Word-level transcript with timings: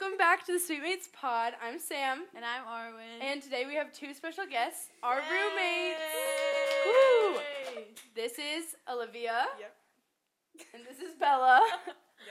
Welcome 0.00 0.18
back 0.18 0.44
to 0.46 0.52
the 0.52 0.58
Sweetmates 0.58 1.12
Pod. 1.12 1.52
I'm 1.64 1.78
Sam, 1.78 2.24
And 2.34 2.44
I'm 2.44 2.64
Arwen. 2.64 3.22
and 3.22 3.40
today 3.40 3.64
we 3.64 3.74
have 3.76 3.92
two 3.92 4.12
special 4.12 4.44
guests, 4.44 4.88
our 5.04 5.20
Yay! 5.20 5.24
roommates. 5.30 6.00
Woo! 6.86 7.84
This 8.14 8.32
is 8.32 8.74
Olivia, 8.90 9.46
Yep. 9.60 9.76
and 10.74 10.82
this 10.84 10.98
is 10.98 11.14
Bella, 11.14 11.60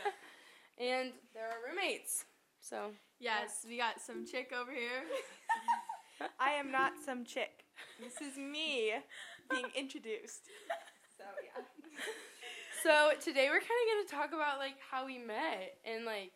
and 0.78 1.14
they're 1.34 1.48
our 1.48 1.70
roommates. 1.70 2.26
So 2.60 2.92
yes, 3.20 3.66
we 3.68 3.78
got 3.78 4.02
some 4.02 4.26
chick 4.26 4.52
over 4.54 4.72
here. 4.72 5.04
I 6.42 6.52
am 6.52 6.70
not 6.70 6.94
some 7.06 7.24
chick. 7.24 7.64
This 8.02 8.20
is 8.20 8.38
me 8.38 8.92
being 9.50 9.68
introduced. 9.76 10.48
So 11.18 11.24
yeah. 11.44 11.64
So 12.84 13.12
today 13.22 13.48
we're 13.48 13.62
kind 13.64 13.80
of 14.04 14.12
gonna 14.12 14.22
talk 14.22 14.34
about 14.34 14.60
like 14.60 14.76
how 14.92 15.06
we 15.06 15.18
met 15.18 15.78
and 15.86 16.04
like 16.04 16.34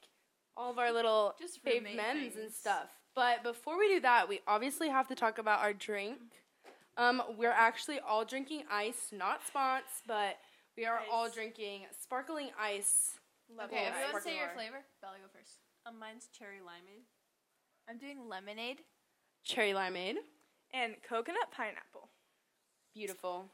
all 0.58 0.72
of 0.72 0.80
our 0.80 0.92
little 0.92 1.36
Just 1.40 1.64
fave 1.64 1.76
roommate 1.80 1.96
men's 1.96 2.36
and 2.36 2.52
stuff. 2.52 2.88
But 3.16 3.44
before 3.44 3.78
we 3.78 3.88
do 3.88 4.00
that, 4.02 4.28
we 4.28 4.42
obviously 4.48 4.90
have 4.90 5.08
to 5.08 5.16
talk 5.16 5.38
about 5.38 5.60
our 5.60 5.74
drink. 5.74 6.18
Um, 6.98 7.22
we're 7.38 7.52
actually 7.52 8.00
all 8.00 8.26
drinking 8.26 8.64
ice, 8.72 9.10
not 9.12 9.42
spons, 9.46 10.02
but 10.08 10.38
we 10.76 10.86
are 10.86 11.00
all 11.12 11.30
drinking 11.30 11.82
sparkling 12.02 12.50
ice. 12.60 13.14
Okay, 13.52 13.60
Level 13.62 13.78
everyone 13.78 14.10
sparkling 14.10 14.34
say 14.34 14.40
your 14.40 14.50
flavor. 14.56 14.84
Bella, 15.02 15.14
go 15.22 15.30
first. 15.40 15.60
Um, 15.86 16.00
mine's 16.00 16.28
cherry 16.38 16.58
limeade. 16.58 17.06
I'm 17.90 17.98
doing 17.98 18.28
lemonade. 18.28 18.80
Cherry 19.46 19.72
limeade, 19.72 20.16
And 20.74 20.96
coconut 21.08 21.52
pineapple. 21.56 22.10
beautiful. 22.94 23.46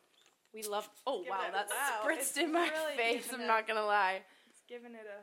We 0.54 0.63
love. 0.63 0.90
Oh 1.05 1.22
Give 1.22 1.30
wow, 1.32 1.41
it- 1.48 1.54
that 1.54 1.68
wow, 1.70 2.02
spritzed 2.04 2.18
it's 2.20 2.38
in 2.38 2.52
my 2.52 2.70
really 2.70 2.96
face. 2.98 3.27
I'm 3.34 3.41
it- 3.41 3.48
not 3.48 3.68
gonna 3.68 3.85
lie. 3.85 4.22
It's 4.49 4.62
giving 4.68 4.94
it 4.94 5.05
a. 5.05 5.22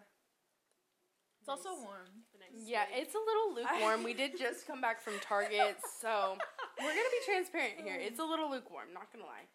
It's 1.40 1.48
also 1.48 1.70
warm. 1.82 2.06
Nice 2.38 2.64
Yeah, 2.68 2.84
sweet. 2.86 3.02
it's 3.02 3.14
a 3.14 3.18
little 3.18 3.54
lukewarm. 3.56 4.04
we 4.04 4.14
did 4.14 4.38
just 4.38 4.66
come 4.66 4.80
back 4.80 5.00
from 5.00 5.14
Target, 5.20 5.76
so 6.00 6.36
we're 6.78 6.88
gonna 6.94 7.14
be 7.18 7.24
transparent 7.32 7.74
here. 7.82 7.96
It's 8.00 8.18
a 8.20 8.24
little 8.24 8.50
lukewarm, 8.50 8.88
not 8.92 9.12
gonna 9.12 9.24
lie. 9.24 9.48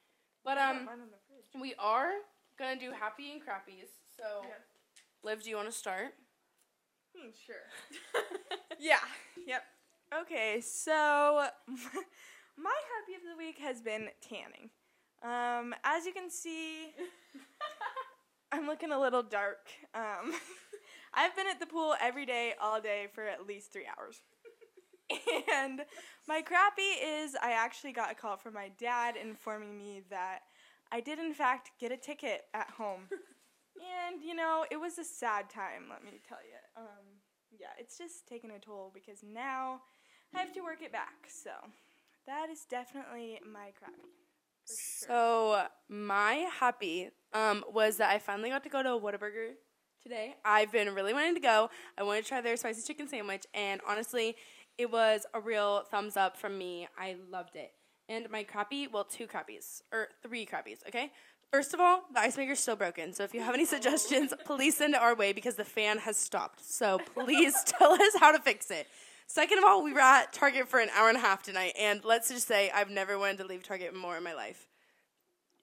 But 0.44 0.58
um, 0.58 0.86
mine 0.86 0.96
in 0.96 1.12
the 1.12 1.22
fridge. 1.28 1.62
we 1.62 1.74
are 1.80 2.12
gonna 2.60 2.80
do 2.80 2.92
happy 2.92 3.32
and 3.32 3.42
crappies. 3.42 3.90
So, 4.18 4.42
Yeah. 4.44 4.56
Liv, 5.24 5.44
do 5.44 5.50
you 5.50 5.56
want 5.56 5.70
to 5.70 5.76
start? 5.76 6.14
Hmm, 7.16 7.30
sure. 7.46 7.56
yeah. 8.80 9.00
Yep. 9.48 9.64
Okay, 10.22 10.62
so 10.62 11.48
my 12.58 12.78
happy 12.94 13.16
of 13.16 13.22
the 13.30 13.38
week 13.38 13.58
has 13.60 13.82
been 13.82 14.10
tanning. 14.22 14.70
Um, 15.24 15.74
as 15.84 16.06
you 16.06 16.14
can 16.14 16.30
see, 16.30 16.90
I'm 18.52 18.68
looking 18.68 18.92
a 18.92 19.00
little 19.00 19.24
dark. 19.24 19.68
Um, 19.96 20.34
I've 21.16 21.36
been 21.36 21.48
at 21.48 21.60
the 21.60 21.66
pool 21.66 21.96
every 22.02 22.26
day, 22.26 22.54
all 22.62 22.82
day 22.82 23.08
for 23.14 23.24
at 23.24 23.48
least 23.48 23.72
three 23.72 23.88
hours. 23.88 24.22
and 25.54 25.82
my 26.28 26.42
crappy 26.42 26.82
is 26.82 27.36
I 27.42 27.52
actually 27.52 27.94
got 27.94 28.12
a 28.12 28.16
call 28.16 28.38
from 28.38 28.54
my 28.54 28.72
dad 28.78 29.16
informing 29.16 29.78
me 29.78 30.02
that 30.10 30.40
I 30.92 31.00
did, 31.00 31.20
in 31.20 31.34
fact, 31.34 31.72
get 31.80 31.92
a 31.92 31.98
ticket 31.98 32.46
at 32.54 32.70
home. 32.70 33.02
and, 33.10 34.22
you 34.22 34.36
know, 34.36 34.66
it 34.70 34.78
was 34.78 34.98
a 34.98 35.04
sad 35.04 35.50
time, 35.50 35.86
let 35.90 36.04
me 36.04 36.20
tell 36.28 36.40
you. 36.40 36.82
Um, 36.82 37.06
yeah, 37.58 37.68
it's 37.80 37.98
just 37.98 38.28
taken 38.28 38.52
a 38.52 38.60
toll 38.60 38.92
because 38.94 39.20
now 39.24 39.82
I 40.34 40.40
have 40.40 40.54
to 40.54 40.62
work 40.62 40.82
it 40.82 40.92
back. 40.92 41.28
So 41.28 41.52
that 42.28 42.50
is 42.50 42.66
definitely 42.70 43.40
my 43.46 43.72
crappy. 43.78 44.10
Sure. 44.68 45.08
So 45.08 45.68
my 45.88 46.48
happy 46.60 47.12
um, 47.34 47.64
was 47.72 47.98
that 47.98 48.10
I 48.10 48.20
finally 48.20 48.50
got 48.50 48.64
to 48.64 48.70
go 48.70 48.82
to 48.82 48.94
a 48.94 49.00
Whataburger 49.00 49.54
today. 50.06 50.36
I've 50.46 50.72
been 50.72 50.94
really 50.94 51.14
wanting 51.14 51.34
to 51.34 51.42
go. 51.42 51.72
I 51.98 52.04
wanted 52.04 52.24
to 52.24 52.30
try 52.30 52.40
their 52.40 52.56
spicy 52.58 52.84
chicken 52.84 53.08
sandwich, 53.08 53.46
and 53.56 53.82
honestly, 53.88 54.36
it 54.78 54.92
was 54.92 55.26
a 55.34 55.40
real 55.40 55.84
thumbs 55.90 56.16
up 56.16 56.38
from 56.38 56.60
me. 56.60 56.88
I 56.96 57.16
loved 57.32 57.56
it. 57.56 57.72
And 58.08 58.30
my 58.30 58.44
crappy, 58.44 58.88
well, 58.88 59.04
two 59.04 59.26
crappies 59.26 59.82
or 59.92 60.10
three 60.22 60.46
crappies. 60.46 60.88
Okay. 60.88 61.12
First 61.52 61.74
of 61.74 61.80
all, 61.80 62.04
the 62.14 62.20
ice 62.20 62.38
maker's 62.38 62.60
still 62.60 62.76
broken. 62.76 63.14
So 63.14 63.24
if 63.24 63.34
you 63.34 63.42
have 63.42 63.56
any 63.56 63.66
suggestions, 63.76 64.32
please 64.46 64.78
send 64.78 64.94
it 64.94 65.02
our 65.02 65.16
way 65.16 65.34
because 65.34 65.56
the 65.56 65.66
fan 65.66 65.98
has 65.98 66.18
stopped. 66.18 66.64
So 66.64 67.00
please 67.16 67.56
tell 67.66 67.94
us 67.94 68.16
how 68.20 68.32
to 68.32 68.40
fix 68.40 68.70
it. 68.70 68.88
Second 69.26 69.58
of 69.58 69.64
all, 69.64 69.84
we 69.84 69.92
were 69.92 70.02
at 70.02 70.34
Target 70.34 70.68
for 70.68 70.80
an 70.80 70.90
hour 70.96 71.10
and 71.10 71.18
a 71.18 71.22
half 71.22 71.42
tonight, 71.42 71.74
and 71.80 72.06
let's 72.06 72.30
just 72.30 72.48
say 72.48 72.70
I've 72.70 72.92
never 72.92 73.18
wanted 73.18 73.40
to 73.40 73.46
leave 73.46 73.64
Target 73.64 73.96
more 73.96 74.16
in 74.18 74.24
my 74.24 74.36
life. 74.36 74.68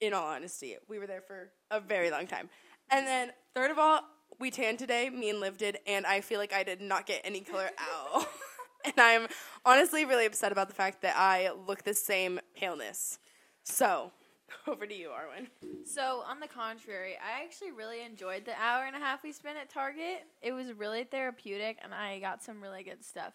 In 0.00 0.12
all 0.14 0.26
honesty, 0.26 0.75
we 0.88 0.98
were 0.98 1.06
there 1.06 1.20
for 1.20 1.50
a 1.70 1.78
very 1.78 2.10
long 2.10 2.26
time. 2.26 2.50
And 2.91 3.06
then 3.06 3.31
third 3.54 3.70
of 3.70 3.78
all, 3.78 4.00
we 4.38 4.50
tanned 4.50 4.78
today. 4.78 5.10
Me 5.10 5.31
and 5.31 5.41
Liv 5.41 5.59
did, 5.59 5.78
and 5.87 6.06
I 6.06 6.20
feel 6.20 6.38
like 6.38 6.53
I 6.53 6.62
did 6.62 6.81
not 6.81 7.06
get 7.06 7.20
any 7.25 7.41
color 7.41 7.70
out. 7.78 8.26
and 8.84 8.94
I'm 8.98 9.28
honestly 9.65 10.04
really 10.04 10.26
upset 10.26 10.53
about 10.53 10.69
the 10.69 10.75
fact 10.75 11.03
that 11.03 11.16
I 11.16 11.50
look 11.66 11.82
the 11.84 11.94
same 11.94 12.41
paleness. 12.56 13.19
So, 13.65 14.12
over 14.66 14.87
to 14.87 14.94
you, 14.94 15.09
Arwen. 15.09 15.48
So, 15.87 16.22
on 16.26 16.41
the 16.41 16.48
contrary, 16.48 17.15
I 17.15 17.44
actually 17.44 17.72
really 17.72 18.04
enjoyed 18.04 18.44
the 18.44 18.60
hour 18.60 18.84
and 18.84 18.97
a 18.97 18.98
half 18.98 19.22
we 19.22 19.32
spent 19.32 19.59
at 19.59 19.70
Target. 19.70 20.25
It 20.41 20.53
was 20.53 20.72
really 20.72 21.04
therapeutic, 21.04 21.78
and 21.82 21.94
I 21.94 22.19
got 22.19 22.43
some 22.43 22.60
really 22.60 22.82
good 22.82 23.04
stuff. 23.04 23.34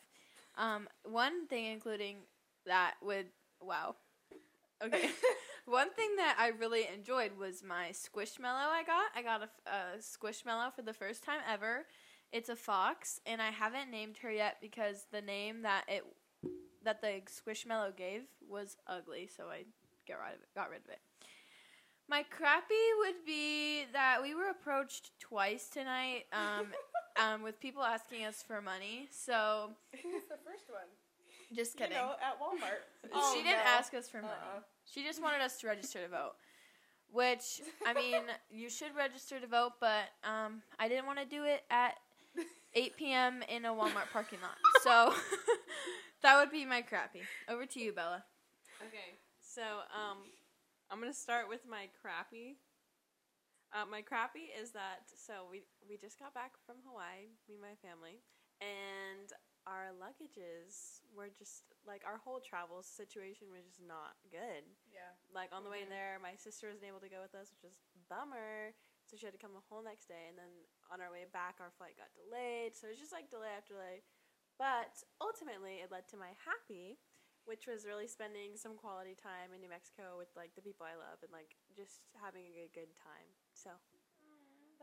Um, 0.58 0.88
one 1.03 1.47
thing, 1.47 1.66
including 1.66 2.18
that, 2.66 2.96
would 3.02 3.28
wow. 3.62 3.96
Okay. 4.84 5.09
one 5.67 5.91
thing 5.94 6.16
that 6.17 6.35
I 6.39 6.47
really 6.50 6.88
enjoyed 6.94 7.38
was 7.38 7.63
my 7.63 7.89
squishmallow 7.91 8.67
I 8.69 8.83
got. 8.83 9.05
I 9.16 9.22
got 9.22 9.50
a 9.66 9.97
squishmallow 10.00 10.73
for 10.73 10.81
the 10.81 10.94
first 10.94 11.23
time 11.23 11.39
ever. 11.51 11.85
It's 12.31 12.50
a 12.50 12.55
fox, 12.55 13.19
and 13.25 13.41
I 13.41 13.51
haven't 13.51 13.91
named 13.91 14.17
her 14.17 14.31
yet 14.31 14.57
because 14.61 15.05
the 15.11 15.22
name 15.22 15.61
that 15.63 15.83
it 15.88 16.03
that 16.83 17.01
the 17.01 17.22
squishmallow 17.28 17.95
gave 17.95 18.23
was 18.47 18.78
ugly, 18.88 19.28
so 19.35 19.45
I 19.50 19.63
get 20.05 20.17
rid 20.23 20.35
of 20.35 20.41
it. 20.41 20.47
Got 20.55 20.69
rid 20.69 20.79
of 20.85 20.89
it. 20.89 21.00
My 22.09 22.23
crappy 22.23 22.73
would 22.99 23.25
be 23.25 23.84
that 23.91 24.22
we 24.22 24.34
were 24.34 24.49
approached 24.49 25.11
twice 25.19 25.67
tonight, 25.67 26.23
um, 26.31 26.67
um, 27.22 27.41
with 27.44 27.59
people 27.59 27.84
asking 27.84 28.23
us 28.23 28.41
for 28.41 28.61
money. 28.61 29.09
So 29.11 29.72
It's 29.91 30.03
the 30.29 30.38
first 30.45 30.69
one. 30.69 30.88
just 31.53 31.73
You 31.78 31.85
kidding. 31.88 31.97
know, 31.97 32.13
at 32.23 32.39
Walmart. 32.39 32.84
she 33.34 33.39
didn't 33.44 33.57
no. 33.57 33.63
ask 33.78 33.94
us 33.94 34.07
for 34.07 34.22
money. 34.22 34.34
Uh-uh. 34.55 34.61
She 34.92 35.03
just 35.03 35.22
wanted 35.22 35.42
us 35.42 35.58
to 35.59 35.68
register 35.68 36.02
to 36.02 36.08
vote. 36.08 36.34
Which 37.12 37.62
I 37.86 37.94
mean, 37.94 38.24
you 38.50 38.70
should 38.70 38.96
register 38.96 39.40
to 39.40 39.48
vote, 39.48 39.74
but 39.80 40.09
um, 40.24 40.62
I 40.80 40.88
didn't 40.88 41.06
want 41.06 41.20
to 41.20 41.25
do 41.25 41.44
it 41.44 41.64
at 41.70 41.96
8 42.74 42.97
p.m. 42.97 43.44
in 43.47 43.66
a 43.66 43.70
Walmart 43.70 44.12
parking 44.12 44.40
lot. 44.42 44.58
So 44.84 45.14
that 46.22 46.38
would 46.40 46.52
be 46.52 46.64
my 46.64 46.81
crappy. 46.81 47.24
Over 47.50 47.66
to 47.66 47.80
you, 47.80 47.92
Bella. 47.92 48.24
Okay, 48.80 49.20
so 49.42 49.62
um, 49.92 50.18
I'm 50.90 51.00
gonna 51.00 51.14
start 51.14 51.50
with 51.50 51.62
my 51.68 51.90
crappy. 52.00 52.58
Uh, 53.74 53.84
my 53.90 54.02
crappy 54.02 54.47
is 54.53 54.72
that 54.72 55.09
so 55.12 55.50
we 55.50 55.64
we 55.90 55.97
just 55.97 56.20
got 56.20 56.34
back 56.34 56.52
from 56.66 56.76
Hawaii, 56.88 57.36
me 57.50 57.56
and 57.56 57.62
my 57.62 57.76
family, 57.84 58.22
and 58.62 59.34
our 59.67 59.91
luggages 60.00 61.03
were 61.11 61.28
just 61.28 61.67
like 61.83 62.07
our 62.07 62.17
whole 62.23 62.39
travel 62.39 62.79
situation 62.79 63.51
was 63.51 63.67
just 63.67 63.83
not 63.83 64.16
good. 64.31 64.63
Yeah. 64.88 65.11
Like 65.28 65.51
on 65.51 65.67
the 65.67 65.69
way 65.69 65.83
Mhm. 65.83 65.91
there, 65.91 66.19
my 66.23 66.35
sister 66.39 66.72
wasn't 66.72 66.88
able 66.88 67.03
to 67.03 67.11
go 67.11 67.19
with 67.22 67.35
us, 67.35 67.51
which 67.51 67.63
was 67.63 67.75
bummer. 68.07 68.73
So 69.05 69.16
she 69.19 69.25
had 69.28 69.35
to 69.35 69.39
come 69.39 69.53
the 69.53 69.63
whole 69.67 69.83
next 69.83 70.07
day, 70.07 70.28
and 70.28 70.38
then 70.39 70.51
on 70.89 71.00
our 71.01 71.11
way 71.11 71.25
back, 71.25 71.59
our 71.59 71.72
flight 71.72 71.95
got 71.97 72.13
delayed. 72.16 72.75
So 72.75 72.88
it 72.88 72.91
was 72.95 73.00
just 73.00 73.11
like 73.11 73.29
delay 73.29 73.51
after 73.55 73.73
delay. 73.75 74.03
But 74.57 75.03
ultimately, 75.22 75.79
it 75.84 75.91
led 75.91 76.07
to 76.09 76.17
my 76.17 76.34
happy, 76.44 76.99
which 77.45 77.67
was 77.67 77.85
really 77.85 78.07
spending 78.07 78.57
some 78.57 78.75
quality 78.75 79.16
time 79.16 79.53
in 79.53 79.61
New 79.61 79.69
Mexico 79.69 80.17
with 80.17 80.35
like 80.35 80.55
the 80.55 80.61
people 80.61 80.85
I 80.85 80.95
love 80.95 81.23
and 81.23 81.31
like 81.31 81.55
just 81.75 82.01
having 82.19 82.44
a 82.47 82.51
good 82.55 82.73
good 82.73 82.95
time. 82.95 83.28
So 83.53 83.72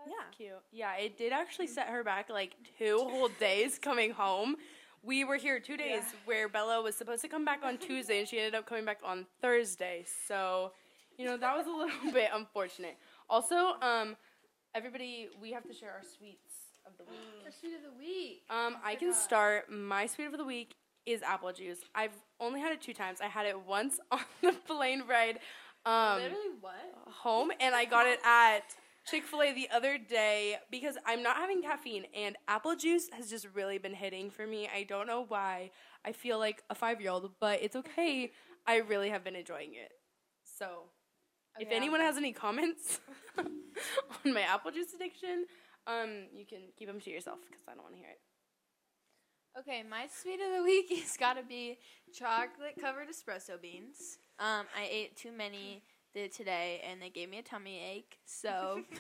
yeah, 0.07 0.13
Cute. 0.37 0.51
Yeah, 0.73 0.97
it 0.97 1.17
did 1.17 1.33
actually 1.33 1.67
set 1.67 1.89
her 1.89 2.03
back 2.05 2.29
like 2.31 2.55
two 2.79 2.99
whole 2.99 3.29
days 3.41 3.79
coming 3.79 4.11
home. 4.13 4.57
We 5.03 5.25
were 5.25 5.37
here 5.37 5.61
two 5.61 5.77
days 5.77 6.03
Yeah. 6.03 6.19
where 6.25 6.49
Bella 6.49 6.81
was 6.83 6.95
supposed 6.97 7.23
to 7.23 7.29
come 7.29 7.45
back 7.45 7.61
on 7.63 7.77
Tuesday 7.79 8.19
and 8.21 8.29
she 8.29 8.39
ended 8.39 8.55
up 8.55 8.67
coming 8.67 8.85
back 8.85 9.01
on 9.05 9.27
Thursday. 9.43 10.05
So, 10.29 10.73
you 11.19 11.27
know, 11.27 11.37
that 11.37 11.57
was 11.57 11.67
a 11.67 11.71
little 11.71 12.13
bit 12.13 12.31
unfortunate. 12.33 12.97
Also, 13.29 13.75
um, 13.83 14.17
everybody, 14.75 15.29
we 15.41 15.53
have 15.53 15.65
to 15.65 15.75
share 15.75 15.91
our 15.91 16.03
sweets 16.17 16.53
of 16.87 16.93
the 16.99 17.05
week. 17.05 17.45
The 17.47 17.53
sweet 17.53 17.75
of 17.75 17.83
the 17.83 17.99
week. 17.99 18.43
Um, 18.51 18.77
I 18.85 18.95
can 18.95 19.13
start. 19.13 19.71
My 19.71 20.07
sweet 20.07 20.27
of 20.27 20.37
the 20.39 20.45
week 20.45 20.75
is 21.07 21.23
apple 21.23 21.53
juice. 21.53 21.79
I've 21.95 22.15
only 22.41 22.61
had 22.61 22.73
it 22.73 22.81
two 22.81 22.95
times. 22.95 23.21
I 23.21 23.27
had 23.27 23.45
it 23.47 23.59
once 23.67 24.01
on 24.11 24.21
the 24.43 24.53
plane 24.67 25.03
ride 25.09 25.39
um, 25.87 26.17
Literally 26.23 26.49
what? 26.63 26.75
home, 27.09 27.51
and 27.61 27.75
I 27.75 27.85
got 27.85 28.07
it 28.07 28.19
at 28.25 28.63
Chick 29.07 29.25
fil 29.25 29.43
A 29.43 29.53
the 29.53 29.69
other 29.71 29.99
day 29.99 30.57
because 30.71 30.97
I'm 31.05 31.23
not 31.23 31.37
having 31.37 31.63
caffeine, 31.63 32.07
and 32.15 32.37
apple 32.49 32.75
juice 32.75 33.09
has 33.11 33.29
just 33.29 33.47
really 33.55 33.79
been 33.79 33.95
hitting 33.95 34.31
for 34.31 34.47
me. 34.47 34.69
I 34.75 34.85
don't 34.85 35.07
know 35.07 35.25
why. 35.29 35.71
I 36.05 36.13
feel 36.13 36.39
like 36.39 36.63
a 36.71 36.75
five 36.75 37.01
year 37.01 37.11
old, 37.11 37.33
but 37.39 37.63
it's 37.63 37.77
okay. 37.77 38.33
I 38.67 38.77
really 38.79 39.11
have 39.11 39.23
been 39.23 39.37
enjoying 39.37 39.75
it. 39.75 39.93
So, 40.45 40.85
if 41.59 41.69
Okay, 41.69 41.73
anyone 41.73 42.01
has 42.01 42.17
any 42.17 42.33
comments 42.33 43.01
on 43.39 44.33
my 44.35 44.43
apple 44.43 44.71
juice 44.73 44.95
addiction, 44.95 45.47
um, 45.87 46.27
you 46.35 46.47
can 46.47 46.61
keep 46.79 46.89
them 46.89 47.01
to 47.01 47.11
yourself 47.11 47.41
because 47.49 47.65
I 47.69 47.75
don't 47.75 47.83
want 47.85 47.95
to 47.95 48.01
hear 48.01 48.11
it. 48.11 48.21
Okay, 49.59 49.83
my 49.89 50.09
sweet 50.09 50.41
of 50.41 50.53
the 50.57 50.63
week 50.63 50.91
has 51.01 51.17
got 51.17 51.35
to 51.35 51.43
be 51.43 51.79
chocolate 52.13 52.77
covered 52.81 53.09
espresso 53.09 53.61
beans. 53.61 54.19
Um, 54.39 54.67
I 54.77 54.89
ate 54.91 55.17
too 55.17 55.33
many 55.33 55.83
the, 56.15 56.29
today, 56.29 56.83
and 56.89 57.01
they 57.03 57.11
gave 57.11 57.29
me 57.29 57.39
a 57.39 57.43
tummy 57.43 57.81
ache. 57.83 58.19
So 58.25 58.81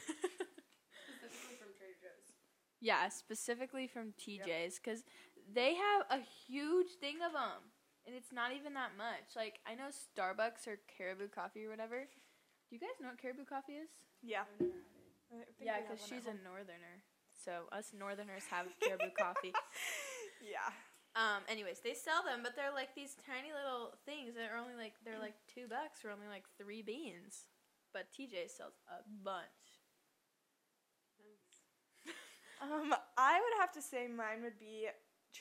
Specifically 1.19 1.57
from 1.57 1.73
Trader 1.79 1.99
Joe's. 2.03 2.33
yeah, 2.81 3.09
specifically 3.09 3.87
from 3.87 4.13
TJ's 4.21 4.79
because 4.79 5.05
they 5.53 5.75
have 5.75 6.07
a 6.11 6.23
huge 6.47 6.93
thing 7.01 7.17
of 7.25 7.33
them, 7.33 7.73
and 8.07 8.15
it's 8.15 8.33
not 8.33 8.53
even 8.53 8.75
that 8.75 8.93
much. 8.97 9.37
Like 9.37 9.61
I 9.67 9.75
know 9.75 9.89
Starbucks 9.91 10.67
or 10.67 10.79
Caribou 10.97 11.29
Coffee 11.29 11.65
or 11.67 11.71
whatever. 11.71 12.01
Do 12.69 12.71
you 12.77 12.81
guys 12.81 12.97
know 13.01 13.09
what 13.09 13.19
Caribou 13.21 13.45
Coffee 13.45 13.75
is? 13.75 13.89
Yeah. 14.23 14.43
I 14.43 14.57
think 14.59 14.73
we 15.61 15.67
Yeah, 15.67 15.81
because 15.81 16.01
she's 16.05 16.27
a 16.27 16.35
northerner. 16.45 17.05
So 17.45 17.69
us 17.73 17.93
northerners 17.97 18.45
have 18.51 18.67
Caribou 18.81 19.11
Coffee. 19.19 19.53
Yeah. 20.41 20.73
Um. 21.17 21.43
Anyways, 21.49 21.79
they 21.81 21.95
sell 21.95 22.23
them, 22.27 22.41
but 22.43 22.57
they're 22.57 22.75
like 22.75 22.95
these 22.95 23.15
tiny 23.27 23.55
little 23.55 23.95
things 24.05 24.35
that 24.35 24.51
are 24.51 24.59
only 24.59 24.75
like 24.75 24.95
they're 25.05 25.21
like 25.23 25.35
two 25.47 25.69
bucks 25.71 26.01
for 26.03 26.11
only 26.11 26.27
like 26.27 26.45
three 26.59 26.83
beans. 26.83 27.47
But 27.93 28.11
TJ 28.11 28.51
sells 28.51 28.75
a 28.91 29.03
bunch. 29.23 29.47
Um, 32.63 32.95
I 33.19 33.41
would 33.41 33.61
have 33.61 33.73
to 33.73 33.83
say 33.83 34.07
mine 34.09 34.43
would 34.43 34.59
be 34.59 34.87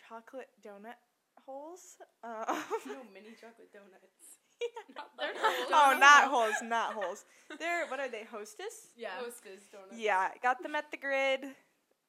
chocolate 0.09 0.49
donut 0.65 0.97
holes. 1.45 1.97
Um, 2.23 2.43
No 2.87 3.01
mini 3.13 3.33
chocolate 3.39 3.71
donuts. 3.71 4.39
Not 4.95 5.09
They're 5.19 5.33
not 5.33 5.43
whole- 5.43 5.93
oh, 5.95 5.97
not 5.99 6.23
holes. 6.29 6.53
holes, 6.53 6.69
not 6.69 6.93
holes. 6.93 7.25
They're 7.59 7.85
what 7.87 7.99
are 7.99 8.09
they? 8.09 8.23
Hostess? 8.31 8.87
Yeah. 8.95 9.09
Hostess 9.19 9.61
donuts. 9.71 9.97
Yeah, 9.97 10.29
got 10.41 10.61
them 10.63 10.75
at 10.75 10.89
the 10.91 10.97
grid 10.97 11.41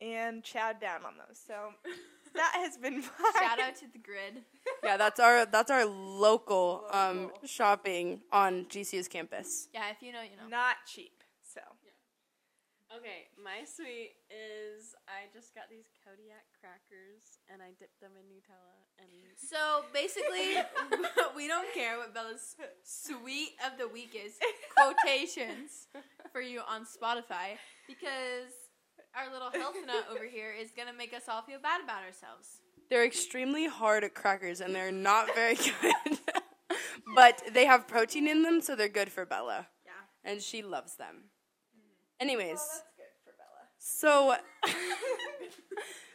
and 0.00 0.42
chowed 0.42 0.80
down 0.80 1.04
on 1.04 1.14
those. 1.16 1.38
So 1.46 1.70
that 2.34 2.52
has 2.56 2.76
been 2.76 3.02
fun. 3.02 3.32
Shout 3.40 3.60
out 3.60 3.76
to 3.76 3.86
the 3.92 3.98
grid. 3.98 4.42
Yeah, 4.82 4.96
that's 4.96 5.20
our 5.20 5.46
that's 5.46 5.70
our 5.70 5.84
local 5.84 6.84
um 6.90 7.30
shopping 7.44 8.20
on 8.32 8.66
GCU's 8.66 9.08
campus. 9.08 9.68
Yeah, 9.72 9.90
if 9.90 10.02
you 10.02 10.12
know, 10.12 10.22
you 10.22 10.36
know. 10.36 10.48
Not 10.48 10.76
cheap. 10.86 11.22
So 11.42 11.60
Okay, 12.94 13.26
my 13.42 13.66
sweet 13.66 14.14
is 14.30 14.94
I 15.10 15.26
just 15.34 15.50
got 15.50 15.66
these 15.66 15.90
Kodiak 16.06 16.46
crackers 16.62 17.42
and 17.50 17.58
I 17.58 17.74
dipped 17.74 17.98
them 17.98 18.14
in 18.14 18.22
Nutella 18.30 18.86
and 19.02 19.10
So 19.34 19.82
basically, 19.90 20.62
we 21.36 21.48
don't 21.48 21.66
care 21.74 21.98
what 21.98 22.14
Bella's 22.14 22.54
sweet 22.84 23.58
of 23.66 23.78
the 23.78 23.88
week 23.88 24.14
is. 24.14 24.38
Quotations 24.78 25.90
for 26.30 26.40
you 26.40 26.60
on 26.70 26.86
Spotify 26.86 27.58
because 27.88 28.54
our 29.16 29.32
little 29.32 29.50
health 29.50 29.76
nut 29.86 30.06
over 30.10 30.24
here 30.24 30.52
is 30.52 30.70
gonna 30.76 30.92
make 30.92 31.14
us 31.14 31.22
all 31.28 31.42
feel 31.42 31.58
bad 31.60 31.80
about 31.82 32.02
ourselves. 32.02 32.58
They're 32.90 33.04
extremely 33.04 33.66
hard 33.66 34.12
crackers 34.14 34.60
and 34.60 34.74
they're 34.74 34.92
not 34.92 35.34
very 35.34 35.54
good. 35.80 36.18
but 37.14 37.42
they 37.52 37.66
have 37.66 37.86
protein 37.88 38.26
in 38.28 38.42
them, 38.42 38.60
so 38.60 38.74
they're 38.76 38.88
good 38.88 39.10
for 39.10 39.24
Bella. 39.24 39.68
Yeah. 39.84 39.92
And 40.30 40.42
she 40.42 40.62
loves 40.62 40.96
them. 40.96 41.24
Anyways, 42.20 42.60
good 42.96 43.06
for 43.24 43.32
Bella. 43.36 43.68
so 43.78 44.36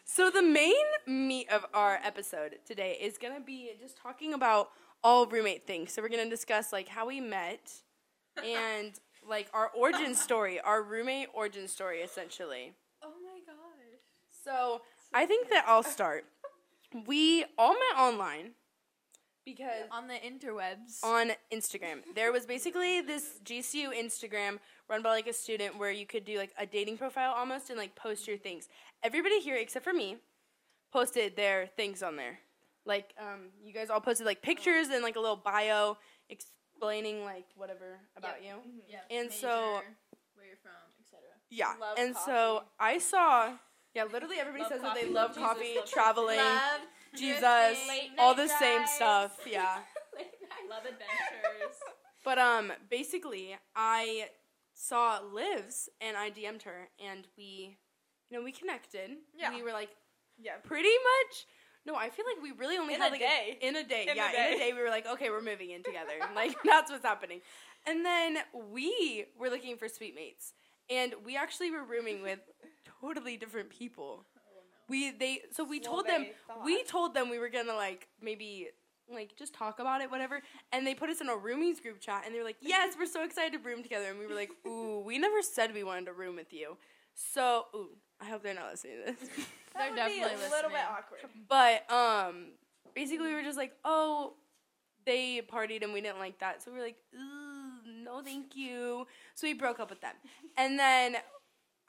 so 0.06 0.30
the 0.30 0.42
main 0.42 0.74
meat 1.08 1.48
of 1.52 1.66
our 1.74 2.00
episode 2.04 2.58
today 2.66 2.98
is 3.02 3.18
gonna 3.18 3.42
be 3.42 3.72
just 3.80 3.98
talking 3.98 4.34
about 4.34 4.70
all 5.04 5.26
roommate 5.26 5.66
things. 5.66 5.94
So 5.94 6.02
we're 6.02 6.10
gonna 6.10 6.30
discuss 6.30 6.74
like 6.74 6.88
how 6.90 7.08
we 7.08 7.20
met 7.22 7.72
and 8.44 8.92
like 9.28 9.48
our 9.54 9.70
origin 9.70 10.16
story, 10.16 10.60
our 10.60 10.82
roommate 10.82 11.28
origin 11.34 11.68
story 11.68 12.00
essentially. 12.00 12.74
My 14.46 14.52
gosh. 14.52 14.58
So 14.58 14.82
I 15.14 15.26
think 15.26 15.50
that 15.50 15.66
I'll 15.68 15.84
start. 15.84 16.26
We 17.08 17.46
all 17.58 17.74
met 17.74 17.98
online 18.00 18.52
because 19.46 19.88
On 19.92 20.08
the 20.08 20.16
interwebs. 20.16 21.04
on 21.04 21.32
Instagram. 21.52 22.00
There 22.16 22.32
was 22.32 22.46
basically 22.46 23.02
this 23.02 23.40
GCU 23.44 23.90
Instagram 23.94 24.60
run 24.88 25.02
by 25.02 25.10
like 25.12 25.28
a 25.28 25.34
student 25.34 25.78
where 25.78 25.92
you 25.92 26.06
could 26.06 26.26
do 26.26 26.38
like 26.38 26.52
a 26.58 26.66
dating 26.66 26.98
profile 26.98 27.34
almost 27.36 27.70
and 27.70 27.78
like 27.78 27.96
post 27.96 28.28
your 28.28 28.38
things. 28.38 28.68
Everybody 29.04 29.40
here 29.40 29.56
except 29.56 29.84
for 29.86 29.94
me 29.94 30.18
posted 30.92 31.36
their 31.36 31.68
things 31.76 32.02
on 32.04 32.16
there. 32.16 32.40
Like 32.86 33.14
um 33.20 33.50
you 33.64 33.74
guys 33.74 33.90
all 33.90 34.02
posted 34.02 34.26
like 34.26 34.42
pictures 34.42 34.88
and 34.90 35.04
like 35.04 35.16
a 35.16 35.20
little 35.20 35.36
bio 35.44 35.98
explaining 36.30 37.24
like 37.24 37.46
whatever 37.56 38.00
about 38.18 38.44
you. 38.44 38.54
yeah. 38.88 39.00
and 39.16 39.32
so- 39.32 39.82
where 40.36 40.48
you're 40.48 40.58
from, 40.62 40.72
etc. 41.02 41.20
Yeah. 41.50 41.74
Love 41.80 41.98
and 42.00 42.16
so. 42.16 42.64
I 42.80 42.98
saw 43.00 43.54
yeah, 43.96 44.04
literally 44.12 44.36
everybody 44.40 44.64
Love 44.64 44.72
says 44.72 44.82
that 44.82 44.96
they 44.96 45.02
coffee, 45.02 45.14
love 45.14 45.30
Jesus, 45.36 45.44
coffee, 45.44 45.76
love 45.78 45.90
traveling, 45.90 46.38
Love 46.38 46.82
Jesus, 47.16 47.42
late 47.88 48.12
all 48.20 48.36
night 48.36 48.44
the 48.44 48.48
same 48.50 48.78
drives. 48.78 48.92
stuff. 48.92 49.40
Yeah. 49.50 49.78
love 50.70 50.84
adventures. 50.86 51.76
But 52.24 52.38
um, 52.38 52.72
basically, 52.90 53.56
I 53.76 54.28
saw 54.74 55.20
Liv's 55.34 55.90
and 56.02 56.16
I 56.16 56.30
DM'd 56.30 56.64
her, 56.64 56.90
and 57.04 57.26
we, 57.38 57.78
you 58.30 58.38
know, 58.38 58.44
we 58.44 58.52
connected. 58.52 59.12
Yeah. 59.38 59.54
We 59.54 59.64
were 59.64 59.72
like 59.72 59.90
Yeah. 60.42 60.58
pretty 60.64 60.90
much. 60.90 61.46
No, 61.86 61.96
I 61.96 62.10
feel 62.10 62.26
like 62.26 62.44
we 62.44 62.52
really 62.52 62.78
only 62.78 62.94
In 62.94 63.00
had 63.02 63.08
a 63.10 63.12
like 63.14 63.22
day. 63.22 63.58
in 63.62 63.76
a 63.76 63.84
day. 63.84 64.04
In 64.04 64.10
a 64.10 64.16
yeah, 64.16 64.48
in 64.50 64.54
a 64.54 64.58
day 64.58 64.74
we 64.76 64.82
were 64.84 64.90
like, 64.90 65.08
okay, 65.08 65.30
we're 65.30 65.42
moving 65.42 65.72
in 65.72 65.82
together. 65.82 66.14
like 66.36 66.56
that's 66.64 66.92
what's 66.92 67.06
happening. 67.06 67.42
And 67.88 68.06
then 68.06 68.38
we 68.72 69.26
were 69.40 69.50
looking 69.50 69.78
for 69.78 69.88
suite 69.88 70.14
mates, 70.14 70.54
and 70.90 71.14
we 71.26 71.38
actually 71.38 71.72
were 71.72 71.84
rooming 71.84 72.22
with 72.22 72.40
totally 73.02 73.38
different 73.38 73.70
people. 73.70 74.26
We 74.88 75.12
they 75.12 75.42
so 75.52 75.64
we 75.64 75.80
Well, 75.80 75.92
told 75.94 76.08
them 76.08 76.26
thought. 76.48 76.64
we 76.66 76.84
told 76.84 77.14
them 77.14 77.30
we 77.30 77.38
were 77.40 77.50
gonna 77.50 77.76
like 77.76 78.08
maybe 78.22 78.70
like 79.12 79.36
just 79.36 79.54
talk 79.54 79.80
about 79.80 80.02
it 80.02 80.10
whatever 80.12 80.40
and 80.72 80.86
they 80.86 80.94
put 80.94 81.10
us 81.10 81.20
in 81.20 81.30
a 81.30 81.34
roomies 81.36 81.82
group 81.82 82.00
chat 82.00 82.24
and 82.26 82.34
they 82.34 82.38
were 82.40 82.46
like 82.46 82.58
yes 82.62 82.96
we're 83.00 83.08
so 83.08 83.24
excited 83.24 83.54
to 83.54 83.60
room 83.68 83.82
together 83.82 84.06
and 84.10 84.20
we 84.20 84.28
were 84.28 84.36
like 84.36 84.52
ooh 84.68 85.00
we 85.04 85.18
never 85.18 85.42
said 85.42 85.74
we 85.74 85.84
wanted 85.84 86.06
to 86.06 86.14
room 86.14 86.36
with 86.36 86.54
you 86.54 86.78
so 87.16 87.66
ooh 87.76 87.90
I 88.22 88.26
hope 88.26 88.44
they're 88.44 88.54
not 88.54 88.70
listening 88.72 88.98
to 89.06 89.12
this 89.14 89.30
They're 89.30 89.46
That 89.76 89.90
would 89.90 89.96
definitely 89.96 90.36
be 90.38 90.46
a 90.46 90.50
little 90.50 90.70
bit 90.70 90.80
awkward. 90.88 91.22
but 91.48 91.92
um 91.92 92.46
basically 92.96 93.28
we 93.30 93.34
were 93.34 93.44
just 93.44 93.58
like 93.58 93.74
oh 93.84 94.34
they 95.08 95.42
partied 95.42 95.84
and 95.84 95.92
we 95.94 96.02
didn't 96.02 96.20
like 96.20 96.38
that 96.40 96.62
so 96.64 96.72
we 96.72 96.78
were 96.78 96.84
like 96.84 96.98
ooh 97.16 98.04
no 98.04 98.22
thank 98.24 98.56
you 98.56 99.08
so 99.36 99.48
we 99.48 99.54
broke 99.54 99.80
up 99.80 99.90
with 99.90 100.02
them 100.02 100.14
and 100.58 100.78
then 100.78 101.16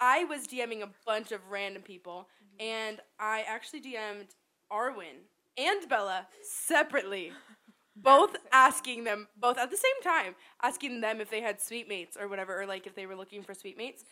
I 0.00 0.25
was 0.25 0.47
DMing 0.47 0.82
a 0.82 0.91
bunch 1.06 1.32
of 1.32 1.41
random 1.50 1.82
people 1.82 2.29
and 2.58 3.00
I 3.19 3.44
actually 3.47 3.81
DM'd 3.81 4.35
Arwen 4.73 5.26
and 5.59 5.88
Bella 5.88 6.26
separately 6.42 7.33
both 7.97 8.37
asking 8.52 9.04
them 9.04 9.28
both 9.37 9.59
at 9.59 9.71
the 9.71 9.76
same 9.76 10.02
time 10.02 10.35
asking 10.62 11.00
them 11.00 11.21
if 11.21 11.30
they 11.30 11.40
had 11.40 11.61
suite 11.61 11.88
mates 11.88 12.16
or 12.19 12.28
whatever 12.28 12.61
or 12.61 12.66
like 12.66 12.87
if 12.87 12.95
they 12.95 13.07
were 13.07 13.16
looking 13.16 13.42
for 13.42 13.52
suite 13.52 13.76
mates 13.76 14.04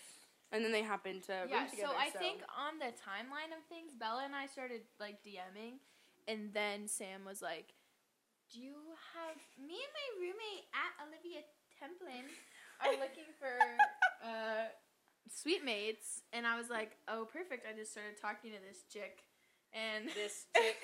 and 0.53 0.65
then 0.65 0.73
they 0.73 0.83
happened 0.83 1.23
to 1.25 1.45
Yeah, 1.49 1.61
room 1.61 1.71
together 1.71 1.93
so. 1.93 1.99
I 1.99 2.11
think 2.11 2.41
on 2.49 2.79
the 2.81 2.93
timeline 2.97 3.53
of 3.53 3.61
things, 3.69 3.93
Bella 3.93 4.25
and 4.25 4.35
I 4.35 4.47
started 4.47 4.83
like 4.99 5.21
DMing, 5.21 5.81
and 6.27 6.53
then 6.55 6.89
Sam 6.89 7.25
was 7.25 7.43
like, 7.43 7.75
"Do 8.53 8.61
you 8.61 8.97
have 9.13 9.37
me 9.61 9.77
and 9.77 9.93
my 9.93 10.09
roommate 10.17 10.67
at 10.73 10.93
Olivia 11.05 11.45
Templin 11.77 12.25
are 12.81 12.97
looking 12.97 13.29
for 13.39 13.53
uh, 14.25 14.73
suite 15.31 15.65
mates?" 15.65 16.23
And 16.33 16.47
I 16.47 16.57
was 16.59 16.69
like, 16.71 16.97
"Oh, 17.09 17.25
perfect!" 17.25 17.67
I 17.69 17.77
just 17.77 17.93
started 17.93 18.21
talking 18.21 18.53
to 18.53 18.59
this 18.59 18.85
chick, 18.93 19.25
and 19.73 20.09
this 20.15 20.47
chick 20.57 20.77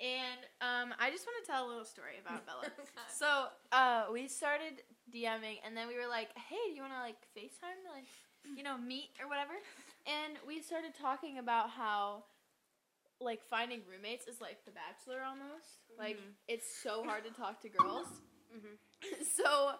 and 0.00 0.40
um, 0.64 0.96
I 0.98 1.10
just 1.12 1.28
want 1.28 1.44
to 1.44 1.46
tell 1.50 1.66
a 1.66 1.68
little 1.68 1.84
story 1.84 2.16
about 2.24 2.46
Bella. 2.48 2.72
so 3.12 3.52
uh, 3.70 4.08
we 4.10 4.28
started 4.28 4.80
DMing, 5.12 5.60
and 5.64 5.76
then 5.76 5.88
we 5.88 5.94
were 5.94 6.08
like, 6.08 6.32
"Hey, 6.48 6.72
do 6.72 6.74
you 6.74 6.80
want 6.80 6.94
to 6.94 7.00
like 7.04 7.20
Facetime, 7.36 7.76
to, 7.84 7.92
like, 7.92 8.08
you 8.56 8.64
know, 8.64 8.78
meet 8.78 9.10
or 9.20 9.28
whatever?" 9.28 9.52
And 10.08 10.40
we 10.48 10.62
started 10.62 10.96
talking 10.96 11.38
about 11.38 11.68
how, 11.68 12.24
like, 13.20 13.44
finding 13.44 13.82
roommates 13.84 14.26
is 14.26 14.40
like 14.40 14.64
The 14.64 14.72
Bachelor 14.72 15.20
almost. 15.22 15.84
Like, 15.98 16.16
it's 16.48 16.64
so 16.82 17.04
hard 17.04 17.24
to 17.24 17.30
talk 17.30 17.60
to 17.60 17.68
girls. 17.68 18.08
Mhm. 18.48 18.80
so 19.36 19.72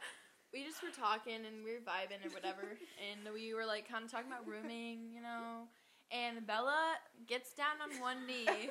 we 0.52 0.64
just 0.64 0.82
were 0.82 0.94
talking 0.94 1.46
and 1.46 1.62
we 1.64 1.72
were 1.72 1.84
vibing 1.84 2.22
or 2.26 2.32
whatever, 2.34 2.76
and 3.06 3.22
we 3.32 3.54
were 3.54 3.66
like 3.66 3.88
kind 3.88 4.04
of 4.04 4.10
talking 4.10 4.30
about 4.30 4.46
rooming, 4.46 5.10
you 5.14 5.22
know. 5.22 5.70
And 6.10 6.42
Bella 6.42 6.98
gets 7.30 7.54
down 7.54 7.78
on 7.78 8.00
one 8.02 8.26
knee. 8.26 8.46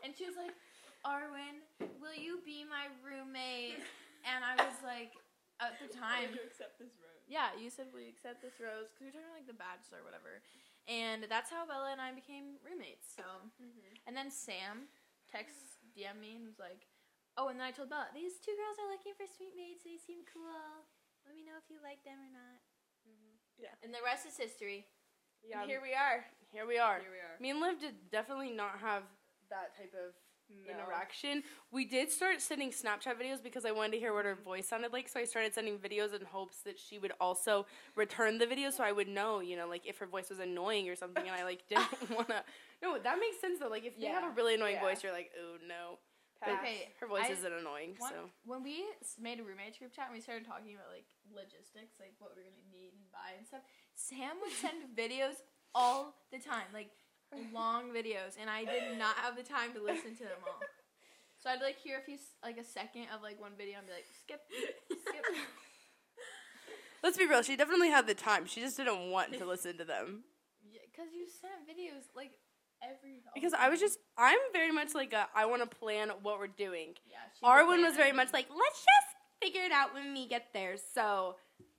And 0.00 0.16
she 0.16 0.24
was 0.24 0.32
like, 0.32 0.56
Arwen, 1.04 1.60
will 2.00 2.16
you 2.16 2.40
be 2.40 2.64
my 2.64 2.88
roommate? 3.04 3.84
And 4.24 4.40
I 4.40 4.56
was 4.56 4.80
like, 4.80 5.12
at 5.60 5.76
the 5.76 5.92
time, 5.92 6.32
accept 6.40 6.80
this 6.80 6.96
rose. 6.96 7.20
yeah, 7.28 7.52
you 7.52 7.68
said, 7.68 7.92
will 7.92 8.00
you 8.00 8.08
accept 8.08 8.40
this 8.40 8.56
rose? 8.56 8.88
Because 8.88 9.00
we 9.04 9.06
were 9.12 9.16
talking 9.20 9.36
like 9.36 9.44
The 9.44 9.60
Bachelor 9.60 10.00
or 10.00 10.08
whatever. 10.08 10.40
And 10.88 11.28
that's 11.28 11.52
how 11.52 11.68
Bella 11.68 11.92
and 11.92 12.00
I 12.00 12.16
became 12.16 12.56
roommates. 12.64 13.12
So, 13.12 13.24
mm-hmm. 13.60 14.08
and 14.08 14.16
then 14.16 14.32
Sam 14.32 14.88
texts, 15.28 15.84
DM 15.92 16.16
me 16.16 16.40
and 16.40 16.48
was 16.48 16.56
like, 16.56 16.88
oh, 17.36 17.52
and 17.52 17.60
then 17.60 17.68
I 17.68 17.76
told 17.76 17.92
Bella, 17.92 18.08
these 18.16 18.40
two 18.40 18.56
girls 18.56 18.80
are 18.80 18.88
looking 18.88 19.12
for 19.14 19.28
sweet 19.28 19.52
mates. 19.52 19.84
They 19.84 20.00
seem 20.00 20.24
cool. 20.32 20.88
Let 21.30 21.38
me 21.38 21.46
know 21.46 21.54
if 21.62 21.70
you 21.70 21.78
like 21.78 22.02
them 22.02 22.18
or 22.18 22.26
not. 22.34 22.58
Mm-hmm. 23.06 23.38
Yeah. 23.62 23.78
And 23.86 23.94
the 23.94 24.02
rest 24.04 24.26
is 24.26 24.34
history. 24.36 24.86
yeah 25.46 25.62
Here 25.64 25.78
we 25.80 25.94
are. 25.94 26.26
here 26.50 26.66
we 26.66 26.76
are 26.76 26.98
Here 26.98 27.14
we 27.14 27.22
are. 27.22 27.38
Me 27.38 27.50
and 27.54 27.60
Liv 27.60 27.78
did 27.78 27.94
definitely 28.10 28.50
not 28.50 28.80
have 28.82 29.04
that 29.48 29.70
type 29.78 29.94
of 29.94 30.10
No. 30.50 30.74
interaction. 30.74 31.44
We 31.70 31.84
did 31.86 32.10
start 32.10 32.40
sending 32.42 32.70
Snapchat 32.74 33.14
videos 33.14 33.40
because 33.40 33.64
I 33.64 33.70
wanted 33.70 33.92
to 33.92 33.98
hear 34.02 34.12
what 34.12 34.24
her 34.24 34.34
voice 34.34 34.66
sounded 34.66 34.92
like. 34.92 35.06
So 35.08 35.20
I 35.20 35.24
started 35.24 35.54
sending 35.54 35.78
videos 35.78 36.18
in 36.18 36.26
hopes 36.26 36.62
that 36.66 36.80
she 36.80 36.98
would 36.98 37.12
also 37.20 37.64
return 37.94 38.38
the 38.38 38.46
video, 38.50 38.70
so 38.70 38.82
I 38.82 38.90
would 38.90 39.06
know, 39.06 39.38
you 39.38 39.54
know, 39.56 39.68
like 39.68 39.86
if 39.86 39.98
her 39.98 40.06
voice 40.06 40.30
was 40.30 40.40
annoying 40.40 40.88
or 40.90 40.96
something, 40.96 41.22
and 41.22 41.36
I 41.36 41.44
like 41.44 41.62
didn't 41.70 42.10
wanna. 42.10 42.42
No, 42.82 42.98
that 42.98 43.18
makes 43.20 43.38
sense 43.40 43.60
though. 43.60 43.68
Like 43.68 43.84
if 43.86 43.94
they 44.00 44.06
have 44.08 44.24
a 44.24 44.34
really 44.34 44.54
annoying 44.56 44.74
Yeah. 44.82 44.88
voice, 44.88 45.04
you're 45.04 45.12
like, 45.12 45.30
oh 45.38 45.58
no. 45.68 46.00
Pass. 46.40 46.56
Okay, 46.60 46.88
her 47.00 47.06
voice 47.06 47.28
I- 47.28 47.36
isn't 47.36 47.52
annoying, 47.52 47.96
One, 47.98 48.10
so 48.10 48.30
when 48.48 48.62
we 48.62 48.84
made 49.20 49.40
a 49.40 49.44
roommates 49.44 49.76
group 49.76 49.92
chat 49.92 50.06
and 50.08 50.14
we 50.16 50.22
started 50.24 50.46
talking 50.48 50.72
about 50.74 50.88
like 50.88 51.04
logistics, 51.28 52.00
like 52.00 52.16
what 52.18 52.32
we 52.34 52.40
are 52.40 52.48
gonna 52.48 52.72
need 52.72 52.96
and 52.96 53.04
buy 53.12 53.36
and 53.36 53.44
stuff, 53.46 53.60
Sam 53.94 54.40
would 54.40 54.52
send 54.52 54.88
videos 54.96 55.44
all 55.74 56.16
the 56.32 56.38
time, 56.40 56.72
like 56.72 56.88
long 57.52 57.92
videos, 57.92 58.40
and 58.40 58.48
I 58.48 58.64
did 58.64 58.96
not 58.96 59.16
have 59.20 59.36
the 59.36 59.44
time 59.44 59.72
to 59.76 59.82
listen 59.84 60.16
to 60.16 60.24
them 60.24 60.40
all. 60.48 60.60
So 61.40 61.48
I'd 61.48 61.60
like 61.60 61.78
hear 61.78 61.98
a 61.98 62.02
few, 62.02 62.16
like 62.42 62.58
a 62.58 62.64
second 62.64 63.06
of 63.14 63.22
like 63.22 63.40
one 63.40 63.52
video 63.56 63.78
and 63.78 63.86
be 63.86 63.92
like, 63.92 64.08
skip, 64.08 64.40
skip. 64.88 65.24
let's 67.02 67.16
be 67.16 67.26
real. 67.26 67.42
She 67.42 67.56
definitely 67.56 67.88
had 67.88 68.06
the 68.06 68.14
time. 68.14 68.46
She 68.46 68.60
just 68.60 68.76
didn't 68.76 69.10
want 69.10 69.32
to 69.38 69.46
listen 69.46 69.78
to 69.78 69.84
them. 69.84 70.24
Yeah, 70.64 70.84
cause 70.96 71.08
you 71.16 71.24
sent 71.28 71.64
videos 71.64 72.12
like 72.14 72.32
every. 72.82 73.20
Because 73.34 73.52
I 73.52 73.68
was 73.68 73.80
just, 73.80 73.98
I'm 74.18 74.38
very 74.52 74.70
much 74.72 74.94
like 74.94 75.12
a, 75.12 75.26
I 75.34 75.46
want 75.46 75.62
to 75.68 75.76
plan 75.78 76.10
what 76.22 76.38
we're 76.38 76.46
doing. 76.48 76.94
Yeah. 77.06 77.16
Arwen 77.48 77.82
was 77.86 77.96
very 77.96 78.12
much 78.12 78.32
like, 78.32 78.46
let's 78.50 78.78
just 78.78 79.16
figure 79.42 79.62
it 79.62 79.72
out 79.72 79.94
when 79.94 80.12
we 80.14 80.26
get 80.26 80.48
there. 80.52 80.76
So, 80.94 81.36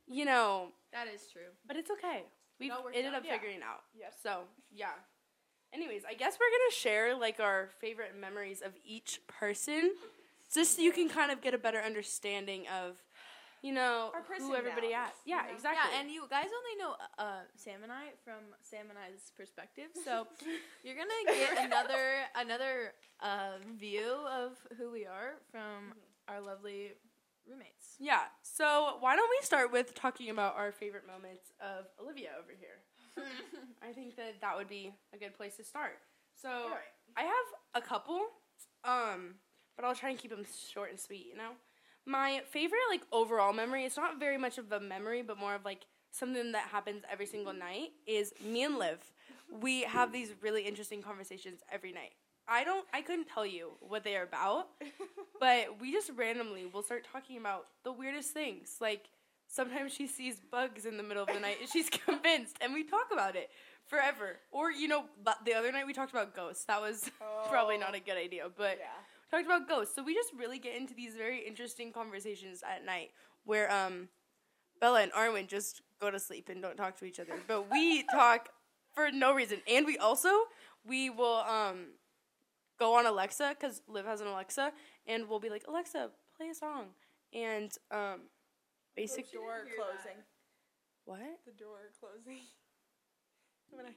you 0.07 0.25
know, 0.25 0.67
That 0.93 1.07
is 1.13 1.21
true. 1.31 1.41
but 1.67 1.75
it's 1.77 1.91
okay. 1.91 2.23
We 2.59 2.69
all 2.71 2.85
ended 2.93 3.07
out. 3.13 3.15
up 3.15 3.23
Yeah. 3.25 3.31
figuring 3.33 3.59
out. 3.63 3.81
Yep. 3.99 4.13
So, 4.21 4.41
yeah. 4.71 4.91
Anyways, 5.73 6.03
I 6.07 6.13
guess 6.15 6.37
we're 6.39 6.49
gonna 6.51 6.75
share 6.75 7.15
like 7.15 7.39
our 7.39 7.69
favorite 7.79 8.15
memories 8.19 8.61
of 8.61 8.73
each 8.85 9.21
person, 9.27 9.93
just 10.53 10.75
so 10.75 10.81
you 10.81 10.91
can 10.91 11.07
kind 11.07 11.31
of 11.31 11.41
get 11.41 11.53
a 11.53 11.57
better 11.57 11.79
understanding 11.79 12.65
of, 12.67 13.01
you 13.61 13.73
know, 13.73 14.11
Our 14.13 14.21
who 14.37 14.55
everybody 14.55 14.93
at. 14.93 15.13
personalities, 15.13 15.21
Yeah, 15.25 15.41
you 15.41 15.47
know? 15.49 15.53
exactly. 15.55 15.91
Yeah, 15.93 15.99
and 16.01 16.11
you 16.11 16.23
guys 16.29 16.47
only 16.49 16.75
know 16.81 16.95
uh, 17.17 17.41
Sam 17.55 17.83
and 17.83 17.91
I 17.91 18.13
from 18.23 18.41
Sam 18.61 18.89
and 18.89 18.97
I's 18.97 19.31
perspective, 19.37 19.89
so 20.03 20.27
you're 20.83 20.95
gonna 20.95 21.37
get 21.37 21.65
another 21.65 22.25
another 22.35 22.93
uh, 23.21 23.57
view 23.77 24.09
of 24.31 24.57
who 24.77 24.91
we 24.91 25.05
are 25.05 25.35
from 25.51 25.93
our 26.27 26.41
lovely 26.41 26.93
roommates. 27.47 27.95
Yeah. 27.99 28.21
So 28.41 28.97
why 28.99 29.15
don't 29.15 29.29
we 29.29 29.45
start 29.45 29.71
with 29.71 29.93
talking 29.95 30.29
about 30.29 30.55
our 30.57 30.71
favorite 30.71 31.05
moments 31.07 31.51
of 31.59 31.85
Olivia 32.01 32.29
over 32.39 32.51
here? 32.57 32.81
I 33.87 33.91
think 33.93 34.15
that 34.15 34.41
that 34.41 34.55
would 34.57 34.69
be 34.69 34.93
a 35.13 35.17
good 35.17 35.35
place 35.35 35.57
to 35.57 35.63
start. 35.63 35.99
So 36.35 36.49
Alright. 36.49 36.93
I 37.17 37.23
have 37.23 37.47
a 37.75 37.81
couple, 37.81 38.21
um, 38.83 39.35
but 39.75 39.85
I'll 39.85 39.95
try 39.95 40.09
and 40.09 40.17
keep 40.17 40.31
them 40.31 40.45
short 40.73 40.89
and 40.91 40.99
sweet. 40.99 41.25
You 41.29 41.35
know, 41.37 41.51
my 42.05 42.41
favorite 42.49 42.79
like 42.89 43.01
overall 43.11 43.53
memory. 43.53 43.85
It's 43.85 43.97
not 43.97 44.19
very 44.19 44.37
much 44.37 44.57
of 44.57 44.71
a 44.71 44.79
memory, 44.79 45.21
but 45.21 45.37
more 45.37 45.55
of 45.55 45.65
like 45.65 45.85
something 46.11 46.51
that 46.51 46.69
happens 46.69 47.03
every 47.11 47.25
single 47.25 47.53
night. 47.53 47.89
Is 48.05 48.33
me 48.43 48.63
and 48.63 48.77
Liv. 48.77 48.99
We 49.61 49.81
have 49.83 50.13
these 50.13 50.33
really 50.41 50.63
interesting 50.63 51.01
conversations 51.01 51.59
every 51.71 51.91
night. 51.91 52.13
I 52.47 52.63
don't. 52.63 52.85
I 52.93 53.01
couldn't 53.01 53.27
tell 53.27 53.45
you 53.45 53.71
what 53.79 54.03
they 54.03 54.15
are 54.15 54.23
about, 54.23 54.67
but 55.39 55.79
we 55.79 55.91
just 55.91 56.11
randomly 56.15 56.65
will 56.65 56.83
start 56.83 57.05
talking 57.11 57.37
about 57.37 57.67
the 57.83 57.91
weirdest 57.91 58.31
things. 58.31 58.77
Like 58.79 59.09
sometimes 59.47 59.93
she 59.93 60.07
sees 60.07 60.39
bugs 60.39 60.85
in 60.85 60.97
the 60.97 61.03
middle 61.03 61.23
of 61.23 61.29
the 61.33 61.39
night 61.39 61.57
and 61.61 61.69
she's 61.69 61.89
convinced, 62.05 62.57
and 62.61 62.73
we 62.73 62.83
talk 62.83 63.07
about 63.11 63.35
it 63.35 63.49
forever. 63.85 64.39
Or 64.51 64.71
you 64.71 64.87
know, 64.87 65.05
but 65.23 65.37
the 65.45 65.53
other 65.53 65.71
night 65.71 65.85
we 65.85 65.93
talked 65.93 66.11
about 66.11 66.35
ghosts. 66.35 66.65
That 66.65 66.81
was 66.81 67.09
probably 67.49 67.77
not 67.77 67.91
oh. 67.93 67.97
a 67.97 67.99
good 67.99 68.17
idea, 68.17 68.43
but 68.55 68.77
yeah. 68.79 68.85
Talked 69.31 69.45
about 69.45 69.67
ghosts. 69.67 69.95
So 69.95 70.03
we 70.03 70.13
just 70.13 70.31
really 70.37 70.59
get 70.59 70.75
into 70.75 70.93
these 70.93 71.15
very 71.15 71.39
interesting 71.39 71.91
conversations 71.91 72.63
at 72.69 72.85
night 72.85 73.11
where 73.45 73.71
um 73.71 74.09
Bella 74.79 75.01
and 75.01 75.11
Arwen 75.13 75.47
just 75.47 75.81
go 75.99 76.09
to 76.11 76.19
sleep 76.19 76.49
and 76.49 76.61
don't 76.61 76.75
talk 76.75 76.97
to 76.97 77.05
each 77.05 77.19
other. 77.19 77.33
But 77.47 77.71
we 77.71 78.03
talk 78.11 78.49
for 78.93 79.11
no 79.11 79.33
reason. 79.33 79.61
And 79.69 79.85
we 79.85 79.97
also 79.97 80.29
we 80.85 81.09
will 81.09 81.37
um 81.47 81.93
go 82.77 82.95
on 82.95 83.05
Alexa 83.05 83.55
cuz 83.59 83.81
Liv 83.87 84.05
has 84.05 84.21
an 84.21 84.27
Alexa 84.27 84.73
and 85.07 85.27
we'll 85.29 85.39
be 85.39 85.49
like, 85.49 85.65
"Alexa, 85.67 86.11
play 86.35 86.49
a 86.49 86.55
song." 86.55 86.93
And 87.33 87.71
um 87.91 88.21
The 88.95 89.03
basically 89.03 89.39
door 89.39 89.67
closing. 89.75 90.17
what? 91.05 91.39
The 91.45 91.51
door 91.53 91.91
closing. 91.99 92.41
When 93.73 93.85
I 93.85 93.93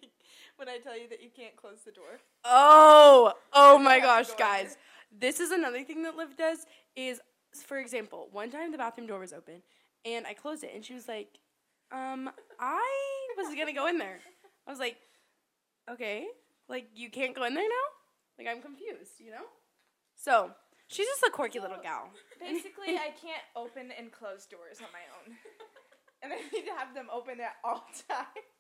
when 0.57 0.69
I 0.69 0.79
tell 0.79 0.97
you 0.97 1.09
that 1.09 1.21
you 1.21 1.31
can't 1.35 1.57
close 1.57 1.81
the 1.85 1.91
door. 1.91 2.21
Oh, 2.45 3.33
oh 3.53 3.77
my 3.77 3.99
gosh, 3.99 4.29
go 4.29 4.35
on. 4.35 4.39
guys. 4.39 4.77
This 5.17 5.41
is 5.41 5.51
another 5.51 5.85
thing 5.85 6.03
that 6.03 6.17
Liv 6.17 6.37
does 6.37 6.67
is 6.97 7.21
for 7.67 7.79
example, 7.79 8.29
one 8.33 8.51
time 8.51 8.73
the 8.73 8.79
bathroom 8.79 9.07
door 9.07 9.21
was 9.21 9.33
open 9.33 9.63
and 10.05 10.27
I 10.27 10.35
closed 10.35 10.65
it 10.65 10.73
and 10.75 10.85
she 10.85 10.95
was 10.95 11.07
like, 11.07 11.39
"Um, 11.93 12.31
I 12.59 13.29
was 13.37 13.55
to 13.55 13.73
go 13.73 13.87
in 13.87 13.99
there." 13.99 14.21
I 14.67 14.71
was 14.71 14.81
like, 14.81 14.97
"Okay. 15.89 16.27
Like 16.69 16.89
you 16.95 17.11
can't 17.11 17.35
go 17.35 17.45
in 17.45 17.55
there 17.55 17.69
now?" 17.69 17.87
Like 18.39 18.49
I'm 18.49 18.61
confused, 18.63 19.21
you 19.21 19.31
know? 19.31 19.47
So, 20.17 20.51
she's 20.89 21.07
just 21.07 21.23
a 21.23 21.31
quirky 21.31 21.61
little 21.61 21.79
gal. 21.83 22.11
Basically, 22.41 22.97
I 22.97 23.11
can't 23.21 23.43
open 23.55 23.93
and 23.97 24.11
close 24.11 24.47
doors 24.47 24.81
on 24.81 24.89
my 24.93 25.05
own. 25.21 25.37
And 26.23 26.33
I 26.33 26.37
need 26.37 26.65
to 26.65 26.73
have 26.73 26.95
them 26.95 27.09
open 27.13 27.39
at 27.39 27.57
all 27.63 27.85
times. 28.09 28.54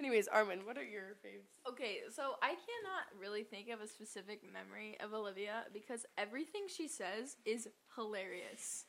Anyways, 0.00 0.28
Arwen, 0.28 0.64
what 0.64 0.78
are 0.78 0.82
your 0.82 1.20
faves? 1.20 1.52
Okay, 1.68 1.98
so 2.10 2.40
I 2.42 2.56
cannot 2.56 3.04
really 3.20 3.42
think 3.42 3.68
of 3.68 3.82
a 3.82 3.86
specific 3.86 4.40
memory 4.42 4.96
of 4.98 5.12
Olivia 5.12 5.64
because 5.74 6.06
everything 6.16 6.62
she 6.74 6.88
says 6.88 7.36
is 7.44 7.68
hilarious. 7.94 8.86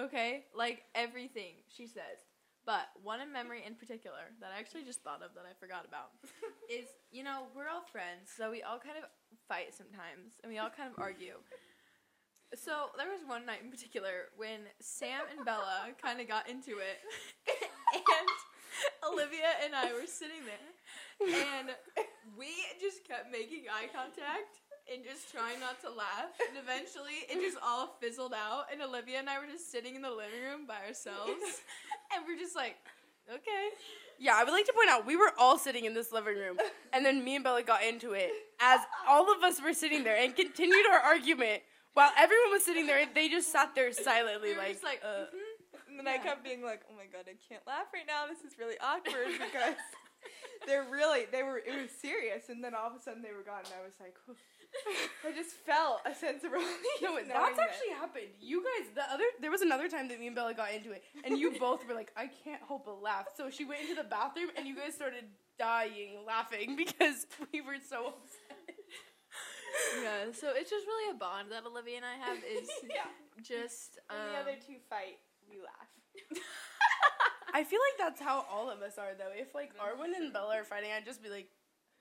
Okay? 0.00 0.46
Like 0.56 0.84
everything 0.94 1.60
she 1.68 1.86
says. 1.86 2.24
But 2.64 2.88
one 3.02 3.20
in 3.20 3.30
memory 3.30 3.60
in 3.66 3.74
particular 3.74 4.32
that 4.40 4.52
I 4.56 4.58
actually 4.58 4.84
just 4.84 5.02
thought 5.02 5.20
of 5.20 5.36
that 5.36 5.44
I 5.44 5.52
forgot 5.60 5.84
about 5.84 6.16
is, 6.72 6.88
you 7.12 7.22
know, 7.22 7.44
we're 7.54 7.68
all 7.68 7.84
friends, 7.92 8.32
so 8.34 8.50
we 8.50 8.62
all 8.62 8.80
kind 8.80 8.96
of 8.96 9.04
fight 9.46 9.76
sometimes 9.76 10.40
and 10.42 10.50
we 10.50 10.56
all 10.56 10.72
kind 10.72 10.88
of 10.88 10.96
argue. 10.96 11.36
So 12.56 12.88
there 12.96 13.12
was 13.12 13.20
one 13.26 13.44
night 13.44 13.60
in 13.60 13.70
particular 13.70 14.32
when 14.40 14.64
Sam 14.80 15.28
and 15.28 15.44
Bella 15.44 15.92
kind 16.00 16.20
of 16.20 16.28
got 16.28 16.48
into 16.48 16.78
it, 16.78 17.02
and 17.92 18.00
Olivia 19.08 19.50
and 19.64 19.74
I 19.74 19.92
were 19.92 20.06
sitting 20.06 20.42
there, 20.44 20.68
and 21.58 21.70
we 22.38 22.48
just 22.80 23.06
kept 23.06 23.30
making 23.30 23.64
eye 23.70 23.88
contact 23.92 24.60
and 24.92 25.02
just 25.02 25.32
trying 25.32 25.60
not 25.60 25.80
to 25.80 25.88
laugh, 25.88 26.34
and 26.48 26.58
eventually 26.58 27.24
it 27.28 27.40
just 27.40 27.56
all 27.62 27.96
fizzled 28.00 28.34
out, 28.34 28.66
and 28.72 28.82
Olivia 28.82 29.18
and 29.18 29.30
I 29.30 29.38
were 29.38 29.46
just 29.46 29.70
sitting 29.70 29.94
in 29.94 30.02
the 30.02 30.10
living 30.10 30.42
room 30.42 30.66
by 30.66 30.84
ourselves, 30.86 31.62
and 32.12 32.24
we're 32.26 32.38
just 32.38 32.56
like, 32.56 32.76
okay. 33.32 33.68
Yeah, 34.18 34.36
I 34.36 34.44
would 34.44 34.52
like 34.52 34.66
to 34.66 34.72
point 34.72 34.90
out 34.90 35.06
we 35.06 35.16
were 35.16 35.32
all 35.38 35.58
sitting 35.58 35.86
in 35.86 35.94
this 35.94 36.12
living 36.12 36.36
room, 36.36 36.58
and 36.92 37.04
then 37.04 37.24
me 37.24 37.34
and 37.36 37.44
Bella 37.44 37.62
got 37.62 37.82
into 37.82 38.12
it 38.12 38.30
as 38.60 38.80
all 39.08 39.32
of 39.32 39.42
us 39.42 39.60
were 39.62 39.72
sitting 39.72 40.04
there 40.04 40.16
and 40.16 40.36
continued 40.36 40.86
our 40.92 41.00
argument 41.00 41.62
while 41.94 42.10
everyone 42.18 42.50
was 42.52 42.64
sitting 42.64 42.86
there. 42.86 43.06
They 43.12 43.28
just 43.28 43.50
sat 43.50 43.74
there 43.74 43.92
silently, 43.92 44.50
We 44.50 44.58
like, 44.58 44.82
like, 44.82 45.00
uh, 45.04 45.26
mhm. 45.34 45.43
And 45.94 46.02
then 46.02 46.08
I 46.10 46.18
kept 46.18 46.42
being 46.42 46.62
like, 46.62 46.82
"Oh 46.90 46.94
my 46.96 47.06
god, 47.06 47.30
I 47.30 47.38
can't 47.48 47.62
laugh 47.66 47.86
right 47.94 48.06
now. 48.06 48.26
This 48.26 48.42
is 48.42 48.58
really 48.58 48.74
awkward 48.82 49.30
because 49.38 49.78
they're 50.66 50.86
really 50.90 51.26
they 51.30 51.42
were 51.42 51.58
it 51.58 51.70
was 51.70 51.90
serious." 51.94 52.50
And 52.50 52.62
then 52.62 52.74
all 52.74 52.90
of 52.90 52.98
a 52.98 53.02
sudden 53.02 53.22
they 53.22 53.32
were 53.32 53.46
gone, 53.46 53.62
and 53.62 53.74
I 53.78 53.84
was 53.84 53.94
like, 54.00 54.16
"Whew." 54.26 54.34
I 55.26 55.32
just 55.32 55.54
felt 55.62 56.00
a 56.04 56.14
sense 56.14 56.42
of 56.44 56.50
relief. 56.50 56.66
no, 57.02 57.14
knowing 57.14 57.28
that's 57.28 57.56
that- 57.56 57.70
actually 57.70 57.94
happened. 57.94 58.34
You 58.40 58.62
guys, 58.62 58.90
the 58.94 59.06
other 59.12 59.24
there 59.40 59.50
was 59.50 59.62
another 59.62 59.88
time 59.88 60.08
that 60.08 60.18
me 60.18 60.26
and 60.26 60.36
Bella 60.36 60.54
got 60.54 60.72
into 60.72 60.90
it, 60.90 61.04
and 61.24 61.38
you 61.38 61.54
both 61.60 61.86
were 61.86 61.94
like, 61.94 62.12
I 62.16 62.26
can't 62.42 62.60
help 62.66 62.86
but 62.86 63.00
laugh. 63.02 63.26
So 63.36 63.50
she 63.50 63.64
went 63.64 63.82
into 63.82 63.94
the 63.94 64.08
bathroom, 64.08 64.50
and 64.56 64.66
you 64.66 64.74
guys 64.76 64.94
started 64.94 65.24
dying 65.58 66.18
laughing 66.26 66.74
because 66.76 67.26
we 67.52 67.60
were 67.60 67.78
so 67.78 68.18
upset. 68.18 68.74
yeah. 70.02 70.32
So 70.32 70.50
it's 70.54 70.70
just 70.70 70.86
really 70.86 71.10
a 71.10 71.14
bond 71.18 71.50
that 71.52 71.64
Olivia 71.66 71.96
and 71.96 72.06
I 72.06 72.16
have 72.26 72.38
is 72.38 72.68
yeah. 72.82 73.06
just 73.42 73.98
um, 74.10 74.16
When 74.18 74.32
the 74.32 74.38
other 74.38 74.56
two 74.58 74.78
fight, 74.90 75.18
we 75.48 75.58
laugh. 75.58 75.90
I 77.54 77.62
feel 77.62 77.78
like 77.78 77.98
that's 77.98 78.20
how 78.20 78.44
all 78.50 78.68
of 78.68 78.82
us 78.82 78.98
are, 78.98 79.14
though. 79.16 79.30
If 79.34 79.54
like 79.54 79.72
Arwen 79.78 80.16
and 80.16 80.32
Bella 80.32 80.58
are 80.58 80.64
fighting, 80.64 80.90
I'd 80.90 81.04
just 81.04 81.22
be 81.22 81.28
like, 81.28 81.48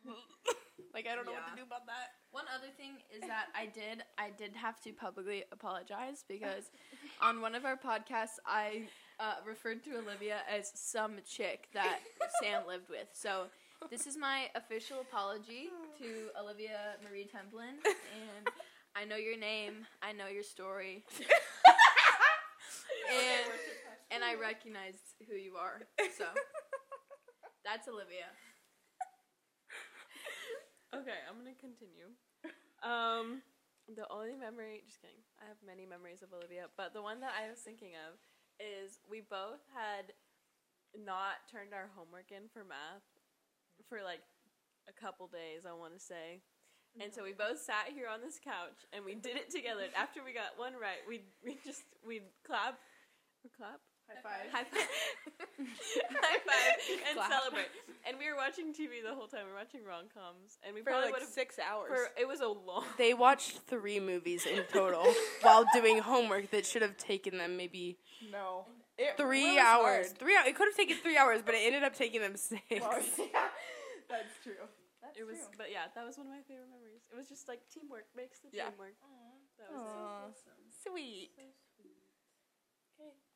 like 0.93 1.07
I 1.07 1.15
don't 1.15 1.25
know 1.25 1.33
what 1.33 1.49
to 1.49 1.55
do 1.55 1.65
about 1.65 1.85
that. 1.85 2.17
One 2.31 2.45
other 2.53 2.71
thing 2.75 2.93
is 3.15 3.21
that 3.21 3.47
I 3.55 3.67
did 3.67 4.03
I 4.17 4.31
did 4.37 4.55
have 4.55 4.81
to 4.81 4.91
publicly 4.91 5.43
apologize 5.51 6.23
because 6.27 6.71
on 7.21 7.41
one 7.41 7.55
of 7.55 7.65
our 7.65 7.77
podcasts 7.77 8.39
I 8.45 8.87
uh, 9.19 9.35
referred 9.45 9.83
to 9.85 9.97
Olivia 9.97 10.39
as 10.49 10.71
some 10.73 11.13
chick 11.25 11.67
that 11.73 11.99
Sam 12.41 12.63
lived 12.67 12.89
with. 12.89 13.07
So 13.13 13.45
this 13.89 14.07
is 14.07 14.17
my 14.17 14.49
official 14.55 15.01
apology 15.01 15.69
to 15.99 16.29
Olivia 16.41 16.95
Marie 17.07 17.29
Templin 17.29 17.77
and 17.85 18.49
I 18.95 19.05
know 19.05 19.15
your 19.15 19.37
name, 19.37 19.87
I 20.03 20.11
know 20.11 20.27
your 20.27 20.43
story, 20.43 21.03
and 23.11 23.47
and 24.11 24.21
I 24.23 24.35
recognize 24.35 24.99
who 25.27 25.35
you 25.35 25.55
are. 25.55 25.81
So 26.17 26.25
that's 27.65 27.87
Olivia. 27.87 28.29
Okay, 30.93 31.19
I'm 31.25 31.41
gonna 31.41 31.57
continue. 31.57 32.13
Um, 32.85 33.41
the 33.89 34.05
only 34.13 34.35
memory, 34.35 34.83
just 34.85 35.01
kidding. 35.01 35.23
I 35.41 35.49
have 35.49 35.57
many 35.65 35.83
memories 35.89 36.21
of 36.21 36.31
Olivia, 36.31 36.69
but 36.77 36.93
the 36.93 37.01
one 37.01 37.19
that 37.25 37.33
I 37.33 37.49
was 37.49 37.59
thinking 37.59 37.97
of 37.97 38.15
is 38.61 39.01
we 39.09 39.25
both 39.25 39.65
had 39.73 40.13
not 40.93 41.49
turned 41.49 41.73
our 41.73 41.89
homework 41.97 42.29
in 42.29 42.47
for 42.53 42.61
math 42.63 43.03
for 43.89 44.05
like 44.05 44.21
a 44.87 44.93
couple 44.93 45.27
days, 45.27 45.65
I 45.65 45.73
want 45.73 45.97
to 45.97 45.99
say. 45.99 46.45
And 47.01 47.09
so 47.09 47.23
we 47.25 47.33
both 47.33 47.57
sat 47.57 47.89
here 47.89 48.05
on 48.05 48.21
this 48.21 48.37
couch 48.37 48.85
and 48.93 49.01
we 49.01 49.15
did 49.15 49.35
it 49.35 49.49
together. 49.49 49.89
After 49.97 50.21
we 50.21 50.29
got 50.29 50.53
one 50.61 50.73
right, 50.77 51.01
we 51.09 51.25
we 51.43 51.57
just 51.65 51.81
we'd 52.05 52.29
clap, 52.45 52.77
or 53.45 53.51
clap, 53.55 53.79
High 54.07 54.19
five. 54.21 54.51
high 54.51 54.63
five, 54.67 54.89
high 56.21 56.39
five, 56.43 56.75
and 57.07 57.15
Clap. 57.17 57.31
celebrate. 57.31 57.67
And 58.07 58.17
we 58.19 58.27
were 58.29 58.35
watching 58.35 58.73
TV 58.73 58.99
the 59.03 59.15
whole 59.15 59.27
time. 59.27 59.45
We 59.47 59.51
were 59.51 59.57
watching 59.59 59.83
rom 59.87 60.05
coms, 60.13 60.59
and 60.65 60.75
we 60.75 60.81
For 60.81 60.91
probably 60.91 61.05
like 61.11 61.13
would 61.13 61.21
have. 61.23 61.31
six 61.31 61.55
hours. 61.59 61.87
For 61.89 62.09
it 62.19 62.27
was 62.27 62.41
a 62.41 62.47
long. 62.47 62.83
They 62.97 63.13
watched 63.13 63.59
three 63.67 63.99
movies 63.99 64.45
in 64.45 64.63
total 64.71 65.07
while 65.41 65.63
doing 65.73 65.99
homework 65.99 66.51
that 66.51 66.65
should 66.65 66.81
have 66.81 66.97
taken 66.97 67.37
them 67.37 67.55
maybe 67.57 67.97
no. 68.31 68.65
It 68.97 69.17
three 69.17 69.55
was 69.55 69.63
hours. 69.65 70.07
hard. 70.11 70.17
Three 70.19 70.35
hours. 70.37 70.47
It 70.47 70.55
could 70.55 70.67
have 70.67 70.75
taken 70.77 70.97
three 70.97 71.17
hours, 71.17 71.41
but 71.45 71.55
it 71.55 71.63
ended 71.65 71.83
up 71.83 71.95
taking 71.95 72.21
them 72.21 72.35
six. 72.35 72.61
Well, 72.69 72.99
yeah, 73.17 73.49
that's 74.09 74.35
true. 74.43 74.61
That's 75.01 75.17
It 75.17 75.25
was, 75.25 75.35
true. 75.39 75.57
but 75.57 75.71
yeah, 75.71 75.89
that 75.95 76.05
was 76.05 76.17
one 76.17 76.27
of 76.27 76.33
my 76.33 76.43
favorite 76.47 76.69
memories. 76.69 77.01
It 77.11 77.17
was 77.17 77.27
just 77.27 77.47
like 77.47 77.59
teamwork 77.73 78.05
makes 78.15 78.39
the 78.39 78.49
Yeah. 78.53 78.69
teamwork. 78.69 78.95
That 79.57 79.67
was 79.73 79.81
Aw. 79.81 80.29
sweet. 80.85 81.31
Okay, 81.39 81.49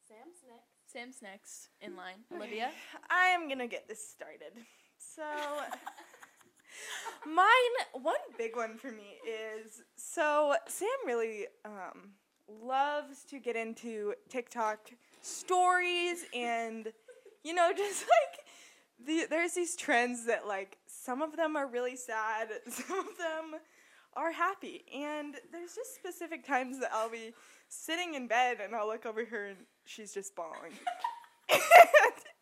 Sam's 0.08 0.38
next. 0.48 0.94
Sam's 0.94 1.22
next 1.22 1.70
in 1.82 1.98
line. 1.98 2.24
Olivia. 2.34 2.72
I 3.10 3.28
am 3.28 3.50
gonna 3.50 3.68
get 3.68 3.90
this 3.90 4.08
started. 4.08 4.54
So, 4.98 5.24
mine, 7.26 8.04
one 8.04 8.16
big 8.38 8.56
one 8.56 8.78
for 8.78 8.92
me 8.92 9.18
is 9.28 9.82
so 9.98 10.56
Sam 10.68 10.88
really 11.06 11.48
um, 11.66 12.12
loves 12.48 13.26
to 13.26 13.40
get 13.40 13.58
into 13.58 14.14
TikTok 14.30 14.92
stories 15.22 16.24
and, 16.34 16.94
you 17.44 17.54
know, 17.54 17.74
just 17.76 18.04
like 18.04 19.06
the, 19.06 19.26
there's 19.30 19.54
these 19.54 19.76
trends 19.76 20.26
that 20.26 20.48
like 20.48 20.78
some 20.88 21.22
of 21.22 21.36
them 21.36 21.58
are 21.58 21.68
really 21.68 21.98
sad, 21.98 22.48
some 22.70 23.00
of 23.00 23.18
them 23.18 23.60
are 24.14 24.32
happy, 24.32 24.86
and 24.96 25.36
there's 25.52 25.76
just 25.76 25.96
specific 25.96 26.48
times 26.48 26.80
that 26.80 26.92
I'll 26.94 27.10
be 27.10 27.34
sitting 27.68 28.16
in 28.16 28.28
bed 28.28 28.60
and 28.64 28.74
I'll 28.74 28.88
look 28.88 29.06
over 29.06 29.26
her 29.26 29.48
and 29.48 29.58
she's 29.88 30.14
just 30.14 30.36
bawling. 30.36 30.74
and 31.50 31.62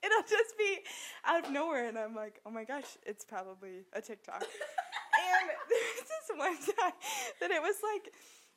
it'll 0.04 0.24
just 0.24 0.58
be 0.58 0.80
out 1.26 1.46
of 1.46 1.52
nowhere, 1.52 1.88
and 1.88 1.98
I'm 1.98 2.16
like, 2.16 2.40
oh 2.46 2.52
my 2.52 2.64
gosh, 2.64 2.98
it's 3.06 3.24
probably 3.24 3.86
a 3.94 4.02
TikTok. 4.02 4.42
and 4.42 5.50
there's 5.70 6.08
this 6.08 6.38
one 6.38 6.56
time 6.56 6.94
that 7.40 7.52
it 7.52 7.62
was 7.62 7.76
like, 7.84 8.14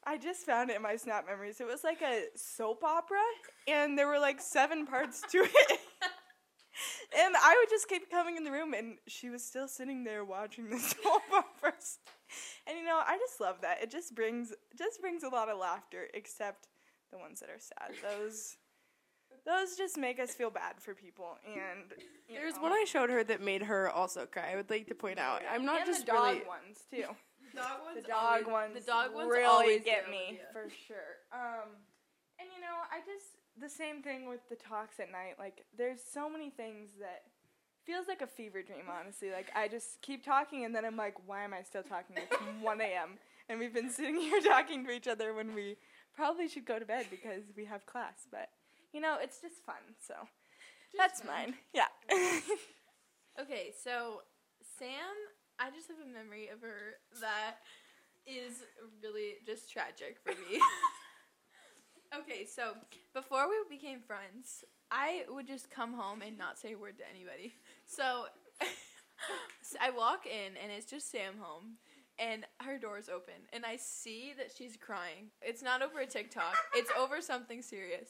I 0.07 0.17
just 0.17 0.47
found 0.47 0.71
it 0.71 0.77
in 0.77 0.83
my 0.83 0.97
Snap 0.97 1.27
memories. 1.27 1.61
It 1.61 1.67
was 1.67 1.85
like 1.85 2.03
a 2.03 2.25
soap 2.37 2.85
opera, 2.85 3.19
and 3.67 3.99
there 3.99 4.07
were 4.07 4.19
like 4.19 4.41
seven 4.41 4.87
parts 4.87 5.23
to 5.33 5.39
it. 5.39 5.81
and 7.19 7.35
I 7.37 7.57
would 7.61 7.69
just 7.69 7.89
keep 7.89 8.11
coming 8.11 8.37
in 8.37 8.45
the 8.45 8.53
room, 8.53 8.75
and 8.75 8.97
she 9.07 9.29
was 9.29 9.45
still 9.45 9.69
sitting 9.69 10.05
there 10.05 10.25
watching 10.25 10.71
the 10.71 10.79
soap 10.79 11.23
operas. 11.33 11.99
And 12.67 12.79
you 12.79 12.85
know, 12.85 13.01
I 13.05 13.19
just 13.19 13.41
love 13.41 13.61
that. 13.63 13.83
It 13.83 13.91
just 13.91 14.15
brings 14.15 14.53
just 14.77 15.01
brings 15.01 15.23
a 15.23 15.29
lot 15.29 15.49
of 15.49 15.59
laughter, 15.59 16.09
except 16.15 16.69
the 17.11 17.19
ones 17.19 17.41
that 17.41 17.51
are 17.51 17.59
sad. 17.59 17.95
Those 18.03 18.57
those 19.45 19.77
just 19.77 19.97
make 19.97 20.19
us 20.21 20.33
feel 20.33 20.51
bad 20.51 20.75
for 20.79 20.95
people. 20.95 21.39
And 21.47 21.93
There's 22.29 22.57
know. 22.57 22.63
one 22.63 22.73
I 22.73 22.85
showed 22.87 23.11
her 23.11 23.25
that 23.25 23.41
made 23.41 23.63
her 23.63 23.91
also 23.91 24.27
cry. 24.27 24.53
I 24.53 24.57
would 24.57 24.71
like 24.71 24.87
to 24.89 24.95
point 24.95 25.19
out. 25.19 25.43
I'm 25.51 25.65
not 25.65 25.81
and 25.81 25.87
just 25.87 26.07
the 26.07 26.13
dog 26.13 26.35
really. 26.35 26.47
ones 26.47 26.79
too. 26.91 27.05
Dog 27.57 27.81
The 27.97 28.03
dog 28.03 28.47
ones. 28.47 28.75
The 28.75 28.81
dog 28.87 29.15
ones 29.15 29.31
really 29.31 29.45
always 29.45 29.83
get 29.83 30.11
me 30.11 30.39
for 30.53 30.69
sure. 30.87 31.17
Um, 31.33 31.71
and 32.39 32.49
you 32.55 32.61
know, 32.61 32.77
I 32.93 33.01
just 33.01 33.39
the 33.61 33.69
same 33.69 34.03
thing 34.03 34.29
with 34.29 34.41
the 34.49 34.55
talks 34.55 35.01
at 35.01 35.11
night. 35.11 35.35
Like, 35.39 35.65
there's 35.77 36.01
so 36.13 36.29
many 36.29 36.51
things 36.51 36.91
that 37.01 37.23
feels 37.85 38.07
like 38.07 38.21
a 38.21 38.27
fever 38.27 38.63
dream. 38.63 38.85
Honestly, 38.89 39.31
like 39.31 39.51
I 39.57 39.67
just 39.67 40.01
keep 40.03 40.25
talking, 40.25 40.65
and 40.65 40.75
then 40.75 40.85
I'm 40.85 40.97
like, 40.97 41.15
why 41.27 41.43
am 41.43 41.55
I 41.55 41.63
still 41.63 41.83
talking? 41.83 42.17
It's 42.17 42.37
1 42.61 42.81
a.m. 42.81 43.19
and 43.49 43.59
we've 43.59 43.75
been 43.75 43.91
sitting 43.91 44.17
here 44.17 44.41
talking 44.47 44.85
to 44.85 44.93
each 44.93 45.09
other 45.09 45.33
when 45.35 45.55
we 45.55 45.77
probably 46.15 46.49
should 46.49 46.67
go 46.67 46.79
to 46.79 46.85
bed 46.85 47.07
because 47.11 47.45
we 47.57 47.65
have 47.65 47.87
class. 47.87 48.27
But 48.31 48.51
you 48.93 49.01
know, 49.01 49.17
it's 49.21 49.41
just 49.41 49.65
fun. 49.65 49.97
So 50.01 50.15
that's 50.97 51.25
mine. 51.25 51.55
Yeah. 51.73 51.87
Okay, 53.41 53.71
so 53.85 54.23
Sam, 54.79 55.15
I 55.61 55.71
just 55.71 55.87
have 55.87 55.99
a 56.05 56.13
memory 56.13 56.49
of 56.49 56.61
her 56.61 56.99
that 57.21 57.59
is 58.27 58.65
really 59.01 59.35
just 59.47 59.71
tragic 59.71 60.19
for 60.25 60.31
me. 60.31 60.61
okay, 62.19 62.45
so 62.45 62.73
before 63.15 63.47
we 63.49 63.55
became 63.77 64.01
friends, 64.01 64.65
I 64.91 65.23
would 65.29 65.47
just 65.47 65.71
come 65.71 65.93
home 65.93 66.21
and 66.21 66.37
not 66.37 66.59
say 66.59 66.73
a 66.73 66.79
word 66.79 66.99
to 66.99 67.05
anybody. 67.09 67.55
So, 67.87 68.25
so 69.63 69.77
I 69.81 69.91
walk 69.91 70.27
in 70.27 70.57
and 70.61 70.73
it's 70.77 70.91
just 70.91 71.11
Sam 71.11 71.35
home. 71.39 71.77
And 72.21 72.45
her 72.63 72.79
door's 72.79 73.09
open, 73.09 73.47
and 73.53 73.65
I 73.65 73.77
see 73.77 74.35
that 74.39 74.49
she's 74.59 74.77
crying. 74.77 75.31
It's 75.41 75.63
not 75.63 75.83
over 75.83 76.01
a 76.01 76.07
TikTok, 76.07 76.57
it's 76.75 76.91
over 76.99 77.21
something 77.21 77.63
serious. 77.63 78.09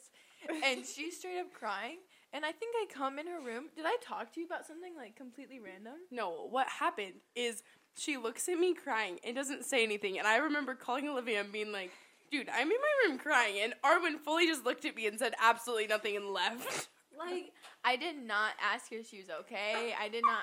And 0.65 0.85
she's 0.85 1.19
straight 1.19 1.41
up 1.41 1.53
crying. 1.53 1.99
And 2.33 2.45
I 2.45 2.53
think 2.53 2.75
I 2.77 2.87
come 2.93 3.19
in 3.19 3.27
her 3.27 3.41
room. 3.41 3.67
Did 3.75 3.87
I 3.87 3.97
talk 4.03 4.33
to 4.35 4.41
you 4.41 4.47
about 4.47 4.67
something 4.67 4.95
like 4.97 5.17
completely 5.17 5.61
random? 5.61 5.95
No, 6.11 6.47
what 6.51 6.69
happened 6.69 7.15
is 7.35 7.63
she 7.97 8.17
looks 8.17 8.49
at 8.49 8.59
me 8.59 8.75
crying 8.75 9.19
and 9.25 9.35
doesn't 9.35 9.65
say 9.65 9.83
anything. 9.83 10.19
And 10.19 10.29
I 10.29 10.37
remember 10.37 10.75
calling 10.75 11.09
Olivia 11.09 11.41
and 11.41 11.53
being 11.53 11.73
like, 11.73 11.91
dude, 12.31 12.49
I'm 12.49 12.71
in 12.71 12.77
my 12.77 13.09
room 13.09 13.19
crying. 13.19 13.57
And 13.63 13.75
Arwen 13.85 14.19
fully 14.21 14.47
just 14.47 14.65
looked 14.65 14.85
at 14.85 14.95
me 14.95 15.07
and 15.07 15.19
said 15.19 15.35
absolutely 15.43 15.87
nothing 15.87 16.17
and 16.17 16.27
left. 16.27 16.89
Like 17.19 17.51
I 17.85 17.97
did 17.97 18.17
not 18.17 18.53
ask 18.63 18.91
her 18.93 18.99
if 18.99 19.09
she 19.09 19.19
was 19.19 19.29
okay. 19.41 19.93
I 20.01 20.09
did 20.09 20.23
not 20.25 20.43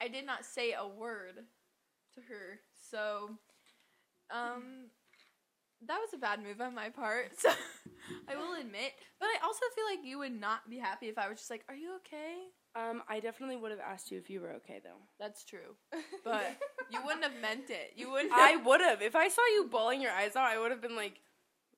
I 0.00 0.08
did 0.08 0.26
not 0.26 0.44
say 0.44 0.72
a 0.72 0.84
word 0.84 1.34
to 2.14 2.20
her. 2.22 2.58
So 2.90 3.38
um 4.28 4.90
that 5.86 5.98
was 6.00 6.10
a 6.14 6.18
bad 6.18 6.42
move 6.42 6.60
on 6.60 6.74
my 6.74 6.88
part. 6.90 7.32
So 7.42 7.50
I 8.28 8.36
will 8.36 8.54
admit, 8.60 8.92
but 9.20 9.26
I 9.26 9.36
also 9.44 9.60
feel 9.76 9.84
like 9.88 10.04
you 10.04 10.18
would 10.18 10.38
not 10.38 10.68
be 10.68 10.76
happy 10.78 11.08
if 11.08 11.16
I 11.18 11.28
was 11.28 11.38
just 11.38 11.50
like, 11.50 11.64
"Are 11.68 11.74
you 11.74 11.96
okay?" 11.96 12.34
Um, 12.74 13.02
I 13.08 13.20
definitely 13.20 13.56
would 13.56 13.70
have 13.70 13.80
asked 13.80 14.10
you 14.10 14.18
if 14.18 14.28
you 14.28 14.40
were 14.40 14.50
okay 14.54 14.80
though. 14.82 15.00
That's 15.20 15.44
true. 15.44 15.76
But 16.24 16.56
you 16.90 16.98
wouldn't 17.04 17.22
have 17.22 17.40
meant 17.40 17.70
it. 17.70 17.92
You 17.96 18.10
wouldn't 18.10 18.32
I 18.34 18.56
would 18.56 18.80
have. 18.80 19.02
If 19.02 19.14
I 19.14 19.28
saw 19.28 19.42
you 19.54 19.68
bawling 19.70 20.00
your 20.00 20.10
eyes 20.12 20.34
out, 20.36 20.44
I 20.46 20.58
would 20.58 20.70
have 20.72 20.80
been 20.82 20.96
like, 20.96 21.20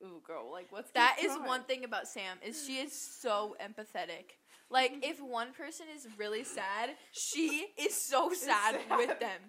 ooh, 0.03 0.21
girl, 0.27 0.51
like 0.51 0.69
what's 0.71 0.91
That 0.93 1.17
going 1.19 1.31
is 1.31 1.37
on? 1.37 1.47
one 1.47 1.65
thing 1.65 1.85
about 1.85 2.09
Sam 2.09 2.39
is 2.45 2.65
she 2.67 2.79
is 2.79 2.93
so 2.93 3.57
empathetic. 3.63 4.37
Like 4.71 4.93
if 5.03 5.21
one 5.21 5.53
person 5.53 5.87
is 5.95 6.07
really 6.19 6.43
sad, 6.45 6.91
she 7.13 7.67
is 7.79 7.95
so 7.95 8.33
sad, 8.33 8.77
sad. 8.89 8.99
with 8.99 9.21
them. 9.21 9.41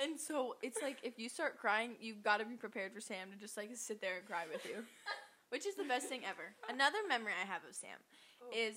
And 0.00 0.18
so 0.18 0.56
it's 0.62 0.80
like 0.82 0.98
if 1.02 1.18
you 1.18 1.28
start 1.28 1.58
crying, 1.58 1.96
you've 2.00 2.22
got 2.22 2.38
to 2.38 2.46
be 2.46 2.54
prepared 2.54 2.92
for 2.92 3.00
Sam 3.00 3.30
to 3.32 3.38
just 3.38 3.56
like 3.56 3.70
sit 3.74 4.00
there 4.00 4.18
and 4.18 4.26
cry 4.26 4.44
with 4.50 4.64
you. 4.64 4.84
Which 5.50 5.66
is 5.66 5.76
the 5.76 5.84
best 5.84 6.08
thing 6.08 6.20
ever. 6.24 6.54
Another 6.68 6.98
memory 7.08 7.32
I 7.32 7.46
have 7.46 7.62
of 7.68 7.74
Sam 7.74 7.96
oh. 8.42 8.50
is 8.54 8.76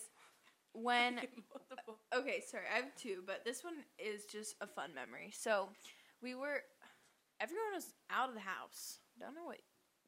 when 0.74 1.20
Okay, 2.16 2.42
sorry, 2.50 2.64
I 2.72 2.78
have 2.78 2.96
two, 2.96 3.24
but 3.26 3.44
this 3.46 3.64
one 3.64 3.74
is 4.00 4.26
just 4.26 4.56
a 4.62 4.68
fun 4.68 4.92
memory. 4.96 5.32
So, 5.34 5.70
we 6.22 6.34
were 6.34 6.62
everyone 7.42 7.74
was 7.76 7.94
out 8.10 8.30
of 8.30 8.36
the 8.36 8.42
house. 8.42 9.00
Don't 9.20 9.36
know 9.36 9.46
what 9.46 9.60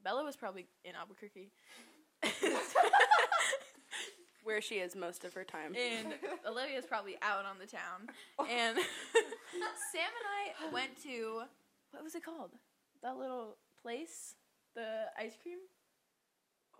Bella 0.03 0.23
was 0.23 0.35
probably 0.35 0.67
in 0.83 0.95
Albuquerque. 0.95 1.51
Where 4.43 4.61
she 4.61 4.75
is 4.75 4.95
most 4.95 5.23
of 5.25 5.33
her 5.33 5.43
time. 5.43 5.73
and 5.75 6.13
Olivia's 6.47 6.85
probably 6.85 7.15
out 7.21 7.45
on 7.45 7.57
the 7.59 7.65
town. 7.65 8.07
And 8.39 8.77
Sam 9.91 10.09
and 10.19 10.67
I 10.69 10.73
went 10.73 11.01
to 11.03 11.43
what 11.91 12.03
was 12.03 12.15
it 12.15 12.23
called? 12.25 12.51
That 13.03 13.17
little 13.17 13.57
place, 13.81 14.35
the 14.75 15.05
ice 15.17 15.33
cream, 15.41 15.57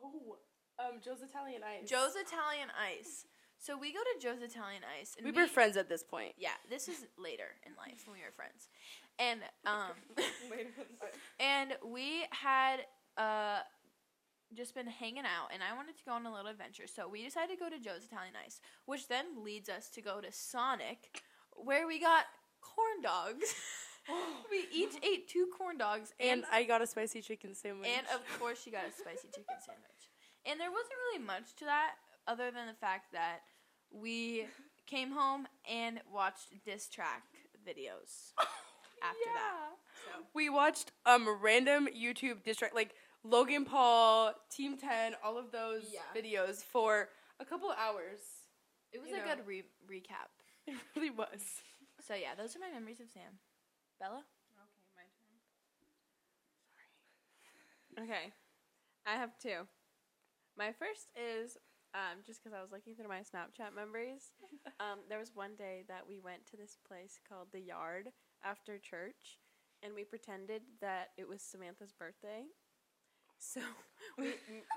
Oh, 0.04 0.38
um, 0.80 1.00
Joe's 1.04 1.22
Italian 1.22 1.62
Ice. 1.64 1.90
Joe's 1.90 2.16
Italian 2.16 2.70
Ice. 2.98 3.26
So 3.60 3.78
we 3.78 3.94
go 3.94 4.00
to 4.00 4.20
Joe's 4.22 4.42
Italian 4.42 4.82
Ice, 5.00 5.16
and 5.18 5.26
We 5.26 5.32
were 5.32 5.48
friends 5.48 5.78
at 5.78 5.88
this 5.88 6.04
point. 6.04 6.34
Yeah, 6.38 6.50
this 6.70 6.90
is 6.90 7.06
later 7.18 7.46
in 7.66 7.72
life 7.78 8.04
when 8.06 8.18
we 8.18 8.24
were 8.26 8.34
friends, 8.36 8.68
and 9.20 9.40
um, 9.66 9.96
Later 10.52 10.70
in 10.78 10.98
life. 11.02 11.18
and 11.40 11.74
we 11.86 12.26
had 12.32 12.78
uh 13.18 13.60
just 14.56 14.76
been 14.76 14.88
hanging 14.88 15.26
out 15.26 15.50
and 15.54 15.62
I 15.64 15.76
wanted 15.76 15.98
to 15.98 16.04
go 16.06 16.14
on 16.14 16.26
a 16.26 16.32
little 16.34 16.50
adventure. 16.52 16.88
So 16.88 17.08
we 17.08 17.24
decided 17.24 17.58
to 17.58 17.60
go 17.60 17.70
to 17.70 17.80
Joe's 17.80 18.06
Italian 18.06 18.34
Ice, 18.46 18.60
which 18.86 19.08
then 19.08 19.44
leads 19.44 19.70
us 19.70 19.90
to 19.90 20.02
go 20.02 20.22
to 20.22 20.32
Sonic 20.32 21.22
where 21.56 21.88
we 21.88 22.00
got 22.00 22.26
corn 22.62 23.02
dogs. 23.02 23.54
we 24.52 24.66
each 24.74 24.96
ate 25.02 25.30
two 25.30 25.48
corn 25.58 25.78
dogs 25.78 26.14
and 26.20 26.44
And 26.44 26.44
I 26.52 26.64
got 26.66 26.82
a 26.82 26.88
spicy 26.88 27.22
chicken 27.22 27.56
sandwich. 27.56 27.90
and 27.96 28.06
of 28.14 28.22
course 28.38 28.62
she 28.62 28.70
got 28.70 28.84
a 28.86 28.92
spicy 28.92 29.30
chicken 29.30 29.56
sandwich. 29.66 30.10
And 30.46 30.60
there 30.60 30.72
wasn't 30.72 30.92
really 31.14 31.24
much 31.26 31.56
to 31.60 31.66
that 31.66 31.92
other 32.28 32.52
than 32.52 32.68
the 32.68 32.74
fact 32.74 33.14
that 33.14 33.40
we 33.92 34.46
came 34.88 35.12
home 35.12 35.48
and 35.72 36.02
watched 36.12 36.48
diss 36.66 36.90
track 36.90 37.24
videos 37.66 38.34
after 39.02 39.30
that. 39.36 40.26
we 40.34 40.50
watched 40.50 40.92
um 41.06 41.28
random 41.42 41.88
YouTube 41.88 42.44
diss 42.44 42.58
track 42.58 42.74
like 42.76 42.94
Logan 43.24 43.66
Paul, 43.66 44.34
Team 44.50 44.78
Ten, 44.78 45.16
all 45.24 45.38
of 45.38 45.52
those 45.52 45.84
Yeah. 45.92 46.02
videos 46.16 46.64
for 46.64 47.10
a 47.40 47.46
couple 47.46 47.72
hours. 47.72 48.20
It 48.92 49.00
was 49.00 49.10
You 49.10 49.16
a 49.18 49.20
know. 49.20 49.36
good 49.36 49.48
re- 49.48 49.70
recap. 49.88 50.30
It 50.68 50.78
really 50.96 51.10
was. 51.10 51.62
So 52.08 52.16
yeah, 52.16 52.36
those 52.36 52.56
are 52.56 52.60
my 52.60 52.70
memories 52.72 53.00
of 53.02 53.10
Sam. 53.10 53.40
Bella? 54.00 54.24
Okay, 54.56 54.84
my 54.96 55.04
turn. 55.04 55.36
Sorry. 57.96 58.08
Okay, 58.08 58.34
I 59.06 59.16
have 59.16 59.38
two. 59.38 59.68
My 60.58 60.72
first 60.72 61.10
is 61.16 61.58
um, 61.94 62.24
just 62.26 62.42
because 62.44 62.56
I 62.58 62.62
was 62.62 62.72
looking 62.72 62.96
through 62.96 63.10
my 63.10 63.22
Snapchat 63.22 63.74
memories. 63.76 64.32
um, 64.80 65.00
there 65.10 65.20
was 65.20 65.36
one 65.36 65.56
day 65.56 65.84
that 65.88 66.08
we 66.08 66.18
went 66.20 66.46
to 66.48 66.58
this 66.58 66.78
place 66.88 67.20
called 67.28 67.48
the 67.52 67.60
Yard 67.62 68.10
after 68.44 68.78
church, 68.78 69.40
and 69.82 69.94
we 69.94 70.04
pretended 70.06 70.62
that 70.82 71.10
it 71.18 71.28
was 71.28 71.42
Samantha's 71.42 71.92
birthday. 71.94 72.44
So 73.40 73.62
we 74.18 74.34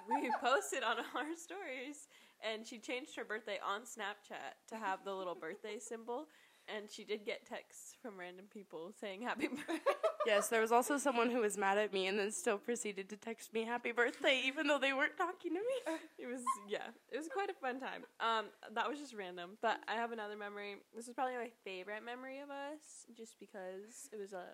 we 0.09 0.31
posted 0.41 0.83
on 0.83 0.97
our 1.15 1.37
stories, 1.37 2.09
and 2.43 2.67
she 2.67 2.79
changed 2.79 3.17
her 3.17 3.25
birthday 3.25 3.59
on 3.65 3.83
Snapchat 3.83 4.57
to 4.69 4.77
have 4.77 5.05
the 5.05 5.15
little 5.15 5.35
birthday 5.35 5.79
symbol. 5.79 6.27
And 6.69 6.91
she 6.91 7.05
did 7.05 7.25
get 7.25 7.47
texts 7.47 7.95
from 8.03 8.19
random 8.19 8.47
people 8.53 8.93
saying 9.01 9.23
happy 9.23 9.47
birthday. 9.69 9.79
Yes, 10.27 10.49
there 10.49 10.61
was 10.61 10.73
also 10.73 10.99
someone 10.99 11.31
who 11.31 11.41
was 11.41 11.57
mad 11.57 11.79
at 11.79 11.93
me 11.93 12.09
and 12.09 12.19
then 12.19 12.33
still 12.33 12.59
proceeded 12.59 13.09
to 13.11 13.17
text 13.17 13.53
me 13.55 13.65
happy 13.65 13.93
birthday 13.93 14.43
even 14.45 14.67
though 14.67 14.79
they 14.79 14.93
weren't 14.93 15.17
talking 15.17 15.53
to 15.55 15.61
me. 15.61 15.97
It 16.19 16.27
was 16.27 16.43
yeah, 16.69 16.89
it 17.13 17.17
was 17.17 17.29
quite 17.33 17.51
a 17.51 17.55
fun 17.55 17.79
time. 17.79 18.03
Um, 18.19 18.47
that 18.75 18.89
was 18.89 18.99
just 18.99 19.15
random, 19.15 19.59
but 19.63 19.79
I 19.87 19.95
have 19.95 20.11
another 20.11 20.37
memory. 20.37 20.75
This 20.93 21.07
is 21.07 21.15
probably 21.15 21.37
my 21.37 21.51
favorite 21.63 22.05
memory 22.05 22.41
of 22.41 22.51
us, 22.51 23.07
just 23.17 23.39
because 23.39 24.09
it 24.13 24.19
was 24.19 24.33
a 24.33 24.47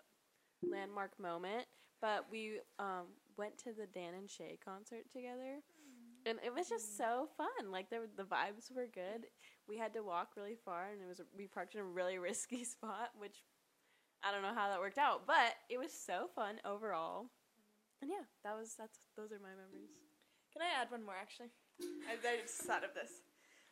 landmark 0.63 1.19
moment. 1.19 1.65
But 2.03 2.27
we 2.31 2.61
um 2.79 3.07
went 3.37 3.59
to 3.59 3.73
the 3.73 3.87
Dan 3.87 4.15
and 4.15 4.29
Shay 4.31 4.59
concert 4.65 5.11
together, 5.13 5.61
and 6.27 6.39
it 6.45 6.55
was 6.55 6.69
just 6.69 6.97
so 6.97 7.29
fun. 7.37 7.71
Like 7.71 7.91
there, 7.91 8.01
were- 8.01 8.17
the 8.17 8.25
vibes 8.25 8.71
were 8.75 8.87
good. 8.93 9.27
We 9.69 9.77
had 9.79 9.93
to 9.95 10.03
walk 10.03 10.31
really 10.37 10.57
far, 10.65 10.91
and 10.91 11.01
it 11.01 11.07
was 11.09 11.21
we 11.37 11.47
parked 11.47 11.75
in 11.75 11.81
a 11.81 11.85
really 11.85 12.19
risky 12.31 12.65
spot, 12.65 13.11
which 13.19 13.43
I 14.23 14.31
don't 14.33 14.43
know 14.43 14.55
how 14.55 14.69
that 14.69 14.81
worked 14.81 14.99
out, 14.99 15.27
but 15.27 15.55
it 15.69 15.79
was 15.79 15.93
so 15.93 16.29
fun 16.35 16.57
overall. 16.65 17.27
And 18.01 18.11
yeah, 18.11 18.25
that 18.45 18.57
was 18.59 18.75
that's 18.79 18.99
those 19.17 19.33
are 19.33 19.39
my 19.41 19.51
memories. 19.51 19.91
Can 20.53 20.63
I 20.63 20.81
add 20.81 20.91
one 20.91 21.05
more 21.05 21.15
actually? 21.21 21.49
I, 21.81 22.13
I 22.15 22.41
just 22.43 22.59
thought 22.63 22.85
of 22.85 22.95
this. 22.95 23.11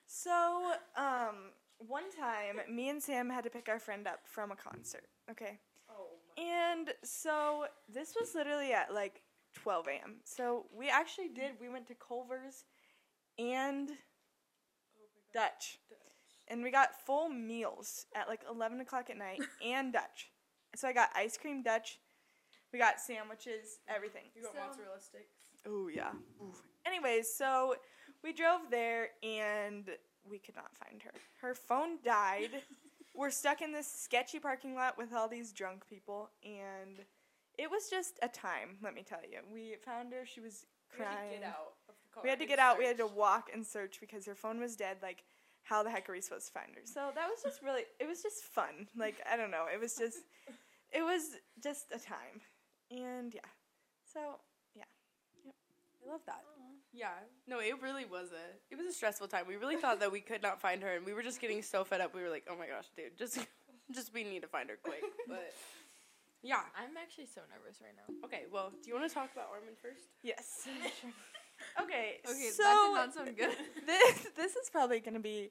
So, 0.07 0.73
um, 0.97 1.53
one 1.79 2.11
time, 2.11 2.61
me 2.75 2.89
and 2.89 3.03
Sam 3.03 3.31
had 3.31 3.45
to 3.45 3.51
pick 3.51 3.69
our 3.69 3.79
friend 3.79 4.07
up 4.09 4.21
from 4.25 4.51
a 4.51 4.57
concert. 4.57 5.05
Okay. 5.31 5.59
oh, 5.89 6.09
And 6.37 6.91
so 7.05 7.67
this 7.93 8.15
was 8.19 8.35
literally 8.35 8.73
at 8.73 8.93
like 8.93 9.23
12 9.55 9.87
a.m. 9.89 10.17
So 10.25 10.67
we 10.77 10.89
actually 10.89 11.29
did. 11.29 11.53
We 11.61 11.69
went 11.69 11.87
to 11.89 11.95
Culver's 11.95 12.65
and 13.39 13.91
oh 13.91 13.95
Dutch, 15.33 15.79
and 16.49 16.63
we 16.63 16.71
got 16.71 16.91
full 17.07 17.29
meals 17.29 18.07
at 18.15 18.29
like 18.29 18.41
11 18.51 18.81
o'clock 18.81 19.11
at 19.11 19.17
night 19.19 19.41
and 19.65 19.93
Dutch. 19.93 20.31
So 20.77 20.89
I 20.89 20.93
got 20.93 21.11
ice 21.15 21.37
cream 21.37 21.63
Dutch. 21.63 21.99
We 22.73 22.79
got 22.79 23.01
sandwiches, 23.01 23.79
everything. 23.89 24.23
You 24.35 24.43
got 24.43 24.53
So- 24.55 24.67
mozzarella 24.69 25.01
sticks. 25.01 25.35
Oh 25.67 25.89
yeah. 25.89 26.13
Anyways, 26.87 27.35
so 27.35 27.75
we 28.25 28.33
drove 28.33 28.61
there 28.71 29.09
and 29.23 29.91
we 30.25 30.39
could 30.39 30.57
not 30.57 30.75
find 30.77 31.03
her. 31.03 31.13
Her 31.43 31.55
phone 31.55 31.99
died. 32.05 32.51
We're 33.15 33.31
stuck 33.31 33.61
in 33.61 33.73
this 33.73 33.91
sketchy 33.91 34.39
parking 34.39 34.75
lot 34.75 34.97
with 34.97 35.13
all 35.13 35.29
these 35.29 35.53
drunk 35.53 35.87
people 35.89 36.31
and 36.45 37.01
it 37.59 37.71
was 37.71 37.89
just 37.91 38.19
a 38.23 38.29
time, 38.29 38.79
let 38.83 38.95
me 38.95 39.03
tell 39.07 39.21
you. 39.23 39.39
We 39.53 39.77
found 39.85 40.13
her, 40.13 40.25
she 40.25 40.41
was 40.41 40.67
crying. 40.89 41.41
We 42.23 42.29
had 42.29 42.39
to 42.41 42.47
get 42.47 42.59
out, 42.59 42.79
we 42.79 42.87
had 42.87 42.99
to 42.99 43.07
walk 43.07 43.51
and 43.53 43.65
search 43.65 44.01
because 44.01 44.27
her 44.27 44.35
phone 44.35 44.61
was 44.61 44.77
dead. 44.77 44.99
Like, 45.03 45.25
how 45.63 45.83
the 45.83 45.91
heck 45.91 46.09
are 46.09 46.13
we 46.13 46.21
supposed 46.21 46.47
to 46.47 46.53
find 46.53 46.69
her? 46.75 46.81
So 46.85 47.11
that 47.15 47.29
was 47.29 47.43
just 47.43 47.63
really, 47.63 47.83
it 47.99 48.09
was 48.09 48.23
just 48.23 48.43
fun. 48.45 48.89
Like, 48.97 49.17
I 49.31 49.37
don't 49.37 49.51
know, 49.51 49.67
it 49.73 49.81
was 49.81 49.95
just, 49.95 50.19
it 50.93 51.03
was 51.03 51.37
just 51.63 51.87
a 51.95 51.99
time. 51.99 52.41
And 52.91 53.33
yeah. 53.33 53.41
So, 54.13 54.21
yeah. 54.75 54.85
Yep. 55.45 55.55
I 56.07 56.11
love 56.11 56.21
that. 56.27 56.43
Yeah. 56.93 57.11
No, 57.47 57.61
it 57.61 57.81
really 57.83 58.05
was 58.05 58.29
a 58.33 58.73
it 58.73 58.77
was 58.77 58.87
a 58.87 58.93
stressful 58.93 59.29
time. 59.29 59.45
We 59.47 59.57
really 59.57 59.77
thought 59.77 60.01
that 60.01 60.11
we 60.11 60.21
could 60.21 60.43
not 60.43 60.61
find 60.61 60.83
her 60.83 60.97
and 60.97 61.07
we 61.07 61.13
were 61.13 61.23
just 61.23 61.41
getting 61.41 61.63
so 61.63 61.85
fed 61.85 62.01
up. 62.01 62.15
We 62.15 62.23
were 62.23 62.31
like, 62.31 62.47
"Oh 62.51 62.57
my 62.57 62.67
gosh, 62.67 62.87
dude, 62.97 63.17
just 63.17 63.39
just 63.95 64.13
we 64.13 64.25
need 64.25 64.43
to 64.43 64.49
find 64.49 64.69
her 64.71 64.79
quick." 64.83 65.03
But 65.29 65.53
yeah. 66.43 66.63
I'm 66.77 66.97
actually 66.97 67.27
so 67.27 67.43
nervous 67.51 67.81
right 67.81 67.95
now. 67.97 68.27
Okay, 68.27 68.45
well, 68.53 68.73
do 68.83 68.89
you 68.89 68.95
want 68.97 69.09
to 69.09 69.15
talk 69.15 69.31
about 69.33 69.47
Arwen 69.53 69.77
first? 69.81 70.09
yes. 70.23 70.67
okay, 71.83 72.19
Okay, 72.29 72.51
so 72.51 72.63
that 72.63 72.87
did 72.87 72.95
not 72.95 73.15
sound 73.15 73.37
good. 73.37 73.57
this 73.87 74.27
this 74.37 74.57
is 74.57 74.71
probably 74.71 75.01
gonna 75.01 75.21
be 75.21 75.51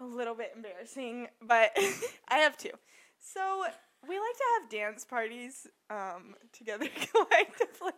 a 0.00 0.04
little 0.04 0.34
bit 0.34 0.52
embarrassing, 0.54 1.28
but 1.42 1.70
I 2.28 2.38
have 2.38 2.56
two. 2.56 2.70
So 3.18 3.64
we 4.08 4.14
like 4.14 4.36
to 4.36 4.44
have 4.60 4.70
dance 4.70 5.04
parties 5.04 5.66
um, 5.90 6.34
together 6.52 6.86
collectively, 7.12 7.92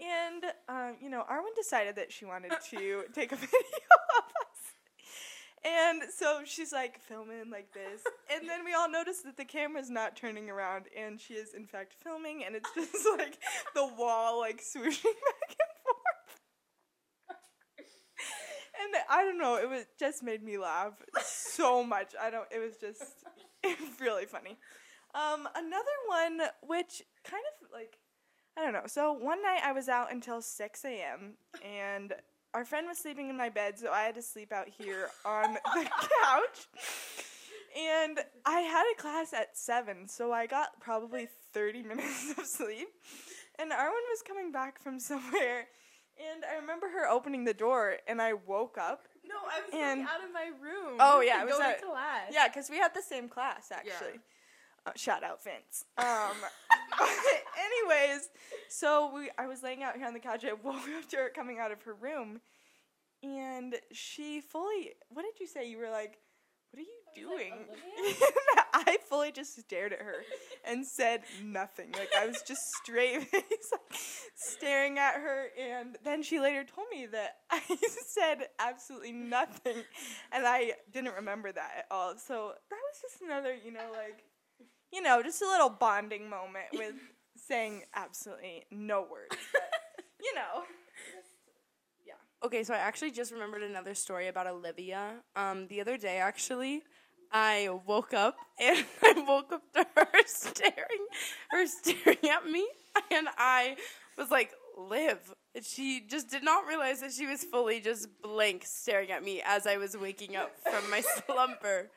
and 0.00 0.44
um, 0.68 0.96
you 1.00 1.08
know, 1.10 1.24
Arwen 1.30 1.54
decided 1.56 1.96
that 1.96 2.12
she 2.12 2.24
wanted 2.24 2.52
to 2.70 3.04
take 3.14 3.32
a 3.32 3.36
video 3.36 3.58
of 4.18 4.24
us. 4.24 4.47
And 5.64 6.02
so 6.14 6.40
she's 6.44 6.72
like 6.72 7.00
filming 7.00 7.50
like 7.50 7.72
this, 7.72 8.02
and 8.32 8.48
then 8.48 8.64
we 8.64 8.74
all 8.74 8.90
notice 8.90 9.22
that 9.22 9.36
the 9.36 9.44
camera's 9.44 9.90
not 9.90 10.16
turning 10.16 10.48
around, 10.50 10.86
and 10.96 11.20
she 11.20 11.34
is 11.34 11.54
in 11.54 11.66
fact 11.66 11.94
filming, 12.02 12.44
and 12.44 12.54
it's 12.54 12.70
just 12.74 13.06
like 13.16 13.38
the 13.74 13.86
wall 13.98 14.38
like 14.38 14.62
swooshing 14.62 15.02
back 15.04 15.50
and 15.50 15.74
forth. 15.82 15.98
And 18.80 19.02
I 19.10 19.24
don't 19.24 19.38
know, 19.38 19.56
it 19.56 19.68
was 19.68 19.86
just 19.98 20.22
made 20.22 20.42
me 20.44 20.56
laugh 20.58 21.02
so 21.24 21.82
much. 21.82 22.12
I 22.20 22.30
don't. 22.30 22.46
It 22.52 22.60
was 22.60 22.76
just 22.76 23.24
really 24.00 24.26
funny. 24.26 24.56
Um, 25.14 25.48
another 25.56 25.84
one, 26.06 26.40
which 26.62 27.02
kind 27.24 27.42
of 27.62 27.68
like, 27.72 27.98
I 28.56 28.62
don't 28.62 28.72
know. 28.72 28.86
So 28.86 29.12
one 29.12 29.42
night 29.42 29.62
I 29.64 29.72
was 29.72 29.88
out 29.88 30.12
until 30.12 30.40
six 30.40 30.84
a.m. 30.84 31.34
and 31.64 32.12
our 32.54 32.64
friend 32.64 32.86
was 32.86 32.98
sleeping 32.98 33.28
in 33.28 33.36
my 33.36 33.48
bed, 33.48 33.78
so 33.78 33.90
I 33.92 34.02
had 34.02 34.14
to 34.14 34.22
sleep 34.22 34.52
out 34.52 34.68
here 34.68 35.08
on 35.24 35.54
the 35.54 35.84
couch. 36.24 36.66
And 37.78 38.18
I 38.46 38.60
had 38.60 38.84
a 38.96 39.00
class 39.00 39.32
at 39.32 39.56
seven, 39.56 40.08
so 40.08 40.32
I 40.32 40.46
got 40.46 40.80
probably 40.80 41.28
thirty 41.52 41.82
minutes 41.82 42.34
of 42.38 42.46
sleep. 42.46 42.88
And 43.58 43.70
Arwen 43.72 44.06
was 44.10 44.22
coming 44.26 44.50
back 44.52 44.80
from 44.82 44.98
somewhere, 45.00 45.66
and 46.18 46.44
I 46.44 46.56
remember 46.60 46.88
her 46.88 47.08
opening 47.08 47.44
the 47.44 47.54
door, 47.54 47.96
and 48.06 48.22
I 48.22 48.32
woke 48.34 48.78
up. 48.78 49.06
No, 49.26 49.34
I 49.46 49.60
was 49.60 49.70
And- 49.74 50.08
out 50.08 50.24
of 50.24 50.32
my 50.32 50.46
room. 50.60 50.96
Oh, 50.98 51.20
yeah, 51.20 51.42
it 51.42 51.46
was 51.46 51.60
at- 51.60 51.80
to 51.80 51.86
class. 51.86 52.30
Yeah, 52.32 52.48
because 52.48 52.70
we 52.70 52.78
had 52.78 52.94
the 52.94 53.02
same 53.02 53.28
class 53.28 53.70
actually. 53.70 54.20
Uh, 54.86 54.92
shout 54.96 55.22
out 55.22 55.42
Vince. 55.42 55.84
Um, 55.96 56.36
anyways, 57.58 58.28
so 58.68 59.10
we 59.14 59.30
I 59.38 59.46
was 59.46 59.62
laying 59.62 59.82
out 59.82 59.96
here 59.96 60.06
on 60.06 60.14
the 60.14 60.20
couch. 60.20 60.44
I 60.44 60.52
woke 60.52 60.76
up 60.96 61.08
to 61.10 61.16
her 61.16 61.30
coming 61.34 61.58
out 61.58 61.72
of 61.72 61.82
her 61.82 61.94
room, 61.94 62.40
and 63.22 63.74
she 63.92 64.40
fully. 64.40 64.92
What 65.10 65.22
did 65.22 65.40
you 65.40 65.46
say? 65.46 65.68
You 65.68 65.78
were 65.78 65.90
like, 65.90 66.18
"What 66.70 66.80
are 66.80 66.82
you 66.82 67.28
doing?" 67.28 67.52
I 68.74 68.98
fully 69.08 69.32
just 69.32 69.58
stared 69.58 69.92
at 69.92 69.98
her 70.00 70.22
and 70.64 70.86
said 70.86 71.22
nothing. 71.42 71.92
Like 71.92 72.10
I 72.16 72.26
was 72.26 72.42
just 72.46 72.60
straight 72.82 73.22
face, 73.28 73.42
like, 73.72 74.00
staring 74.36 74.98
at 74.98 75.14
her. 75.14 75.48
And 75.58 75.96
then 76.04 76.22
she 76.22 76.40
later 76.40 76.64
told 76.64 76.86
me 76.90 77.06
that 77.06 77.38
I 77.50 77.60
said 78.14 78.48
absolutely 78.58 79.12
nothing, 79.12 79.76
and 80.32 80.46
I 80.46 80.72
didn't 80.92 81.14
remember 81.14 81.52
that 81.52 81.70
at 81.78 81.86
all. 81.90 82.14
So 82.16 82.52
that 82.70 82.76
was 82.76 83.02
just 83.02 83.22
another, 83.22 83.54
you 83.54 83.72
know, 83.72 83.90
like, 83.92 84.24
you 84.92 85.02
know, 85.02 85.22
just 85.22 85.42
a 85.42 85.46
little 85.46 85.70
bonding 85.70 86.28
moment 86.28 86.66
with 86.74 86.94
saying 87.36 87.82
absolutely 87.94 88.64
no 88.70 89.02
words. 89.02 89.36
But, 89.52 89.62
you 90.20 90.34
know. 90.34 90.64
Yeah. 92.06 92.14
Okay, 92.44 92.64
so 92.64 92.74
I 92.74 92.78
actually 92.78 93.10
just 93.10 93.32
remembered 93.32 93.62
another 93.62 93.94
story 93.94 94.28
about 94.28 94.46
Olivia. 94.46 95.14
Um, 95.36 95.66
the 95.68 95.80
other 95.80 95.96
day, 95.96 96.18
actually, 96.18 96.82
I 97.32 97.68
woke 97.86 98.14
up 98.14 98.36
and 98.60 98.84
I 99.02 99.24
woke 99.26 99.52
up 99.52 99.62
to 99.74 99.86
her 99.96 100.06
staring, 100.26 101.06
her 101.50 101.66
staring 101.66 102.28
at 102.30 102.46
me, 102.46 102.66
and 103.10 103.28
I 103.36 103.76
was 104.16 104.30
like, 104.30 104.52
"Liv." 104.76 105.18
And 105.54 105.64
She 105.64 106.04
just 106.08 106.30
did 106.30 106.44
not 106.44 106.66
realize 106.66 107.00
that 107.00 107.12
she 107.12 107.26
was 107.26 107.42
fully 107.44 107.80
just 107.80 108.08
blank 108.22 108.62
staring 108.64 109.10
at 109.10 109.24
me 109.24 109.42
as 109.44 109.66
I 109.66 109.76
was 109.76 109.96
waking 109.96 110.36
up 110.36 110.52
from 110.62 110.88
my 110.90 111.00
slumber. 111.00 111.90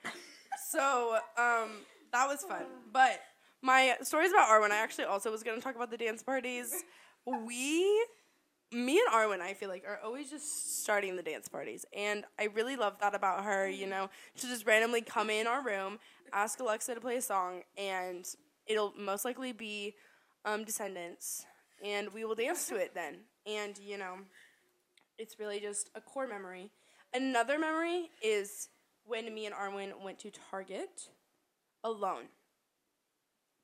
So, 0.69 1.17
um, 1.37 1.69
that 2.11 2.27
was 2.27 2.41
fun. 2.41 2.63
But 2.91 3.19
my 3.61 3.95
stories 4.01 4.31
about 4.31 4.49
Arwen, 4.49 4.71
I 4.71 4.77
actually 4.77 5.05
also 5.05 5.31
was 5.31 5.43
going 5.43 5.57
to 5.57 5.63
talk 5.63 5.75
about 5.75 5.91
the 5.91 5.97
dance 5.97 6.23
parties. 6.23 6.83
We 7.25 8.05
me 8.71 8.99
and 8.99 9.13
Arwen, 9.13 9.41
I 9.41 9.53
feel 9.53 9.69
like, 9.69 9.83
are 9.85 9.99
always 10.03 10.29
just 10.29 10.81
starting 10.81 11.15
the 11.15 11.23
dance 11.23 11.47
parties. 11.47 11.85
And 11.95 12.23
I 12.39 12.45
really 12.45 12.75
love 12.75 12.97
that 13.01 13.13
about 13.13 13.43
her, 13.43 13.67
you 13.67 13.85
know, 13.85 14.09
to 14.37 14.47
just 14.47 14.65
randomly 14.65 15.01
come 15.01 15.29
in 15.29 15.45
our 15.45 15.63
room, 15.63 15.99
ask 16.31 16.59
Alexa 16.59 16.95
to 16.95 17.01
play 17.01 17.17
a 17.17 17.21
song, 17.21 17.63
and 17.77 18.25
it'll 18.65 18.93
most 18.97 19.25
likely 19.25 19.51
be 19.51 19.95
um, 20.45 20.63
Descendants, 20.63 21.45
and 21.83 22.13
we 22.13 22.23
will 22.23 22.35
dance 22.35 22.67
to 22.69 22.75
it 22.75 22.91
then. 22.95 23.17
And 23.45 23.77
you 23.77 23.97
know, 23.97 24.15
it's 25.17 25.37
really 25.39 25.59
just 25.59 25.89
a 25.95 26.01
core 26.01 26.27
memory. 26.27 26.71
Another 27.13 27.59
memory 27.59 28.09
is 28.23 28.69
when 29.05 29.33
me 29.33 29.45
and 29.45 29.53
Arwen 29.53 30.01
went 30.01 30.19
to 30.19 30.31
Target 30.49 31.09
alone. 31.83 32.25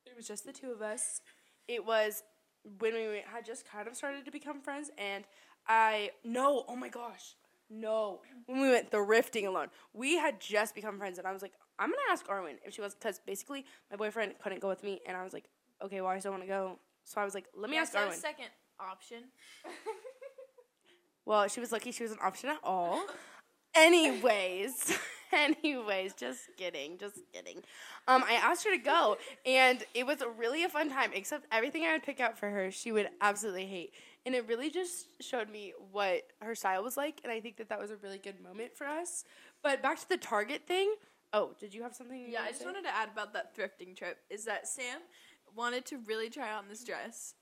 It 0.06 0.16
was 0.16 0.26
just 0.26 0.44
the 0.44 0.52
two 0.52 0.70
of 0.72 0.82
us. 0.82 1.20
It 1.66 1.84
was 1.84 2.22
when 2.78 2.94
we 2.94 3.22
had 3.26 3.44
just 3.44 3.68
kind 3.68 3.86
of 3.88 3.94
started 3.94 4.24
to 4.24 4.30
become 4.30 4.60
friends, 4.60 4.90
and 4.98 5.24
I 5.66 6.10
no, 6.24 6.64
oh 6.68 6.76
my 6.76 6.88
gosh, 6.88 7.34
no. 7.70 8.20
When 8.46 8.60
we 8.60 8.70
went 8.70 8.90
thrifting 8.90 9.46
alone, 9.46 9.68
we 9.92 10.16
had 10.16 10.40
just 10.40 10.74
become 10.74 10.98
friends, 10.98 11.18
and 11.18 11.26
I 11.26 11.32
was 11.32 11.42
like, 11.42 11.52
I'm 11.78 11.90
gonna 11.90 12.00
ask 12.10 12.26
Arwen 12.26 12.54
if 12.64 12.74
she 12.74 12.80
wants, 12.80 12.94
because 12.96 13.20
basically 13.24 13.64
my 13.90 13.96
boyfriend 13.96 14.34
couldn't 14.42 14.60
go 14.60 14.68
with 14.68 14.82
me, 14.82 15.00
and 15.06 15.16
I 15.16 15.22
was 15.24 15.32
like, 15.32 15.44
okay, 15.82 16.00
well 16.00 16.10
I 16.10 16.18
still 16.18 16.32
want 16.32 16.42
to 16.42 16.48
go, 16.48 16.78
so 17.04 17.20
I 17.20 17.24
was 17.24 17.34
like, 17.34 17.46
let 17.54 17.68
me 17.70 17.76
Yeah, 17.76 17.82
ask 17.82 17.92
so 17.92 17.98
Arwen. 18.00 18.14
second 18.14 18.48
option. 18.80 19.24
Well, 21.24 21.46
she 21.48 21.60
was 21.60 21.72
lucky 21.72 21.92
she 21.92 22.02
was 22.02 22.12
an 22.12 22.18
option 22.22 22.48
at 22.48 22.58
all. 22.64 23.04
Anyways, 23.74 24.98
anyways, 25.64 26.14
just 26.14 26.40
kidding, 26.56 26.98
just 26.98 27.18
kidding. 27.32 27.62
Um, 28.06 28.24
I 28.26 28.34
asked 28.34 28.64
her 28.64 28.70
to 28.70 28.78
go, 28.78 29.16
and 29.46 29.82
it 29.94 30.06
was 30.06 30.18
really 30.38 30.64
a 30.64 30.68
fun 30.68 30.90
time. 30.90 31.10
Except 31.14 31.46
everything 31.52 31.84
I 31.84 31.92
would 31.92 32.02
pick 32.02 32.20
out 32.20 32.38
for 32.38 32.50
her, 32.50 32.70
she 32.70 32.92
would 32.92 33.08
absolutely 33.20 33.66
hate, 33.66 33.92
and 34.26 34.34
it 34.34 34.46
really 34.48 34.70
just 34.70 35.08
showed 35.20 35.50
me 35.50 35.72
what 35.92 36.22
her 36.40 36.54
style 36.54 36.82
was 36.82 36.96
like. 36.96 37.20
And 37.24 37.32
I 37.32 37.40
think 37.40 37.56
that 37.58 37.68
that 37.68 37.78
was 37.80 37.90
a 37.90 37.96
really 37.96 38.18
good 38.18 38.40
moment 38.42 38.76
for 38.76 38.86
us. 38.86 39.24
But 39.62 39.82
back 39.82 39.98
to 40.00 40.08
the 40.08 40.16
Target 40.16 40.66
thing. 40.66 40.94
Oh, 41.32 41.52
did 41.60 41.74
you 41.74 41.82
have 41.82 41.94
something? 41.94 42.18
you 42.18 42.28
Yeah, 42.28 42.42
I 42.44 42.48
just 42.48 42.60
say? 42.60 42.64
wanted 42.64 42.84
to 42.84 42.94
add 42.96 43.10
about 43.12 43.34
that 43.34 43.54
thrifting 43.56 43.94
trip 43.96 44.18
is 44.30 44.44
that 44.46 44.66
Sam 44.66 45.00
wanted 45.54 45.84
to 45.86 45.98
really 46.06 46.30
try 46.30 46.52
on 46.52 46.68
this 46.68 46.82
dress, 46.84 47.34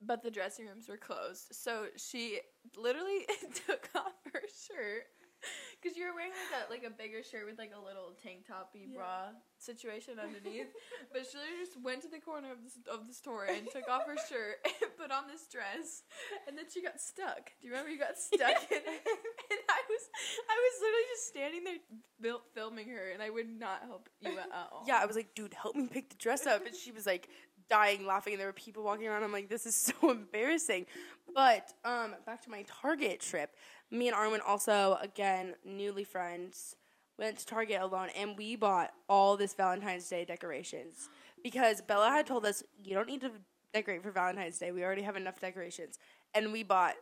but 0.00 0.22
the 0.22 0.30
dressing 0.30 0.66
rooms 0.66 0.88
were 0.88 0.96
closed. 0.96 1.48
So 1.52 1.86
she 1.96 2.40
literally 2.76 3.26
took 3.66 3.88
off 3.94 4.12
her 4.32 4.40
shirt 4.68 5.04
because 5.80 5.96
you 5.96 6.04
were 6.04 6.14
wearing 6.14 6.32
like 6.32 6.52
a 6.54 6.62
like 6.70 6.84
a 6.84 6.92
bigger 6.92 7.22
shirt 7.22 7.46
with 7.46 7.58
like 7.58 7.72
a 7.76 7.80
little 7.80 8.16
tank 8.22 8.46
toppy 8.46 8.88
bra 8.88 9.32
situation 9.58 10.18
underneath. 10.18 10.72
but 11.12 11.24
she 11.24 11.38
literally 11.38 11.60
just 11.62 11.76
went 11.80 12.02
to 12.02 12.10
the 12.10 12.20
corner 12.20 12.52
of 12.52 12.58
the, 12.62 12.72
of 12.90 13.06
the 13.06 13.14
store 13.14 13.46
and 13.46 13.68
took 13.70 13.88
off 13.88 14.06
her 14.06 14.18
shirt 14.28 14.60
and 14.64 14.90
put 14.96 15.10
on 15.10 15.28
this 15.28 15.46
dress, 15.46 16.02
and 16.48 16.56
then 16.56 16.66
she 16.72 16.82
got 16.82 17.00
stuck. 17.00 17.52
Do 17.60 17.66
you 17.66 17.70
remember 17.70 17.90
you 17.90 17.98
got 17.98 18.18
stuck 18.18 18.66
in 18.70 18.82
it? 18.82 19.02
And 19.46 19.62
I 19.70 19.80
was 19.88 20.02
I 20.48 20.56
was 20.56 20.74
literally 20.80 21.08
just 21.14 21.24
standing 21.28 21.62
there 21.64 21.80
fil- 22.20 22.46
filming 22.54 22.88
her, 22.88 23.10
and 23.12 23.22
I 23.22 23.30
would 23.30 23.48
not 23.48 23.82
help 23.86 24.08
you 24.20 24.36
at 24.38 24.48
all. 24.52 24.84
Yeah, 24.86 24.98
I 25.00 25.06
was 25.06 25.16
like, 25.16 25.34
dude, 25.34 25.54
help 25.54 25.76
me 25.76 25.86
pick 25.86 26.10
the 26.10 26.16
dress 26.16 26.46
up. 26.46 26.66
And 26.66 26.74
she 26.74 26.90
was 26.92 27.06
like 27.06 27.28
dying 27.68 28.06
laughing 28.06 28.34
and 28.34 28.40
there 28.40 28.48
were 28.48 28.52
people 28.52 28.82
walking 28.82 29.06
around. 29.06 29.22
I'm 29.22 29.32
like, 29.32 29.48
this 29.48 29.66
is 29.66 29.76
so 29.76 30.10
embarrassing. 30.10 30.86
But 31.34 31.72
um 31.84 32.14
back 32.24 32.42
to 32.44 32.50
my 32.50 32.64
Target 32.66 33.20
trip. 33.20 33.50
Me 33.90 34.08
and 34.08 34.16
Arwen 34.16 34.40
also, 34.46 34.98
again, 35.00 35.54
newly 35.64 36.04
friends, 36.04 36.76
went 37.18 37.38
to 37.38 37.46
Target 37.46 37.80
alone 37.80 38.08
and 38.16 38.36
we 38.36 38.56
bought 38.56 38.90
all 39.08 39.36
this 39.36 39.54
Valentine's 39.54 40.08
Day 40.08 40.24
decorations. 40.24 41.08
Because 41.42 41.80
Bella 41.80 42.10
had 42.10 42.26
told 42.26 42.44
us 42.44 42.62
you 42.82 42.94
don't 42.94 43.06
need 43.06 43.20
to 43.20 43.30
decorate 43.72 44.02
for 44.02 44.10
Valentine's 44.10 44.58
Day. 44.58 44.72
We 44.72 44.82
already 44.84 45.02
have 45.02 45.16
enough 45.16 45.40
decorations. 45.40 45.98
And 46.34 46.52
we 46.52 46.62
bought 46.62 46.94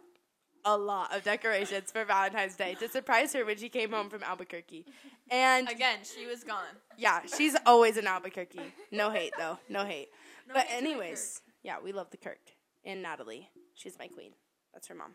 a 0.66 0.76
lot 0.76 1.14
of 1.14 1.22
decorations 1.24 1.90
for 1.90 2.04
Valentine's 2.04 2.56
Day 2.56 2.74
to 2.80 2.88
surprise 2.88 3.32
her 3.32 3.44
when 3.44 3.56
she 3.56 3.68
came 3.68 3.90
home 3.92 4.08
from 4.08 4.22
Albuquerque. 4.22 4.86
And 5.30 5.68
Again, 5.68 5.98
she 6.02 6.26
was 6.26 6.44
gone. 6.44 6.64
yeah, 6.96 7.20
she's 7.36 7.56
always 7.66 7.96
in 7.96 8.06
Albuquerque. 8.06 8.60
No 8.90 9.10
hate 9.10 9.32
though, 9.38 9.58
no 9.68 9.84
hate. 9.84 10.08
No 10.48 10.54
but 10.54 10.64
hate 10.66 10.76
anyways, 10.82 11.40
yeah, 11.62 11.76
we 11.82 11.92
love 11.92 12.10
the 12.10 12.16
Kirk 12.16 12.40
and 12.84 13.02
Natalie. 13.02 13.48
She's 13.74 13.98
my 13.98 14.06
queen. 14.08 14.32
That's 14.72 14.88
her 14.88 14.94
mom. 14.94 15.14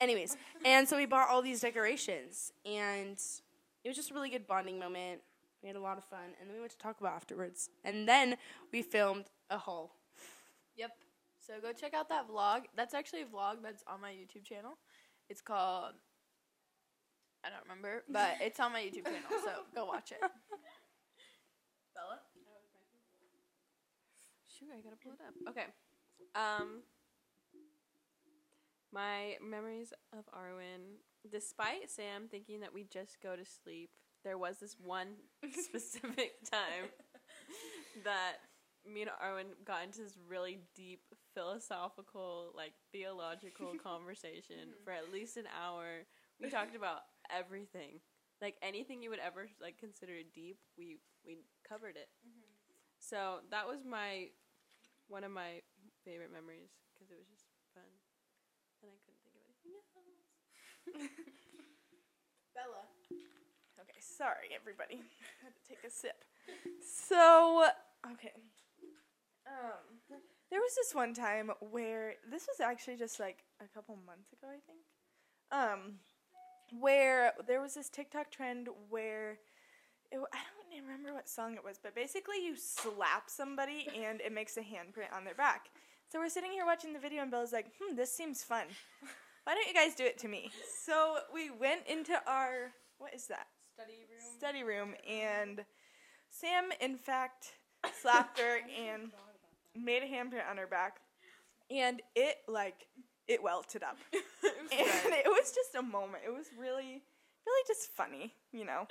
Anyways, 0.00 0.36
and 0.64 0.86
so 0.88 0.96
we 0.96 1.06
bought 1.06 1.28
all 1.30 1.40
these 1.40 1.60
decorations, 1.60 2.52
and 2.64 3.18
it 3.82 3.88
was 3.88 3.96
just 3.96 4.10
a 4.10 4.14
really 4.14 4.28
good 4.28 4.46
bonding 4.46 4.78
moment. 4.78 5.20
We 5.62 5.68
had 5.68 5.76
a 5.76 5.80
lot 5.80 5.96
of 5.96 6.04
fun, 6.04 6.34
and 6.38 6.48
then 6.48 6.54
we 6.54 6.60
went 6.60 6.72
to 6.72 6.78
talk 6.78 7.00
about 7.00 7.14
afterwards, 7.14 7.70
and 7.82 8.06
then 8.06 8.36
we 8.72 8.82
filmed 8.82 9.24
a 9.48 9.56
haul. 9.56 9.96
Yep. 10.76 10.90
So 11.40 11.54
go 11.62 11.72
check 11.72 11.94
out 11.94 12.08
that 12.10 12.28
vlog. 12.28 12.64
That's 12.76 12.92
actually 12.92 13.22
a 13.22 13.26
vlog 13.26 13.62
that's 13.62 13.82
on 13.86 14.00
my 14.00 14.10
YouTube 14.10 14.44
channel. 14.44 14.76
It's 15.30 15.40
called 15.40 15.94
I 17.46 17.50
don't 17.50 17.62
remember, 17.62 18.02
but 18.10 18.36
it's 18.40 18.58
on 18.58 18.72
my 18.72 18.80
YouTube 18.80 19.04
channel. 19.04 19.30
So 19.44 19.62
go 19.74 19.86
watch 19.86 20.10
it. 20.10 20.18
Bella. 20.20 22.18
Shoot, 24.50 24.68
I 24.72 24.80
gotta 24.82 24.96
pull 24.96 25.12
it 25.12 25.20
up. 25.22 25.34
Okay. 25.50 25.66
Um, 26.34 26.82
my 28.92 29.36
memories 29.42 29.92
of 30.12 30.24
Arwen, 30.32 31.00
despite 31.30 31.90
Sam 31.90 32.28
thinking 32.30 32.60
that 32.60 32.72
we 32.72 32.84
just 32.84 33.20
go 33.22 33.36
to 33.36 33.44
sleep, 33.44 33.90
there 34.24 34.38
was 34.38 34.58
this 34.58 34.76
one 34.82 35.14
specific 35.52 36.32
time 36.50 36.90
that 38.04 38.36
me 38.86 39.02
and 39.02 39.10
Arwen 39.22 39.54
got 39.64 39.84
into 39.84 40.02
this 40.02 40.16
really 40.28 40.60
deep 40.74 41.02
philosophical, 41.34 42.52
like 42.54 42.72
theological 42.92 43.74
conversation 43.82 44.72
mm-hmm. 44.72 44.84
for 44.84 44.92
at 44.92 45.12
least 45.12 45.36
an 45.36 45.46
hour. 45.50 46.06
We 46.40 46.50
talked 46.50 46.76
about 46.80 47.00
everything, 47.30 48.00
like 48.40 48.56
anything 48.62 49.02
you 49.02 49.10
would 49.10 49.22
ever 49.22 49.48
like 49.60 49.78
consider 49.78 50.14
deep. 50.34 50.58
We 50.78 50.98
we 51.26 51.38
covered 51.66 51.96
it. 51.96 52.08
Mm-hmm. 52.26 52.46
So 52.98 53.46
that 53.50 53.66
was 53.66 53.84
my 53.84 54.30
one 55.08 55.24
of 55.24 55.30
my 55.30 55.62
favorite 56.04 56.32
memories 56.32 56.70
because 56.94 57.10
it 57.10 57.18
was 57.18 57.28
just 57.30 57.46
fun, 57.74 57.86
and 58.82 58.90
I 58.90 58.98
couldn't 59.02 59.22
think 59.22 59.22
of 59.26 59.34
anything 59.38 59.74
else. 59.74 59.90
Bella. 62.54 62.82
Okay, 63.80 64.00
sorry 64.00 64.54
everybody. 64.54 64.94
I 65.42 65.44
had 65.44 65.54
to 65.54 65.68
take 65.68 65.84
a 65.86 65.90
sip. 65.90 66.24
So, 66.80 67.68
okay. 68.12 68.32
Um, 69.46 70.18
there 70.50 70.60
was 70.60 70.74
this 70.74 70.94
one 70.94 71.14
time 71.14 71.50
where 71.60 72.14
this 72.30 72.46
was 72.46 72.60
actually 72.60 72.96
just 72.96 73.20
like 73.20 73.44
a 73.60 73.68
couple 73.74 73.98
months 74.06 74.32
ago, 74.32 74.48
I 74.48 74.60
think. 74.66 74.80
Um, 75.52 75.94
where 76.80 77.32
there 77.46 77.60
was 77.60 77.74
this 77.74 77.88
TikTok 77.88 78.30
trend 78.30 78.68
where 78.88 79.38
it, 80.10 80.18
I 80.18 80.38
don't 80.38 80.82
remember 80.82 81.14
what 81.14 81.28
song 81.28 81.54
it 81.54 81.64
was, 81.64 81.78
but 81.82 81.94
basically 81.94 82.44
you 82.44 82.56
slap 82.56 83.28
somebody 83.28 83.88
and 83.96 84.20
it 84.20 84.32
makes 84.32 84.56
a 84.56 84.60
handprint 84.60 85.14
on 85.16 85.24
their 85.24 85.34
back. 85.34 85.70
So 86.10 86.20
we're 86.20 86.28
sitting 86.28 86.52
here 86.52 86.64
watching 86.64 86.92
the 86.92 86.98
video 86.98 87.22
and 87.22 87.30
Bella's 87.30 87.52
like, 87.52 87.66
"Hmm, 87.80 87.96
this 87.96 88.12
seems 88.12 88.42
fun. 88.44 88.66
Why 89.46 89.54
don't 89.54 89.68
you 89.68 89.74
guys 89.74 89.94
do 89.94 90.04
it 90.04 90.18
to 90.18 90.28
me?" 90.28 90.50
So 90.84 91.18
we 91.32 91.50
went 91.50 91.86
into 91.86 92.20
our 92.26 92.72
what 92.98 93.14
is 93.14 93.26
that? 93.28 93.46
Study 93.74 94.06
room. 94.10 94.36
study 94.38 94.62
room 94.64 94.94
and 95.08 95.64
Sam 96.30 96.70
in 96.80 96.96
fact 96.96 97.52
slapped 98.00 98.40
her 98.40 98.58
and 98.88 99.10
made 99.74 100.02
a 100.02 100.06
handprint 100.06 100.48
on 100.50 100.56
her 100.56 100.66
back 100.66 101.00
and 101.70 102.00
it 102.14 102.36
like 102.48 102.86
it 103.28 103.42
welted 103.42 103.82
up 103.82 103.98
and 104.12 104.22
it 104.72 105.26
was 105.26 105.52
just 105.52 105.74
a 105.74 105.82
moment 105.82 106.22
it 106.26 106.32
was 106.32 106.46
really 106.58 107.02
really 107.46 107.64
just 107.66 107.90
funny 107.90 108.32
you 108.52 108.64
know 108.64 108.86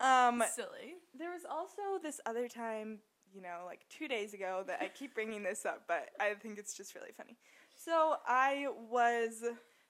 um 0.00 0.42
Silly. 0.54 0.94
there 1.18 1.30
was 1.30 1.42
also 1.48 1.98
this 2.02 2.20
other 2.26 2.48
time 2.48 2.98
you 3.34 3.42
know 3.42 3.60
like 3.66 3.80
two 3.90 4.08
days 4.08 4.34
ago 4.34 4.62
that 4.66 4.78
i 4.80 4.88
keep 4.88 5.14
bringing 5.14 5.42
this 5.42 5.66
up 5.66 5.82
but 5.88 6.10
i 6.20 6.32
think 6.34 6.58
it's 6.58 6.74
just 6.74 6.94
really 6.94 7.12
funny 7.16 7.36
so 7.74 8.14
i 8.26 8.66
was 8.90 9.42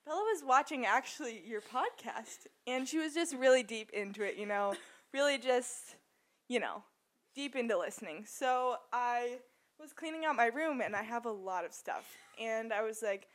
bella 0.06 0.22
was 0.32 0.42
watching 0.46 0.86
actually 0.86 1.42
your 1.44 1.60
podcast 1.60 2.46
and 2.66 2.86
she 2.86 2.98
was 2.98 3.12
just 3.12 3.34
really 3.34 3.62
deep 3.62 3.90
into 3.90 4.22
it 4.22 4.36
you 4.36 4.46
know? 4.46 4.74
Really 5.12 5.38
just 5.38 5.96
you 6.48 6.60
know 6.60 6.82
deep 7.34 7.56
into 7.56 7.78
listening. 7.78 8.24
So 8.26 8.76
i 8.92 9.38
was 9.78 9.92
cleaning 9.92 10.24
out 10.24 10.36
my 10.36 10.46
room 10.46 10.80
and 10.80 10.96
i 10.96 11.02
have 11.02 11.26
a 11.26 11.30
lot 11.30 11.64
of 11.64 11.72
stuff. 11.72 12.16
And 12.40 12.72
i 12.72 12.82
was 12.82 13.02
like 13.02 13.28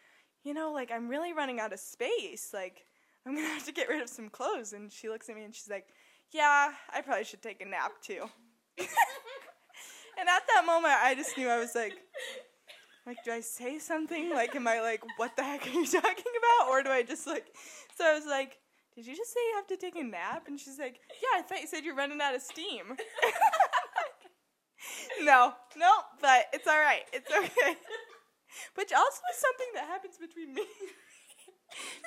you 0.43 0.53
know 0.53 0.71
like 0.71 0.91
i'm 0.91 1.09
really 1.09 1.33
running 1.33 1.59
out 1.59 1.73
of 1.73 1.79
space. 1.79 2.51
Like 2.53 2.85
i'm 3.25 3.35
gonna 3.35 3.47
have 3.53 3.65
to 3.65 3.73
get 3.73 3.89
rid 3.89 4.01
of 4.01 4.09
some 4.09 4.29
clothes. 4.29 4.73
And 4.73 4.91
she 4.91 5.09
looks 5.09 5.29
at 5.29 5.35
me 5.35 5.43
and 5.43 5.53
she's 5.53 5.69
like 5.69 5.87
yeah, 6.33 6.71
I 6.93 7.01
probably 7.01 7.25
should 7.25 7.41
take 7.41 7.61
a 7.61 7.65
nap 7.65 7.91
too. 8.01 8.23
and 8.77 10.29
at 10.29 10.43
that 10.47 10.63
moment, 10.65 10.93
I 10.93 11.13
just 11.15 11.37
knew 11.37 11.49
I 11.49 11.59
was 11.59 11.75
like, 11.75 11.93
like, 13.05 13.17
do 13.25 13.31
I 13.31 13.41
say 13.41 13.79
something? 13.79 14.29
Like, 14.29 14.55
am 14.55 14.67
I 14.67 14.81
like, 14.81 15.01
what 15.17 15.35
the 15.35 15.43
heck 15.43 15.65
are 15.65 15.69
you 15.69 15.85
talking 15.85 16.03
about? 16.03 16.69
Or 16.69 16.83
do 16.83 16.89
I 16.89 17.03
just 17.03 17.25
like, 17.25 17.45
so 17.97 18.05
I 18.05 18.13
was 18.13 18.25
like, 18.27 18.59
did 18.95 19.07
you 19.07 19.15
just 19.15 19.33
say 19.33 19.39
you 19.39 19.55
have 19.55 19.67
to 19.67 19.77
take 19.77 19.95
a 19.95 20.03
nap? 20.03 20.43
And 20.47 20.59
she's 20.59 20.77
like, 20.77 20.99
yeah, 21.21 21.39
I 21.39 21.41
thought 21.41 21.61
you 21.61 21.67
said 21.67 21.83
you're 21.83 21.95
running 21.95 22.21
out 22.21 22.35
of 22.35 22.41
steam. 22.41 22.85
no, 25.21 25.53
no, 25.77 25.91
but 26.21 26.45
it's 26.53 26.67
all 26.67 26.79
right. 26.79 27.03
It's 27.13 27.31
okay. 27.31 27.75
Which 28.75 28.91
also 28.91 29.21
is 29.31 29.39
something 29.39 29.67
that 29.75 29.87
happens 29.87 30.17
between 30.17 30.53
me, 30.53 30.63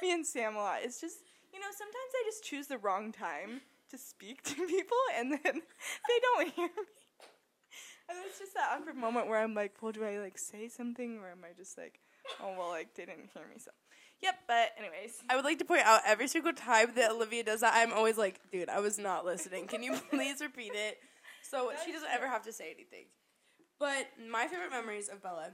me 0.02 0.12
and 0.12 0.26
Sam 0.26 0.56
a 0.56 0.58
lot. 0.58 0.80
It's 0.82 1.00
just, 1.00 1.18
you 1.52 1.58
know, 1.58 1.66
sometimes 1.72 2.12
I 2.14 2.22
just 2.26 2.44
choose 2.44 2.66
the 2.66 2.78
wrong 2.78 3.12
time 3.12 3.62
to 3.90 3.98
speak 3.98 4.42
to 4.44 4.54
people 4.54 4.98
and 5.16 5.32
then 5.32 5.40
they 5.42 6.20
don't 6.20 6.52
hear 6.52 6.66
me. 6.66 7.03
And 8.08 8.18
it's 8.26 8.38
just 8.38 8.54
that 8.54 8.76
awkward 8.76 8.96
moment 8.96 9.28
where 9.28 9.40
I'm 9.40 9.54
like, 9.54 9.74
well, 9.80 9.92
do 9.92 10.04
I 10.04 10.18
like 10.18 10.38
say 10.38 10.68
something 10.68 11.18
or 11.18 11.30
am 11.30 11.38
I 11.44 11.56
just 11.56 11.78
like, 11.78 12.00
oh 12.40 12.54
well, 12.58 12.68
like 12.70 12.94
they 12.94 13.04
didn't 13.04 13.30
hear 13.32 13.44
me. 13.48 13.56
So, 13.58 13.70
yep. 14.22 14.34
But 14.46 14.72
anyways, 14.78 15.22
I 15.28 15.36
would 15.36 15.44
like 15.44 15.58
to 15.58 15.64
point 15.64 15.82
out 15.84 16.00
every 16.06 16.28
single 16.28 16.52
time 16.52 16.92
that 16.96 17.10
Olivia 17.12 17.44
does 17.44 17.60
that, 17.60 17.74
I'm 17.74 17.92
always 17.92 18.18
like, 18.18 18.40
dude, 18.52 18.68
I 18.68 18.80
was 18.80 18.98
not 18.98 19.24
listening. 19.24 19.66
Can 19.66 19.82
you 19.82 19.96
please 20.10 20.40
repeat 20.40 20.72
it? 20.74 20.98
So 21.42 21.72
she 21.84 21.92
doesn't 21.92 22.10
ever 22.10 22.28
have 22.28 22.42
to 22.44 22.52
say 22.52 22.66
anything. 22.74 23.06
But 23.78 24.06
my 24.30 24.46
favorite 24.46 24.70
memories 24.70 25.08
of 25.08 25.22
Bella, 25.22 25.50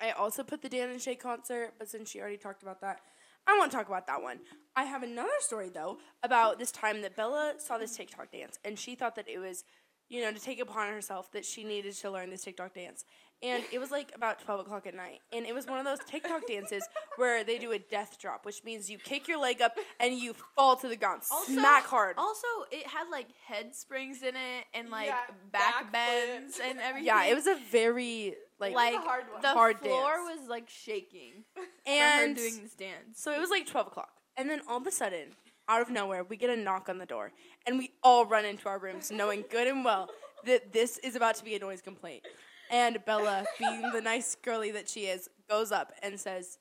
I 0.00 0.10
also 0.10 0.42
put 0.42 0.62
the 0.62 0.68
Dan 0.68 0.90
and 0.90 1.00
Shay 1.00 1.14
concert, 1.14 1.74
but 1.78 1.88
since 1.88 2.10
she 2.10 2.20
already 2.20 2.36
talked 2.36 2.62
about 2.62 2.80
that, 2.80 3.00
I 3.46 3.56
won't 3.58 3.70
talk 3.70 3.86
about 3.86 4.06
that 4.08 4.22
one. 4.22 4.40
I 4.74 4.84
have 4.84 5.02
another 5.02 5.28
story 5.40 5.70
though 5.72 5.98
about 6.22 6.58
this 6.58 6.72
time 6.72 7.02
that 7.02 7.16
Bella 7.16 7.54
saw 7.58 7.78
this 7.78 7.96
TikTok 7.96 8.32
dance 8.32 8.58
and 8.64 8.78
she 8.78 8.94
thought 8.94 9.14
that 9.16 9.28
it 9.28 9.38
was, 9.38 9.64
you 10.08 10.22
know, 10.22 10.32
to 10.32 10.40
take 10.40 10.60
upon 10.60 10.92
herself 10.92 11.30
that 11.32 11.44
she 11.44 11.64
needed 11.64 11.94
to 11.94 12.10
learn 12.10 12.30
this 12.30 12.42
TikTok 12.42 12.74
dance. 12.74 13.04
And 13.42 13.62
it 13.70 13.78
was 13.78 13.90
like 13.90 14.12
about 14.14 14.40
12 14.40 14.60
o'clock 14.60 14.86
at 14.86 14.94
night. 14.94 15.18
And 15.30 15.44
it 15.44 15.54
was 15.54 15.66
one 15.66 15.78
of 15.78 15.84
those 15.84 15.98
TikTok 16.08 16.46
dances 16.48 16.82
where 17.16 17.44
they 17.44 17.58
do 17.58 17.72
a 17.72 17.78
death 17.78 18.16
drop, 18.18 18.46
which 18.46 18.64
means 18.64 18.88
you 18.88 18.96
kick 18.96 19.28
your 19.28 19.38
leg 19.38 19.60
up 19.60 19.76
and 20.00 20.14
you 20.14 20.34
fall 20.54 20.74
to 20.76 20.88
the 20.88 20.96
ground. 20.96 21.20
Also- 21.30 21.52
smack 21.52 21.84
hard. 21.84 22.14
Also, 22.16 22.46
it 22.72 22.86
had 22.86 23.10
like 23.10 23.26
head 23.46 23.74
springs 23.74 24.22
in 24.22 24.36
it 24.36 24.64
and 24.72 24.88
like 24.88 25.08
Yeah, 25.08 25.18
back 25.52 25.92
back 25.92 25.92
bends 25.92 26.58
and 26.64 26.78
everything. 26.80 27.06
Yeah, 27.08 27.24
it 27.26 27.34
was 27.34 27.46
a 27.46 27.56
very, 27.70 28.36
like, 28.58 28.74
like 28.74 28.94
a 28.94 28.98
hard 29.00 29.24
one. 29.30 29.42
the 29.42 29.48
Hard 29.48 29.80
floor 29.80 30.14
dance. 30.16 30.40
was 30.40 30.48
like 30.48 30.70
shaking 30.70 31.44
and 31.84 32.36
from 32.36 32.44
her 32.44 32.48
doing 32.50 32.62
this 32.62 32.74
dance. 32.74 33.20
So 33.20 33.32
it 33.32 33.38
was 33.40 33.50
like 33.50 33.66
12 33.66 33.88
o'clock. 33.88 34.12
And 34.38 34.48
then 34.48 34.62
all 34.66 34.78
of 34.78 34.86
a 34.86 34.90
sudden, 34.90 35.32
out 35.68 35.82
of 35.82 35.90
nowhere, 35.90 36.24
we 36.24 36.36
get 36.36 36.50
a 36.50 36.56
knock 36.56 36.88
on 36.88 36.98
the 36.98 37.06
door. 37.06 37.32
And 37.66 37.78
we 37.78 37.92
all 38.02 38.26
run 38.26 38.44
into 38.44 38.68
our 38.68 38.78
rooms 38.78 39.10
knowing 39.10 39.44
good 39.50 39.66
and 39.66 39.84
well 39.84 40.08
that 40.44 40.72
this 40.72 40.98
is 40.98 41.16
about 41.16 41.34
to 41.36 41.44
be 41.44 41.54
a 41.54 41.58
noise 41.58 41.80
complaint. 41.80 42.22
And 42.70 43.04
Bella, 43.04 43.44
being 43.58 43.82
the 43.92 44.00
nice 44.00 44.34
girly 44.34 44.70
that 44.72 44.88
she 44.88 45.06
is, 45.06 45.28
goes 45.48 45.72
up 45.72 45.92
and 46.02 46.18
says, 46.18 46.58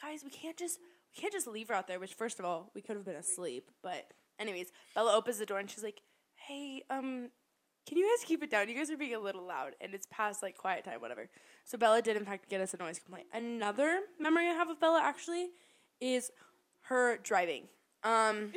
Guys, 0.00 0.22
we 0.24 0.30
can't 0.30 0.56
just 0.56 0.78
we 1.14 1.20
can't 1.20 1.32
just 1.32 1.46
leave 1.46 1.68
her 1.68 1.74
out 1.74 1.86
there, 1.86 2.00
which 2.00 2.14
first 2.14 2.38
of 2.38 2.44
all, 2.44 2.70
we 2.74 2.80
could 2.80 2.96
have 2.96 3.04
been 3.04 3.16
asleep. 3.16 3.70
But 3.82 4.06
anyways, 4.38 4.72
Bella 4.94 5.14
opens 5.14 5.38
the 5.38 5.46
door 5.46 5.58
and 5.58 5.70
she's 5.70 5.84
like, 5.84 6.02
Hey, 6.34 6.82
um, 6.90 7.30
can 7.86 7.98
you 7.98 8.08
guys 8.16 8.24
keep 8.24 8.42
it 8.42 8.50
down? 8.50 8.68
You 8.68 8.74
guys 8.74 8.90
are 8.90 8.96
being 8.96 9.14
a 9.14 9.20
little 9.20 9.46
loud 9.46 9.72
and 9.80 9.94
it's 9.94 10.06
past 10.10 10.42
like 10.42 10.56
quiet 10.56 10.84
time, 10.84 11.00
whatever. 11.00 11.28
So 11.64 11.78
Bella 11.78 12.00
did 12.00 12.16
in 12.16 12.24
fact 12.24 12.48
get 12.48 12.60
us 12.60 12.74
a 12.74 12.76
noise 12.76 12.98
complaint. 12.98 13.26
Another 13.32 14.00
memory 14.18 14.48
I 14.48 14.52
have 14.52 14.68
of 14.68 14.80
Bella 14.80 15.00
actually 15.02 15.48
is 16.00 16.30
her 16.82 17.18
driving. 17.22 17.64
Um, 18.04 18.52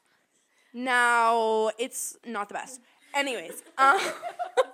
now 0.74 1.70
it's 1.78 2.16
not 2.24 2.48
the 2.48 2.54
best. 2.54 2.80
Anyways, 3.14 3.62
um, 3.78 3.98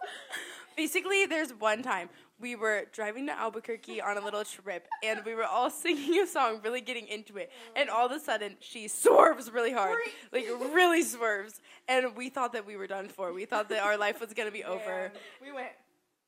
basically, 0.77 1.27
there's 1.27 1.51
one 1.53 1.83
time 1.83 2.11
we 2.41 2.57
were 2.57 2.85
driving 2.93 3.27
to 3.27 3.33
Albuquerque 3.33 4.01
on 4.01 4.19
a 4.19 4.21
little 4.21 4.45
trip, 4.45 4.87
and 5.03 5.25
we 5.25 5.35
were 5.35 5.45
all 5.45 5.71
singing 5.71 6.21
a 6.21 6.27
song, 6.27 6.61
really 6.63 6.81
getting 6.81 7.07
into 7.07 7.39
it, 7.39 7.51
and 7.77 7.89
all 7.89 8.07
of 8.07 8.13
a 8.13 8.19
sudden 8.21 8.57
she 8.61 8.89
swerves 8.89 9.51
really 9.51 9.73
hard, 9.73 9.99
like 10.33 10.47
really 10.73 11.03
swerves, 11.03 11.61
and 11.89 12.17
we 12.17 12.29
thought 12.29 12.53
that 12.53 12.67
we 12.67 12.77
were 12.77 12.89
done 12.89 13.09
for. 13.09 13.33
We 13.33 13.45
thought 13.45 13.69
that 13.69 13.83
our 13.83 13.97
life 13.97 14.21
was 14.21 14.35
gonna 14.35 14.51
be 14.51 14.65
over. 14.65 15.13
We 15.41 15.53
went. 15.53 15.71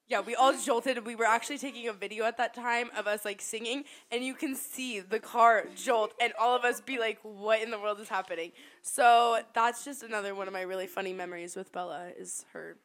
Yeah, 0.09 0.21
we 0.21 0.37
all 0.37 0.57
jolted. 0.57 1.05
We 1.05 1.16
were 1.16 1.25
actually 1.25 1.59
taking 1.59 1.88
a 1.88 1.92
video 1.92 2.25
at 2.27 2.37
that 2.38 2.55
time 2.55 2.90
of 2.97 3.09
us 3.09 3.25
like 3.25 3.40
singing, 3.40 3.85
and 4.12 4.23
you 4.23 4.35
can 4.35 4.55
see 4.55 5.01
the 5.01 5.19
car 5.19 5.66
jolt, 5.75 6.14
and 6.21 6.33
all 6.38 6.55
of 6.55 6.64
us 6.64 6.81
be 6.81 6.99
like, 6.99 7.19
"What 7.23 7.61
in 7.61 7.73
the 7.73 7.79
world 7.79 7.99
is 7.99 8.09
happening?" 8.09 8.53
So 8.83 9.42
that's 9.53 9.85
just 9.85 10.05
another 10.05 10.35
one 10.35 10.47
of 10.47 10.53
my 10.53 10.61
really 10.61 10.87
funny 10.87 11.12
memories 11.12 11.57
with 11.57 11.73
Bella 11.73 12.12
is 12.16 12.45
her 12.53 12.79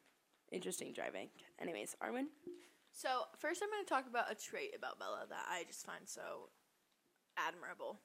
interesting 0.50 0.92
driving. 0.92 1.28
Anyways, 1.60 1.94
Arwen. 2.02 2.26
So 2.92 3.08
first, 3.38 3.62
I'm 3.62 3.70
going 3.70 3.84
to 3.84 3.88
talk 3.88 4.08
about 4.08 4.30
a 4.30 4.34
trait 4.34 4.74
about 4.76 4.98
Bella 4.98 5.24
that 5.28 5.46
I 5.48 5.64
just 5.68 5.86
find 5.86 6.06
so 6.06 6.50
admirable. 7.38 8.00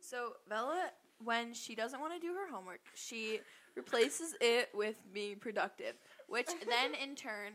So 0.00 0.34
Bella, 0.48 0.90
when 1.18 1.52
she 1.52 1.74
doesn't 1.74 2.00
want 2.00 2.14
to 2.14 2.20
do 2.20 2.32
her 2.34 2.48
homework, 2.48 2.80
she 2.94 3.40
replaces 3.76 4.34
it 4.40 4.70
with 4.74 4.96
being 5.12 5.36
productive, 5.36 5.94
which 6.28 6.48
then 6.68 6.94
in 6.94 7.14
turn, 7.14 7.52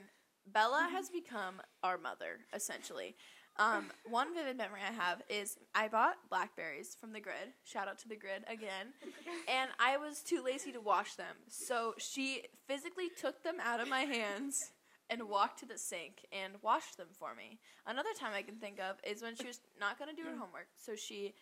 Bella 0.53 0.89
has 0.91 1.09
become 1.09 1.61
our 1.83 1.97
mother 1.97 2.39
essentially. 2.53 3.15
Um, 3.59 3.85
one 4.07 4.35
vivid 4.35 4.55
memory 4.55 4.81
I 4.87 4.93
have 4.93 5.23
is 5.29 5.57
I 5.73 5.87
bought 5.87 6.17
blackberries 6.29 6.95
from 6.99 7.11
the 7.11 7.19
grid. 7.19 7.53
Shout 7.63 7.87
out 7.87 7.97
to 7.99 8.07
the 8.07 8.15
grid 8.15 8.43
again. 8.47 8.93
And 9.49 9.69
I 9.79 9.95
was 9.95 10.21
too 10.21 10.43
lazy 10.43 10.73
to 10.73 10.81
wash 10.81 11.15
them. 11.15 11.35
So 11.47 11.93
she 11.97 12.43
physically 12.67 13.09
took 13.09 13.43
them 13.43 13.55
out 13.63 13.79
of 13.79 13.87
my 13.87 14.01
hands 14.01 14.71
and 15.09 15.29
walked 15.29 15.59
to 15.59 15.65
the 15.65 15.77
sink 15.77 16.25
and 16.33 16.53
washed 16.61 16.97
them 16.97 17.07
for 17.13 17.33
me. 17.33 17.59
Another 17.85 18.09
time 18.19 18.33
I 18.35 18.41
can 18.41 18.55
think 18.55 18.79
of 18.79 18.97
is 19.09 19.21
when 19.21 19.37
she 19.37 19.47
was 19.47 19.61
not 19.79 19.97
going 19.97 20.13
to 20.13 20.21
do 20.21 20.27
her 20.27 20.35
homework. 20.37 20.67
So 20.75 20.95
she 20.95 21.33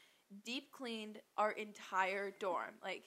deep 0.44 0.72
cleaned 0.72 1.20
our 1.36 1.52
entire 1.52 2.32
dorm. 2.40 2.76
Like 2.84 3.06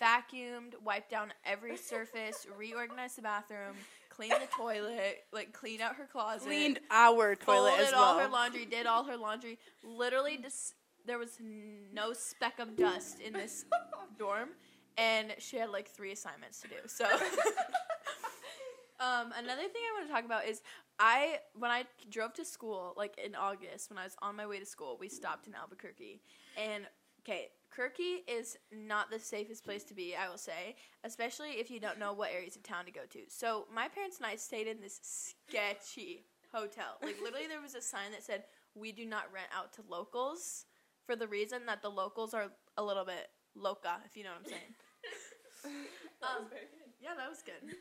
vacuumed, 0.00 0.72
wiped 0.82 1.10
down 1.10 1.32
every 1.44 1.76
surface, 1.76 2.46
reorganized 2.56 3.18
the 3.18 3.22
bathroom, 3.22 3.76
cleaned 4.10 4.34
the 4.34 4.48
toilet, 4.54 5.24
like 5.32 5.52
cleaned 5.52 5.80
out 5.80 5.96
her 5.96 6.06
closet 6.06 6.46
Cleaned 6.46 6.80
our 6.90 7.34
toilet 7.34 7.70
folded 7.70 7.86
as 7.86 7.92
all 7.94 8.16
well. 8.16 8.26
her 8.26 8.32
laundry, 8.32 8.66
did 8.66 8.86
all 8.86 9.04
her 9.04 9.16
laundry. 9.16 9.58
Literally, 9.82 10.36
just 10.36 10.74
there 11.06 11.18
was 11.18 11.38
no 11.40 12.12
speck 12.12 12.58
of 12.58 12.76
dust 12.76 13.20
in 13.20 13.32
this 13.32 13.64
dorm, 14.18 14.50
and 14.98 15.34
she 15.38 15.56
had 15.56 15.70
like 15.70 15.88
three 15.88 16.12
assignments 16.12 16.60
to 16.60 16.68
do. 16.68 16.74
So, 16.86 17.04
um, 19.00 19.32
another 19.38 19.62
thing 19.62 19.82
I 19.88 19.98
want 19.98 20.08
to 20.08 20.12
talk 20.12 20.24
about 20.24 20.46
is 20.46 20.60
I 20.98 21.38
when 21.54 21.70
I 21.70 21.84
drove 22.10 22.34
to 22.34 22.44
school, 22.44 22.94
like 22.96 23.18
in 23.18 23.34
August, 23.34 23.90
when 23.90 23.98
I 23.98 24.04
was 24.04 24.16
on 24.20 24.36
my 24.36 24.46
way 24.46 24.58
to 24.58 24.66
school, 24.66 24.98
we 25.00 25.08
stopped 25.08 25.46
in 25.46 25.54
Albuquerque, 25.54 26.20
and 26.56 26.84
okay. 27.22 27.48
Kirky 27.76 28.18
is 28.26 28.56
not 28.72 29.10
the 29.10 29.18
safest 29.18 29.64
place 29.64 29.84
to 29.84 29.94
be, 29.94 30.16
I 30.16 30.28
will 30.28 30.38
say, 30.38 30.76
especially 31.04 31.50
if 31.50 31.70
you 31.70 31.78
don't 31.78 31.98
know 31.98 32.12
what 32.12 32.30
areas 32.32 32.56
of 32.56 32.62
town 32.62 32.84
to 32.86 32.90
go 32.90 33.02
to. 33.10 33.20
So, 33.28 33.66
my 33.72 33.88
parents 33.88 34.18
and 34.18 34.26
I 34.26 34.36
stayed 34.36 34.66
in 34.66 34.80
this 34.80 35.00
sketchy 35.02 36.24
hotel. 36.52 36.98
Like 37.02 37.16
literally 37.22 37.46
there 37.46 37.62
was 37.62 37.74
a 37.74 37.82
sign 37.82 38.10
that 38.12 38.22
said 38.22 38.44
we 38.74 38.92
do 38.92 39.06
not 39.06 39.32
rent 39.32 39.48
out 39.56 39.72
to 39.74 39.82
locals 39.88 40.66
for 41.06 41.16
the 41.16 41.26
reason 41.26 41.66
that 41.66 41.82
the 41.82 41.88
locals 41.88 42.34
are 42.34 42.50
a 42.76 42.82
little 42.82 43.04
bit 43.04 43.30
loca, 43.54 43.98
if 44.04 44.16
you 44.16 44.24
know 44.24 44.30
what 44.30 44.46
I'm 44.46 44.50
saying. 44.50 44.74
that 46.20 46.26
um, 46.26 46.46
yeah, 47.00 47.14
that 47.16 47.28
was 47.28 47.42
good. 47.42 47.74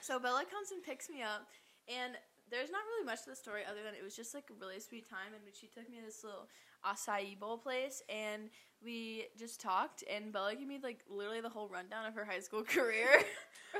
So 0.00 0.18
Bella 0.18 0.42
comes 0.42 0.72
and 0.72 0.82
picks 0.82 1.08
me 1.08 1.22
up 1.22 1.46
and 1.86 2.18
there's 2.50 2.70
not 2.70 2.82
really 2.90 3.06
much 3.06 3.22
to 3.24 3.30
the 3.30 3.38
story 3.38 3.62
other 3.62 3.82
than 3.86 3.94
it 3.94 4.02
was 4.02 4.16
just 4.16 4.34
like 4.34 4.50
a 4.50 4.56
really 4.58 4.82
sweet 4.82 5.08
time 5.08 5.30
and 5.30 5.42
she 5.54 5.70
took 5.70 5.86
me 5.86 6.02
to 6.02 6.06
this 6.06 6.26
little 6.26 6.50
acai 6.86 7.38
bowl 7.38 7.58
place 7.58 8.02
and 8.08 8.50
we 8.82 9.26
just 9.38 9.60
talked 9.60 10.02
and 10.10 10.32
Bella 10.32 10.54
gave 10.54 10.66
me 10.66 10.78
like 10.82 11.00
literally 11.08 11.40
the 11.42 11.48
whole 11.50 11.68
rundown 11.68 12.06
of 12.06 12.14
her 12.14 12.24
high 12.24 12.40
school 12.40 12.62
career, 12.76 13.08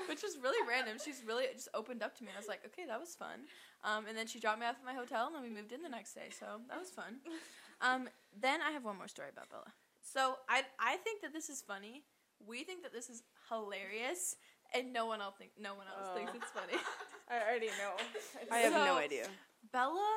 which 0.09 0.23
was 0.23 0.37
really 0.43 0.59
random. 0.69 0.99
She's 1.03 1.23
really 1.27 1.47
just 1.55 1.69
opened 1.75 2.03
up 2.03 2.17
to 2.19 2.25
me. 2.25 2.31
I 2.35 2.39
was 2.39 2.49
like, 2.49 2.61
okay, 2.67 2.85
that 2.87 3.01
was 3.01 3.15
fun. 3.15 3.41
Um, 3.83 4.05
and 4.09 4.17
then 4.17 4.27
she 4.27 4.39
dropped 4.41 4.61
me 4.61 4.67
off 4.67 4.77
at 4.79 4.85
my 4.85 4.93
hotel 4.95 5.27
and 5.27 5.35
then 5.35 5.43
we 5.43 5.49
moved 5.49 5.73
in 5.73 5.83
the 5.83 5.89
next 5.89 6.13
day. 6.15 6.29
So 6.39 6.47
that 6.69 6.79
was 6.79 6.91
fun. 6.91 7.17
Um, 7.81 8.09
then 8.39 8.61
I 8.61 8.73
have 8.73 8.85
one 8.85 8.99
more 8.99 9.09
story 9.09 9.29
about 9.33 9.49
Bella. 9.49 9.73
So 10.03 10.37
I 10.49 10.63
I 10.79 10.97
think 10.97 11.23
that 11.23 11.33
this 11.33 11.49
is 11.49 11.63
funny. 11.63 12.05
We 12.47 12.65
think 12.65 12.83
that 12.83 12.93
this 12.93 13.09
is 13.11 13.23
hilarious, 13.51 14.37
and 14.75 14.93
no 14.93 15.07
one 15.07 15.21
else 15.21 15.35
think 15.39 15.53
no 15.59 15.75
one 15.75 15.87
else 15.87 16.09
Oh. 16.11 16.15
thinks 16.15 16.33
it's 16.35 16.51
funny. 16.51 16.73
I 17.31 17.41
already 17.49 17.67
know. 17.69 17.93
I 18.51 18.59
have 18.59 18.73
no 18.73 18.97
idea. 18.97 19.27
Bella 19.73 20.09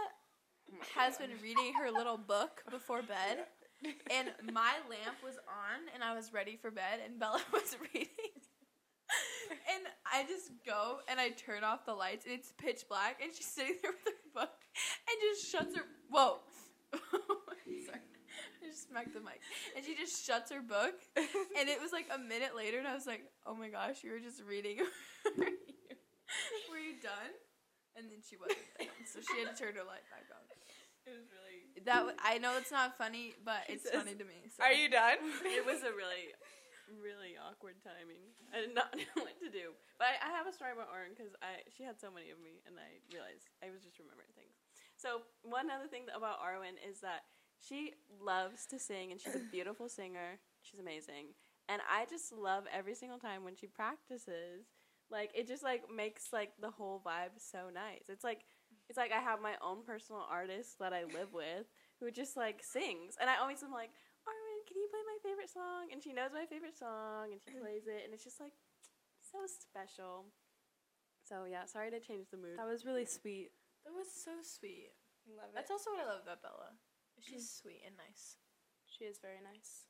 has 0.95 1.17
been 1.17 1.31
reading 1.41 1.73
her 1.79 1.91
little 1.91 2.17
book 2.17 2.63
before 2.69 3.01
bed, 3.01 3.45
and 4.11 4.29
my 4.53 4.73
lamp 4.89 5.17
was 5.23 5.35
on, 5.47 5.79
and 5.93 6.03
I 6.03 6.15
was 6.15 6.33
ready 6.33 6.57
for 6.61 6.71
bed, 6.71 6.99
and 7.05 7.19
Bella 7.19 7.41
was 7.53 7.75
reading. 7.93 8.07
And 9.69 9.85
I 10.11 10.23
just 10.23 10.51
go 10.65 10.99
and 11.07 11.19
I 11.19 11.29
turn 11.29 11.63
off 11.63 11.85
the 11.85 11.93
lights, 11.93 12.25
and 12.25 12.33
it's 12.33 12.53
pitch 12.57 12.83
black, 12.89 13.19
and 13.21 13.33
she's 13.33 13.45
sitting 13.45 13.75
there 13.81 13.91
with 13.91 14.13
her 14.13 14.41
book, 14.41 14.57
and 15.07 15.15
just 15.21 15.51
shuts 15.51 15.75
her. 15.75 15.83
Whoa, 16.09 16.39
sorry, 16.93 18.01
I 18.63 18.65
just 18.65 18.89
smacked 18.89 19.13
the 19.13 19.19
mic, 19.19 19.41
and 19.75 19.85
she 19.85 19.95
just 19.95 20.25
shuts 20.25 20.51
her 20.51 20.61
book, 20.61 20.95
and 21.15 21.69
it 21.69 21.79
was 21.81 21.91
like 21.91 22.07
a 22.13 22.17
minute 22.17 22.55
later, 22.55 22.79
and 22.79 22.87
I 22.87 22.95
was 22.95 23.05
like, 23.05 23.25
"Oh 23.45 23.53
my 23.53 23.69
gosh, 23.69 24.03
you 24.03 24.11
were 24.11 24.19
just 24.19 24.41
reading. 24.41 24.77
were, 24.77 25.45
you, 25.45 26.65
were 26.71 26.81
you 26.81 26.97
done?" 27.01 27.33
And 27.95 28.09
then 28.09 28.25
she 28.25 28.37
wasn't 28.37 28.57
done, 28.79 29.05
so 29.05 29.19
she 29.21 29.45
had 29.45 29.53
to 29.53 29.57
turn 29.57 29.75
her 29.75 29.85
light 29.85 30.05
back 30.09 30.25
on. 30.33 30.41
It 31.05 31.13
was 31.15 31.27
really. 31.31 31.67
That 31.85 32.07
w- 32.07 32.17
I 32.23 32.37
know 32.39 32.55
it's 32.57 32.71
not 32.71 32.95
funny, 32.97 33.35
but 33.43 33.67
She 33.67 33.75
it's 33.75 33.83
says, 33.83 33.99
funny 34.03 34.15
to 34.15 34.23
me. 34.23 34.47
So. 34.55 34.63
Are 34.63 34.71
you 34.71 34.87
done? 34.87 35.19
It 35.43 35.65
was 35.65 35.83
a 35.83 35.91
really, 35.91 36.31
really 36.87 37.35
awkward 37.35 37.75
timing. 37.83 38.23
I 38.55 38.63
did 38.63 38.71
not 38.75 38.93
know 38.97 39.19
what 39.19 39.35
to 39.43 39.49
do. 39.51 39.75
But 39.99 40.15
I, 40.15 40.29
I 40.29 40.29
have 40.31 40.47
a 40.47 40.53
story 40.55 40.71
about 40.71 40.87
Arwen 40.93 41.11
because 41.17 41.35
I 41.43 41.59
she 41.75 41.83
had 41.83 41.99
so 41.99 42.07
many 42.07 42.31
of 42.31 42.39
me, 42.39 42.63
and 42.63 42.79
I 42.79 43.03
realized 43.11 43.51
I 43.59 43.71
was 43.73 43.83
just 43.83 43.99
remembering 43.99 44.31
things. 44.37 44.55
So 44.95 45.27
one 45.43 45.67
other 45.67 45.87
thing 45.91 46.07
about 46.15 46.39
Arwen 46.39 46.79
is 46.79 47.03
that 47.03 47.27
she 47.59 47.93
loves 48.21 48.65
to 48.71 48.79
sing, 48.79 49.11
and 49.11 49.19
she's 49.19 49.35
a 49.35 49.43
beautiful 49.51 49.89
singer. 49.91 50.39
She's 50.63 50.79
amazing, 50.79 51.35
and 51.67 51.83
I 51.83 52.05
just 52.07 52.31
love 52.31 52.63
every 52.71 52.95
single 52.95 53.19
time 53.19 53.43
when 53.43 53.55
she 53.59 53.67
practices. 53.67 54.71
Like 55.11 55.31
it 55.35 55.47
just 55.47 55.63
like 55.63 55.83
makes 55.93 56.31
like 56.31 56.53
the 56.61 56.71
whole 56.71 57.01
vibe 57.05 57.35
so 57.37 57.67
nice. 57.73 58.07
It's 58.09 58.23
like 58.23 58.47
it's 58.89 58.97
like 58.97 59.11
I 59.11 59.19
have 59.19 59.41
my 59.41 59.55
own 59.63 59.83
personal 59.85 60.25
artist 60.29 60.79
that 60.79 60.93
I 60.93 61.03
live 61.03 61.33
with 61.33 61.67
who 61.99 62.11
just 62.11 62.35
like 62.35 62.61
sings, 62.63 63.15
and 63.19 63.29
I 63.29 63.39
always 63.39 63.63
am 63.63 63.71
like, 63.71 63.91
Arwen, 64.27 64.59
can 64.67 64.77
you 64.77 64.87
play 64.91 65.03
my 65.03 65.19
favorite 65.23 65.51
song? 65.51 65.91
And 65.91 66.01
she 66.01 66.13
knows 66.13 66.31
my 66.33 66.45
favorite 66.45 66.77
song, 66.77 67.31
and 67.31 67.39
she 67.41 67.51
mm-hmm. 67.51 67.63
plays 67.63 67.87
it, 67.87 68.03
and 68.05 68.13
it's 68.13 68.23
just 68.23 68.39
like 68.39 68.55
so 69.19 69.39
special. 69.47 70.31
So 71.23 71.45
yeah, 71.47 71.65
sorry 71.65 71.91
to 71.91 71.99
change 71.99 72.27
the 72.31 72.37
mood. 72.37 72.59
That 72.59 72.67
was 72.67 72.85
really 72.85 73.05
sweet. 73.05 73.51
That 73.85 73.95
was 73.95 74.07
so 74.11 74.31
sweet. 74.43 74.91
Love 75.27 75.51
it. 75.51 75.55
That's 75.55 75.71
also 75.71 75.91
what 75.91 76.03
I 76.03 76.07
love 76.07 76.23
about 76.23 76.43
Bella. 76.43 76.75
She's 77.19 77.47
mm-hmm. 77.47 77.61
sweet 77.63 77.81
and 77.87 77.95
nice. 77.95 78.37
She 78.87 79.05
is 79.05 79.19
very 79.19 79.39
nice. 79.43 79.87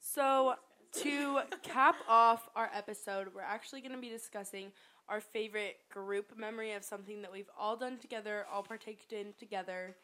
So, 0.00 0.54
to 1.02 1.40
cap 1.62 1.96
off 2.08 2.48
our 2.56 2.70
episode, 2.74 3.28
we're 3.34 3.42
actually 3.42 3.80
going 3.80 3.92
to 3.92 4.00
be 4.00 4.08
discussing 4.08 4.72
our 5.10 5.20
favorite 5.20 5.76
group 5.92 6.38
memory 6.38 6.72
of 6.72 6.84
something 6.84 7.20
that 7.22 7.32
we've 7.32 7.50
all 7.58 7.76
done 7.76 7.98
together, 7.98 8.46
all 8.50 8.62
partaked 8.62 9.12
in 9.12 9.34
together. 9.38 9.96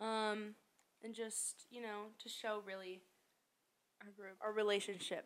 Um, 0.00 0.54
and 1.02 1.14
just, 1.14 1.66
you 1.70 1.82
know, 1.82 2.04
to 2.22 2.28
show 2.28 2.62
really 2.66 3.00
Our 4.02 4.12
group. 4.16 4.36
our 4.40 4.52
relationship, 4.52 5.24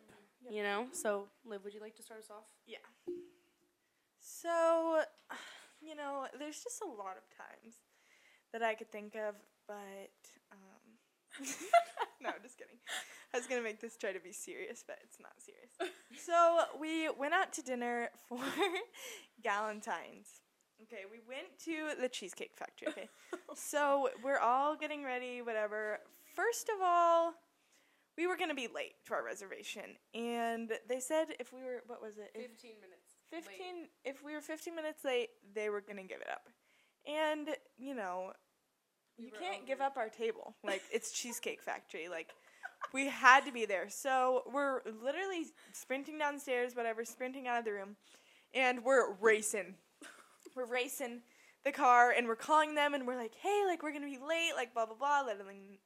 you 0.49 0.63
know? 0.63 0.87
So, 0.91 1.27
Liv, 1.45 1.63
would 1.63 1.73
you 1.73 1.79
like 1.81 1.95
to 1.97 2.03
start 2.03 2.19
us 2.19 2.29
off? 2.31 2.45
Yeah. 2.65 2.77
So, 4.19 5.01
you 5.81 5.95
know, 5.95 6.25
there's 6.37 6.63
just 6.63 6.81
a 6.81 6.87
lot 6.87 7.15
of 7.17 7.23
times 7.37 7.75
that 8.53 8.63
I 8.63 8.73
could 8.73 8.91
think 8.91 9.15
of, 9.15 9.35
but 9.67 10.11
no, 12.21 12.29
I'm 12.29 12.41
just 12.43 12.57
kidding. 12.57 12.77
I 13.33 13.37
was 13.37 13.47
gonna 13.47 13.61
make 13.61 13.79
this 13.79 13.95
try 13.97 14.11
to 14.11 14.19
be 14.19 14.31
serious, 14.33 14.83
but 14.85 14.97
it's 15.03 15.17
not 15.19 15.33
serious. 15.39 15.93
so 16.25 16.63
we 16.79 17.09
went 17.09 17.33
out 17.33 17.53
to 17.53 17.61
dinner 17.61 18.09
for 18.27 18.39
Galentine's. 19.43 20.41
Okay, 20.83 21.03
we 21.09 21.19
went 21.27 21.47
to 21.65 21.99
the 22.01 22.09
Cheesecake 22.09 22.51
Factory. 22.55 22.89
Okay, 22.89 23.09
so 23.55 24.09
we're 24.23 24.39
all 24.39 24.75
getting 24.75 25.03
ready, 25.03 25.41
whatever. 25.41 25.99
First 26.35 26.69
of 26.69 26.81
all, 26.83 27.33
we 28.17 28.27
were 28.27 28.35
gonna 28.35 28.55
be 28.55 28.67
late 28.73 28.95
to 29.05 29.13
our 29.13 29.23
reservation, 29.23 29.95
and 30.13 30.71
they 30.89 30.99
said 30.99 31.27
if 31.39 31.53
we 31.53 31.61
were, 31.63 31.81
what 31.87 32.01
was 32.01 32.17
it? 32.17 32.31
If- 32.35 32.51
15 32.51 32.71
minutes. 32.81 32.97
15 33.31 33.87
if 34.03 34.21
we 34.25 34.33
were 34.33 34.41
15 34.41 34.75
minutes 34.75 35.05
late 35.05 35.29
they 35.55 35.69
were 35.69 35.79
going 35.79 35.95
to 35.95 36.03
give 36.03 36.19
it 36.19 36.27
up 36.29 36.49
and 37.07 37.47
you 37.77 37.95
know 37.95 38.33
We 39.17 39.25
you 39.25 39.31
can't 39.39 39.65
give 39.67 39.81
up 39.81 39.97
our 39.97 40.09
table. 40.09 40.55
Like 40.63 40.81
it's 40.91 41.11
cheesecake 41.11 41.61
factory. 41.61 42.07
Like 42.09 42.29
we 42.93 43.07
had 43.07 43.45
to 43.45 43.51
be 43.51 43.65
there. 43.65 43.89
So 43.89 44.43
we're 44.51 44.81
literally 45.03 45.45
sprinting 45.73 46.17
downstairs 46.17 46.75
whatever 46.75 47.05
sprinting 47.05 47.47
out 47.47 47.59
of 47.59 47.65
the 47.65 47.71
room 47.71 47.95
and 48.53 48.83
we're 48.83 49.13
racing. 49.13 49.75
We're 50.55 50.65
racing 50.65 51.21
the 51.63 51.71
car 51.71 52.11
and 52.11 52.27
we're 52.27 52.35
calling 52.35 52.75
them 52.75 52.93
and 52.93 53.05
we're 53.05 53.17
like 53.17 53.35
hey 53.35 53.63
like 53.67 53.83
we're 53.83 53.91
to 53.91 53.99
be 53.99 54.17
late 54.17 54.53
like 54.55 54.73
blah 54.73 54.85
blah 54.85 54.95
blah 54.95 55.21
letting 55.25 55.45
them 55.45 55.77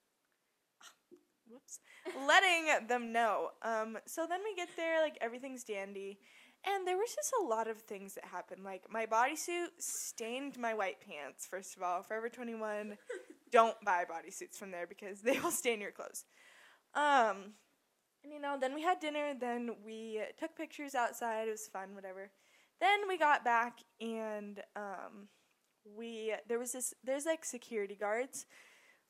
whoops 1.50 1.80
letting 2.26 2.88
them 2.88 3.12
know. 3.12 3.50
Um 3.62 3.98
so 4.06 4.26
then 4.28 4.40
we 4.44 4.56
get 4.56 4.70
there 4.78 5.02
like 5.02 5.18
everything's 5.22 5.64
dandy 5.64 6.20
and 6.66 6.88
there 6.88 6.98
was 6.98 7.14
just 7.14 7.34
a 7.42 7.46
lot 7.46 7.68
of 7.68 7.78
things 7.78 8.16
that 8.16 8.26
happened. 8.26 8.64
Like 8.64 8.84
my 8.90 9.06
bodysuit 9.06 9.70
stained 9.80 10.58
my 10.58 10.74
white 10.74 10.98
pants. 11.00 11.46
First 11.46 11.76
of 11.76 11.84
all, 11.84 12.04
Forever 12.04 12.30
Twenty 12.30 12.56
One, 12.56 12.98
don't 13.52 13.80
buy 13.84 14.06
bodysuits 14.06 14.58
from 14.58 14.72
there 14.72 14.88
because 14.88 15.22
they 15.22 15.40
will 15.40 15.52
stain 15.52 15.82
your 15.82 15.92
clothes. 15.92 16.26
Um, 16.94 17.54
and 18.24 18.34
you 18.34 18.40
know, 18.40 18.58
then 18.60 18.74
we 18.74 18.82
had 18.82 19.00
dinner. 19.00 19.34
Then 19.40 19.76
we 19.86 20.22
took 20.40 20.56
pictures 20.56 20.96
outside. 20.96 21.48
It 21.48 21.52
was 21.52 21.68
fun, 21.68 21.94
whatever. 21.94 22.32
Then 22.80 23.08
we 23.08 23.18
got 23.18 23.46
back 23.46 23.80
and 24.02 24.62
um, 24.76 25.30
we 25.86 26.34
there 26.48 26.60
was 26.60 26.74
this 26.74 26.94
there's 27.04 27.26
like 27.26 27.46
security 27.46 27.96
guards, 27.96 28.46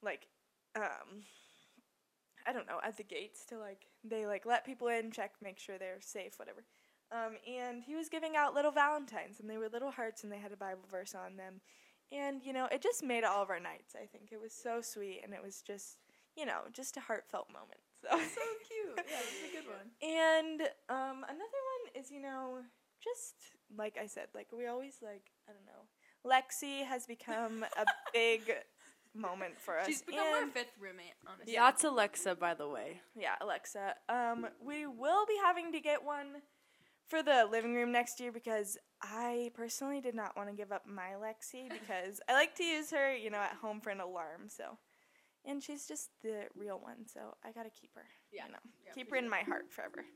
like 0.03 0.27
um, 0.75 1.23
I 2.45 2.53
don't 2.53 2.67
know 2.67 2.79
at 2.83 2.97
the 2.97 3.03
gates 3.03 3.45
to 3.45 3.57
like 3.57 3.85
they 4.03 4.25
like 4.27 4.45
let 4.45 4.65
people 4.65 4.87
in, 4.87 5.11
check, 5.11 5.31
make 5.41 5.59
sure 5.59 5.77
they're 5.77 6.01
safe, 6.01 6.33
whatever. 6.37 6.63
Um, 7.11 7.35
and 7.47 7.83
he 7.83 7.95
was 7.95 8.09
giving 8.09 8.35
out 8.35 8.53
little 8.53 8.71
valentines, 8.71 9.39
and 9.39 9.49
they 9.49 9.57
were 9.57 9.69
little 9.69 9.91
hearts, 9.91 10.23
and 10.23 10.31
they 10.31 10.39
had 10.39 10.51
a 10.51 10.57
Bible 10.57 10.85
verse 10.89 11.13
on 11.15 11.37
them. 11.37 11.61
And 12.11 12.41
you 12.43 12.53
know, 12.53 12.67
it 12.71 12.81
just 12.81 13.03
made 13.03 13.23
all 13.23 13.41
of 13.43 13.49
our 13.49 13.59
nights. 13.59 13.95
I 13.95 14.05
think 14.05 14.29
it 14.31 14.39
was 14.41 14.53
so 14.53 14.81
sweet, 14.81 15.21
and 15.23 15.33
it 15.33 15.41
was 15.43 15.61
just, 15.61 15.97
you 16.35 16.45
know, 16.45 16.61
just 16.73 16.97
a 16.97 16.99
heartfelt 16.99 17.47
moment. 17.51 17.79
So, 18.05 18.17
So 18.19 18.41
cute. 18.67 19.05
Yeah, 19.09 19.17
it's 19.19 19.51
a 19.51 19.57
good 19.57 19.67
one. 19.67 19.89
And 20.03 20.61
um, 20.89 21.23
another 21.23 21.61
one 21.73 21.99
is, 22.01 22.11
you 22.11 22.21
know, 22.21 22.59
just 23.03 23.33
like 23.75 23.97
I 23.99 24.05
said, 24.05 24.27
like 24.35 24.47
we 24.55 24.67
always 24.67 24.97
like 25.01 25.23
I 25.49 25.53
don't 25.53 25.65
know. 25.65 25.81
Lexi 26.29 26.85
has 26.85 27.07
become 27.07 27.63
a 27.63 27.85
big 28.13 28.41
moment 29.15 29.59
for 29.59 29.79
us. 29.79 29.87
She's 29.87 30.01
become 30.03 30.21
our 30.21 30.47
fifth 30.49 30.73
roommate, 30.79 31.13
honestly. 31.27 31.53
Yeah. 31.53 31.61
That's 31.63 31.83
Alexa, 31.83 32.35
by 32.35 32.53
the 32.53 32.67
way. 32.67 33.01
yeah, 33.15 33.35
Alexa. 33.41 33.95
Um, 34.09 34.47
we 34.63 34.85
will 34.85 35.25
be 35.25 35.37
having 35.43 35.71
to 35.71 35.79
get 35.79 36.03
one 36.03 36.41
for 37.07 37.21
the 37.21 37.47
living 37.49 37.73
room 37.75 37.91
next 37.91 38.19
year 38.19 38.31
because 38.31 38.77
I 39.01 39.51
personally 39.53 40.01
did 40.01 40.15
not 40.15 40.35
want 40.35 40.49
to 40.49 40.55
give 40.55 40.71
up 40.71 40.83
my 40.87 41.11
Lexi 41.21 41.69
because 41.69 42.19
I 42.27 42.33
like 42.33 42.55
to 42.55 42.63
use 42.63 42.91
her, 42.91 43.15
you 43.15 43.29
know, 43.29 43.37
at 43.37 43.53
home 43.61 43.79
for 43.79 43.89
an 43.89 43.99
alarm. 43.99 44.47
So, 44.47 44.77
and 45.45 45.61
she's 45.61 45.87
just 45.87 46.09
the 46.23 46.45
real 46.55 46.79
one, 46.79 47.07
so 47.07 47.35
I 47.43 47.51
gotta 47.51 47.69
keep 47.69 47.91
her. 47.95 48.05
Yeah. 48.31 48.45
you 48.45 48.51
know, 48.53 48.59
Yeah, 48.85 48.93
keep 48.93 49.09
her 49.11 49.17
in 49.17 49.29
my 49.29 49.41
heart 49.41 49.71
forever. 49.71 50.05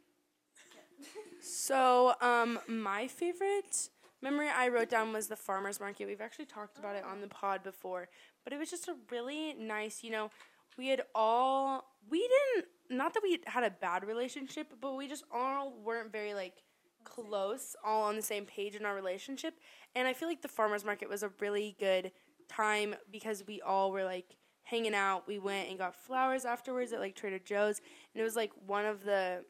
So, 1.40 2.14
um, 2.20 2.60
my 2.68 3.08
favorite 3.08 3.90
memory 4.22 4.50
I 4.50 4.68
wrote 4.68 4.90
down 4.90 5.14
was 5.14 5.30
the 5.30 5.38
farmers 5.38 5.80
market. 5.80 6.08
We've 6.08 6.20
actually 6.20 6.48
talked 6.48 6.78
about 6.78 6.98
it 6.98 7.06
on 7.06 7.22
the 7.22 7.28
pod 7.28 7.64
before, 7.64 8.10
but 8.44 8.52
it 8.52 8.60
was 8.60 8.70
just 8.70 8.90
a 8.90 8.96
really 9.10 9.54
nice, 9.54 10.04
you 10.04 10.12
know, 10.12 10.30
we 10.78 10.88
had 10.88 11.04
all 11.16 11.86
we 12.10 12.20
didn't 12.20 12.68
not 12.90 13.14
that 13.14 13.22
we 13.24 13.40
had 13.46 13.64
a 13.64 13.70
bad 13.70 14.04
relationship, 14.06 14.74
but 14.82 14.96
we 14.96 15.08
just 15.08 15.24
all 15.32 15.74
weren't 15.84 16.12
very 16.12 16.34
like 16.34 16.64
close, 17.04 17.76
all 17.84 18.04
on 18.04 18.16
the 18.16 18.22
same 18.22 18.46
page 18.46 18.76
in 18.76 18.86
our 18.86 18.96
relationship. 18.96 19.56
And 19.96 20.08
I 20.08 20.14
feel 20.14 20.28
like 20.28 20.42
the 20.42 20.48
farmers 20.48 20.86
market 20.86 21.10
was 21.10 21.24
a 21.24 21.32
really 21.40 21.76
good 21.80 22.12
time 22.48 22.96
because 23.12 23.44
we 23.48 23.62
all 23.62 23.92
were 23.92 24.04
like 24.04 24.36
hanging 24.64 24.96
out. 24.96 25.28
We 25.28 25.40
went 25.40 25.70
and 25.70 25.78
got 25.78 25.96
flowers 25.96 26.46
afterwards 26.46 26.94
at 26.94 27.00
like 27.00 27.16
Trader 27.16 27.40
Joe's, 27.40 27.80
and 28.14 28.22
it 28.22 28.24
was 28.24 28.36
like 28.36 28.52
one 28.66 28.86
of 28.86 29.04
the 29.04 29.44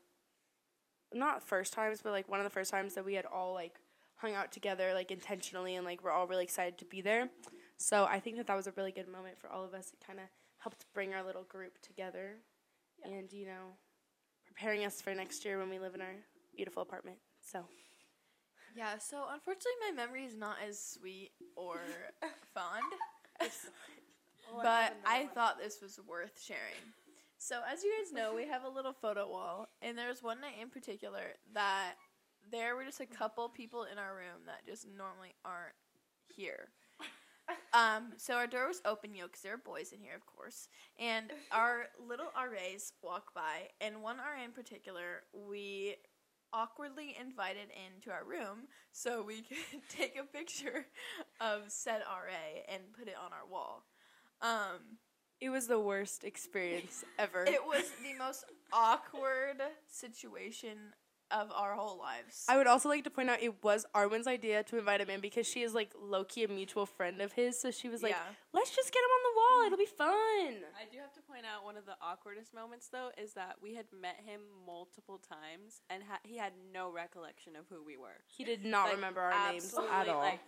not 1.14 1.44
first 1.44 1.74
times, 1.74 2.02
but 2.04 2.12
like 2.12 2.30
one 2.30 2.40
of 2.40 2.44
the 2.44 2.50
first 2.50 2.72
times 2.72 2.94
that 2.96 3.06
we 3.06 3.16
had 3.16 3.26
all 3.26 3.54
like 3.54 3.80
hung 4.16 4.36
out 4.36 4.52
together 4.52 4.94
like 4.94 5.12
intentionally 5.12 5.76
and 5.76 5.86
like 5.86 6.04
we're 6.04 6.12
all 6.12 6.28
really 6.28 6.44
excited 6.44 6.78
to 6.78 6.86
be 6.86 7.02
there. 7.02 7.30
So 7.78 8.06
I 8.06 8.20
think 8.20 8.36
that 8.38 8.48
that 8.48 8.58
was 8.58 8.68
a 8.68 8.74
really 8.76 8.92
good 8.92 9.08
moment 9.08 9.40
for 9.40 9.50
all 9.50 9.64
of 9.64 9.74
us. 9.74 9.92
It 9.94 10.06
kind 10.06 10.20
of 10.20 10.26
helped 10.58 10.86
bring 10.94 11.14
our 11.14 11.24
little 11.24 11.44
group 11.44 11.82
together, 11.82 12.36
and 13.04 13.32
you 13.32 13.46
know, 13.46 13.78
preparing 14.46 14.86
us 14.86 15.02
for 15.02 15.14
next 15.16 15.46
year 15.46 15.58
when 15.58 15.70
we 15.70 15.80
live 15.80 15.96
in 15.96 16.02
our 16.02 16.16
beautiful 16.56 16.84
apartment. 16.84 17.18
So 17.52 17.66
Yeah, 18.76 18.98
so 19.00 19.26
unfortunately 19.32 19.72
my 19.90 19.96
memory 19.96 20.26
is 20.26 20.36
not 20.38 20.58
as 20.68 20.80
sweet 20.82 21.32
or 21.56 21.80
fond. 22.54 22.84
but 24.64 24.96
I 25.06 25.28
thought 25.34 25.60
this 25.60 25.82
was 25.82 26.00
worth 26.08 26.40
sharing. 26.44 26.94
So 27.38 27.62
as 27.72 27.84
you 27.84 27.92
guys 27.98 28.12
know, 28.12 28.36
we 28.36 28.46
have 28.48 28.64
a 28.66 28.70
little 28.70 28.94
photo 28.94 29.28
wall, 29.28 29.70
and 29.82 29.98
there 29.98 30.10
was 30.10 30.22
one 30.22 30.42
night 30.42 30.56
in 30.62 30.70
particular 30.70 31.36
that 31.54 31.94
there 32.52 32.76
were 32.76 32.84
just 32.84 33.00
a 33.00 33.06
couple 33.06 33.48
people 33.50 33.86
in 33.92 33.98
our 33.98 34.14
room 34.16 34.46
that 34.46 34.66
just 34.66 34.88
normally 34.96 35.34
aren't 35.46 35.76
here. 36.28 36.70
Um, 37.74 38.14
so 38.18 38.36
our 38.36 38.46
door 38.46 38.68
was 38.68 38.80
open, 38.86 39.16
you 39.16 39.22
know, 39.22 39.28
because 39.28 39.42
there 39.42 39.56
are 39.56 39.58
boys 39.58 39.92
in 39.92 40.00
here, 40.00 40.14
of 40.16 40.24
course. 40.28 40.68
And 41.00 41.32
our 41.52 41.86
little 42.08 42.28
RAs 42.36 42.94
walk 43.02 43.34
by, 43.34 43.70
and 43.82 44.04
one 44.04 44.18
RA 44.18 44.44
in 44.44 44.52
particular, 44.52 45.24
we 45.34 45.96
awkwardly 46.54 47.16
invited 47.20 47.70
into 47.88 48.12
our 48.12 48.24
room 48.24 48.68
so 48.92 49.24
we 49.24 49.42
could 49.72 49.82
take 49.90 50.18
a 50.18 50.24
picture 50.24 50.86
of 51.40 51.64
said 51.68 52.02
RA 52.08 52.64
and 52.74 52.84
put 52.98 53.08
it 53.08 53.16
on 53.24 53.32
our 53.32 53.48
wall. 53.50 53.84
Um, 54.42 54.98
it 55.42 55.50
was 55.50 55.68
the 55.68 55.80
worst 55.80 56.24
experience 56.24 57.04
ever. 57.20 57.44
it 57.46 57.64
was 57.66 57.84
the 58.04 58.18
most 58.18 58.46
awkward 58.74 59.62
situation 59.88 60.78
of 61.32 61.52
our 61.52 61.76
whole 61.76 61.98
lives. 61.98 62.46
I 62.50 62.58
would 62.58 62.68
also 62.68 62.90
like 62.90 63.04
to 63.04 63.10
point 63.10 63.30
out 63.30 63.42
it 63.42 63.64
was 63.64 63.86
Arwen's 63.96 64.28
idea 64.28 64.64
to 64.64 64.78
invite 64.78 65.02
him 65.02 65.10
in 65.10 65.20
because 65.22 65.46
she 65.48 65.62
is 65.62 65.74
like 65.74 65.92
low 66.00 66.24
key 66.24 66.44
a 66.44 66.48
mutual 66.48 66.86
friend 66.86 67.22
of 67.22 67.34
his. 67.34 67.60
So 67.60 67.72
she 67.72 67.88
was 67.90 68.02
like, 68.02 68.12
Yeah. 68.14 68.34
"Let's 68.54 68.76
just 68.76 68.92
get 68.92 69.00
him 69.00 69.10
on 69.12 69.24
the 69.24 69.38
wall. 69.40 69.66
It'll 69.68 69.78
be 69.78 69.86
fun." 69.86 70.66
I 70.80 70.86
do 70.92 70.98
have 71.00 71.14
to 71.14 71.22
point 71.22 71.46
out 71.46 71.64
one 71.64 71.78
of 71.78 71.86
the 71.86 71.96
awkwardest 72.02 72.54
moments 72.54 72.88
though 72.90 73.12
is 73.18 73.34
that 73.34 73.58
we 73.62 73.76
had 73.76 73.86
met 73.92 74.18
him 74.26 74.42
multiple 74.66 75.18
times 75.20 75.82
and 75.90 76.04
ha- 76.04 76.20
he 76.24 76.38
had 76.38 76.54
no 76.74 76.92
recollection 76.92 77.56
of 77.56 77.66
who 77.70 77.84
we 77.84 77.98
were. 77.98 78.22
He 78.28 78.44
did 78.44 78.66
not 78.66 78.86
Like, 78.88 78.96
remember 78.96 79.22
our 79.22 79.52
names 79.52 79.74
at 79.74 80.08
all. 80.10 80.18
like- 80.20 80.40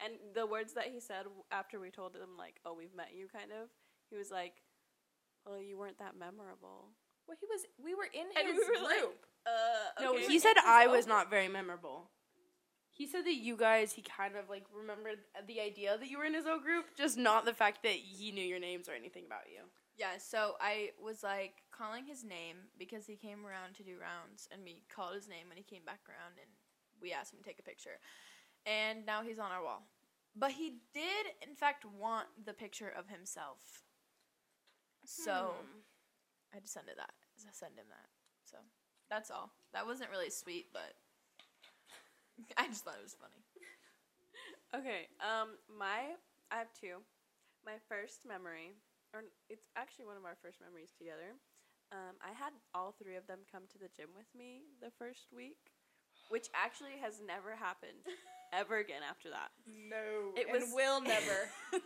and 0.00 0.14
the 0.34 0.46
words 0.46 0.72
that 0.74 0.86
he 0.88 0.98
said 0.98 1.26
after 1.52 1.78
we 1.78 1.90
told 1.90 2.16
him 2.16 2.36
like, 2.36 2.60
"Oh, 2.64 2.74
we've 2.74 2.94
met 2.94 3.14
you," 3.14 3.28
kind 3.28 3.52
of, 3.52 3.68
he 4.10 4.16
was 4.16 4.30
like, 4.32 4.54
"Well, 5.46 5.60
you 5.60 5.78
weren't 5.78 5.98
that 5.98 6.16
memorable." 6.16 6.90
Well, 7.28 7.36
he 7.38 7.46
was. 7.46 7.64
We 7.78 7.94
were 7.94 8.08
in 8.12 8.26
And 8.36 8.48
his 8.48 8.56
we 8.58 8.76
were 8.78 8.82
like, 8.82 9.16
Uh, 9.46 10.02
no, 10.02 10.16
he 10.16 10.38
said 10.38 10.54
I 10.64 10.86
was 10.86 11.06
not 11.06 11.30
very 11.30 11.48
memorable. 11.48 12.10
He 12.92 13.06
said 13.06 13.24
that 13.24 13.34
you 13.34 13.56
guys, 13.56 13.92
he 13.92 14.02
kind 14.02 14.36
of 14.36 14.50
like 14.50 14.64
remembered 14.72 15.18
the 15.46 15.60
idea 15.60 15.96
that 15.98 16.10
you 16.10 16.18
were 16.18 16.24
in 16.24 16.34
his 16.34 16.46
old 16.46 16.62
group, 16.62 16.86
just 16.96 17.16
not 17.16 17.44
the 17.44 17.54
fact 17.54 17.82
that 17.82 17.94
he 17.94 18.30
knew 18.32 18.44
your 18.44 18.60
names 18.60 18.88
or 18.88 18.92
anything 18.92 19.24
about 19.26 19.48
you. 19.50 19.64
Yeah, 19.96 20.18
so 20.18 20.54
I 20.60 20.90
was 21.02 21.22
like 21.22 21.62
calling 21.70 22.06
his 22.06 22.22
name 22.22 22.68
because 22.78 23.06
he 23.06 23.16
came 23.16 23.46
around 23.46 23.74
to 23.76 23.82
do 23.82 23.96
rounds 24.00 24.48
and 24.52 24.62
we 24.64 24.82
called 24.94 25.14
his 25.14 25.28
name 25.28 25.48
when 25.48 25.56
he 25.56 25.64
came 25.64 25.84
back 25.84 26.00
around 26.08 26.38
and 26.40 26.48
we 27.00 27.12
asked 27.12 27.32
him 27.32 27.40
to 27.40 27.44
take 27.44 27.58
a 27.58 27.62
picture. 27.62 27.98
And 28.66 29.04
now 29.04 29.22
he's 29.22 29.38
on 29.38 29.50
our 29.50 29.62
wall. 29.62 29.82
But 30.36 30.52
he 30.52 30.78
did 30.94 31.26
in 31.46 31.56
fact 31.56 31.84
want 31.84 32.28
the 32.44 32.54
picture 32.54 32.92
of 32.96 33.08
himself. 33.08 33.84
So 35.04 35.54
I 36.54 36.60
just 36.60 36.72
sent 36.72 36.88
it 36.88 36.96
that. 36.96 37.12
Send 37.52 37.76
him 37.76 37.86
that. 37.88 38.11
So 39.12 39.16
that's 39.20 39.30
all. 39.30 39.52
That 39.76 39.84
wasn't 39.84 40.08
really 40.10 40.30
sweet, 40.32 40.72
but 40.72 40.96
I 42.56 42.64
just 42.68 42.80
thought 42.84 42.96
it 42.96 43.04
was 43.04 43.12
funny. 43.20 43.36
Okay. 44.72 45.04
Um, 45.20 45.60
my 45.68 46.16
I 46.50 46.56
have 46.56 46.72
two. 46.72 47.04
My 47.60 47.76
first 47.92 48.24
memory, 48.26 48.72
or 49.12 49.28
it's 49.52 49.68
actually 49.76 50.06
one 50.08 50.16
of 50.16 50.24
our 50.24 50.36
first 50.40 50.64
memories 50.64 50.96
together. 50.96 51.36
Um, 51.92 52.16
I 52.24 52.32
had 52.32 52.56
all 52.74 52.96
three 52.96 53.16
of 53.20 53.26
them 53.28 53.44
come 53.52 53.68
to 53.72 53.78
the 53.78 53.92
gym 53.92 54.08
with 54.16 54.26
me 54.32 54.64
the 54.80 54.88
first 54.98 55.28
week, 55.28 55.60
which 56.32 56.48
actually 56.56 56.96
has 57.04 57.20
never 57.20 57.52
happened 57.54 58.00
ever 58.56 58.78
again 58.80 59.04
after 59.04 59.28
that. 59.28 59.52
No, 59.68 60.32
It 60.40 60.48
and 60.48 60.56
was- 60.64 60.72
will 60.72 61.00
never. 61.04 61.52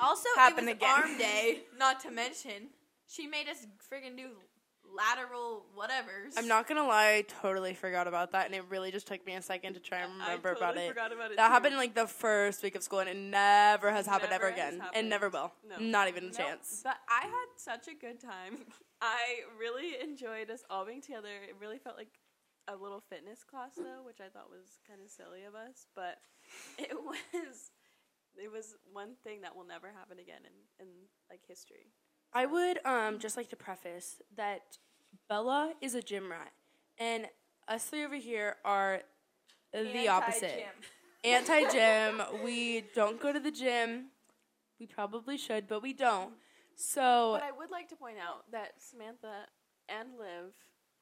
Also, 0.00 0.28
Happen 0.36 0.68
it 0.68 0.78
was 0.78 0.86
again. 0.86 0.94
arm 0.94 1.18
day, 1.18 1.62
not 1.76 1.98
to 2.06 2.12
mention 2.12 2.70
she 3.08 3.26
made 3.26 3.48
us 3.50 3.66
friggin' 3.82 4.16
do 4.16 4.30
lateral 4.94 5.64
whatevers. 5.76 6.34
I'm 6.36 6.48
not 6.48 6.66
gonna 6.68 6.86
lie, 6.86 7.14
I 7.18 7.22
totally 7.42 7.74
forgot 7.74 8.06
about 8.08 8.32
that, 8.32 8.46
and 8.46 8.54
it 8.54 8.64
really 8.68 8.90
just 8.90 9.06
took 9.06 9.24
me 9.26 9.34
a 9.34 9.42
second 9.42 9.74
to 9.74 9.80
try 9.80 9.98
and 9.98 10.12
remember 10.12 10.50
I 10.50 10.52
totally 10.54 10.58
about 10.72 10.76
it. 10.76 10.88
Forgot 10.88 11.12
about 11.12 11.30
it 11.32 11.36
That 11.36 11.46
too. 11.48 11.52
happened 11.52 11.76
like 11.76 11.94
the 11.94 12.06
first 12.06 12.62
week 12.62 12.74
of 12.74 12.82
school, 12.82 13.00
and 13.00 13.08
it 13.08 13.16
never 13.16 13.90
has 13.90 14.06
happened 14.06 14.30
Never 14.30 14.46
ever 14.48 14.56
has 14.56 14.68
again, 14.68 14.80
happened. 14.80 14.96
and 14.98 15.08
never 15.08 15.28
will. 15.28 15.52
No. 15.68 15.76
Not 15.78 16.08
even 16.08 16.24
a 16.24 16.30
chance. 16.30 16.80
But 16.84 16.96
I 17.08 17.22
had 17.26 17.46
such 17.56 17.88
a 17.88 17.94
good 17.94 18.20
time. 18.20 18.58
I 19.00 19.40
really 19.58 20.00
enjoyed 20.02 20.50
us 20.50 20.62
all 20.70 20.84
being 20.84 21.00
together. 21.02 21.28
It 21.48 21.54
really 21.60 21.78
felt 21.78 21.96
like 21.96 22.18
a 22.66 22.74
little 22.76 23.00
fitness 23.08 23.44
class 23.44 23.72
though, 23.76 24.02
which 24.04 24.18
I 24.20 24.28
thought 24.28 24.50
was 24.50 24.78
kind 24.86 25.00
of 25.04 25.10
silly 25.10 25.44
of 25.44 25.54
us, 25.54 25.86
but 25.94 26.18
it 26.78 26.92
was 26.92 27.70
it 28.36 28.52
was 28.52 28.74
one 28.92 29.14
thing 29.24 29.40
that 29.42 29.56
will 29.56 29.64
never 29.64 29.88
happen 29.90 30.18
again 30.18 30.42
in 30.44 30.86
in 30.86 30.92
like 31.30 31.40
history. 31.46 31.92
I 32.32 32.46
would 32.46 32.84
um 32.84 33.18
just 33.18 33.36
like 33.36 33.48
to 33.50 33.56
preface 33.56 34.20
that 34.36 34.78
Bella 35.28 35.74
is 35.80 35.94
a 35.94 36.02
gym 36.02 36.30
rat, 36.30 36.52
and 36.98 37.26
us 37.66 37.84
three 37.84 38.04
over 38.04 38.16
here 38.16 38.56
are 38.64 39.02
the 39.72 40.08
opposite. 40.08 40.64
Anti-gym. 41.24 41.68
Anti 41.68 41.70
gym. 41.70 42.42
we 42.44 42.84
don't 42.94 43.20
go 43.20 43.32
to 43.32 43.40
the 43.40 43.50
gym. 43.50 44.06
We 44.78 44.86
probably 44.86 45.36
should, 45.36 45.66
but 45.66 45.82
we 45.82 45.92
don't. 45.92 46.34
So 46.76 47.32
But 47.34 47.42
I 47.42 47.50
would 47.50 47.70
like 47.70 47.88
to 47.88 47.96
point 47.96 48.16
out 48.18 48.50
that 48.52 48.74
Samantha 48.78 49.46
and 49.88 50.16
Liv 50.18 50.54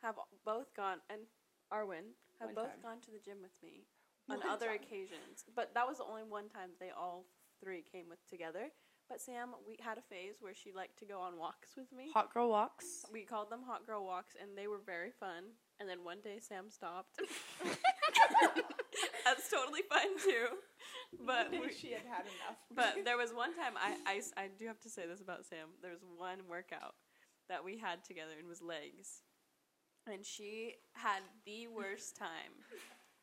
have 0.02 0.14
both 0.44 0.74
gone 0.74 0.98
and 1.10 1.20
Arwen 1.72 2.14
have 2.40 2.48
One 2.48 2.54
both 2.54 2.68
time. 2.72 2.82
gone 2.82 3.00
to 3.02 3.10
the 3.10 3.18
gym 3.18 3.38
with 3.42 3.52
me 3.62 3.84
on 4.30 4.38
One 4.38 4.48
other 4.48 4.66
time. 4.68 4.76
occasions. 4.76 5.44
But 5.54 5.74
that 5.74 5.86
was 5.86 5.98
the 5.98 6.04
only 6.04 6.22
one 6.22 6.48
time 6.48 6.70
they 6.80 6.90
all 6.90 7.26
three 7.62 7.82
came 7.82 8.08
with 8.08 8.26
together. 8.28 8.70
But 9.08 9.20
Sam, 9.20 9.50
we 9.66 9.76
had 9.80 9.98
a 9.98 10.02
phase 10.02 10.36
where 10.40 10.54
she 10.54 10.72
liked 10.72 10.98
to 10.98 11.04
go 11.04 11.20
on 11.20 11.38
walks 11.38 11.76
with 11.76 11.92
me. 11.92 12.10
hot 12.12 12.34
girl 12.34 12.48
walks. 12.50 13.06
We 13.12 13.22
called 13.22 13.50
them 13.50 13.60
hot 13.66 13.86
girl 13.86 14.04
walks, 14.04 14.34
and 14.40 14.58
they 14.58 14.66
were 14.66 14.80
very 14.84 15.10
fun. 15.12 15.44
And 15.78 15.88
then 15.88 16.02
one 16.02 16.18
day 16.24 16.38
Sam 16.40 16.70
stopped. 16.70 17.20
That's 19.24 19.50
totally 19.50 19.82
fun 19.88 20.18
too. 20.24 20.46
But 21.24 21.50
we, 21.50 21.72
she 21.72 21.92
had 21.92 22.06
had 22.06 22.22
enough. 22.26 22.58
but 22.74 22.96
there 23.04 23.16
was 23.16 23.32
one 23.32 23.54
time 23.54 23.74
I, 23.76 23.96
I 24.06 24.44
I 24.44 24.48
do 24.58 24.66
have 24.66 24.80
to 24.80 24.88
say 24.90 25.06
this 25.06 25.20
about 25.20 25.44
Sam. 25.44 25.68
There 25.82 25.90
was 25.90 26.00
one 26.16 26.38
workout 26.48 26.94
that 27.48 27.64
we 27.64 27.78
had 27.78 28.04
together 28.04 28.32
and 28.36 28.46
it 28.46 28.48
was 28.48 28.62
legs. 28.62 29.22
And 30.06 30.24
she 30.24 30.74
had 30.94 31.20
the 31.44 31.66
worst 31.68 32.16
time 32.16 32.54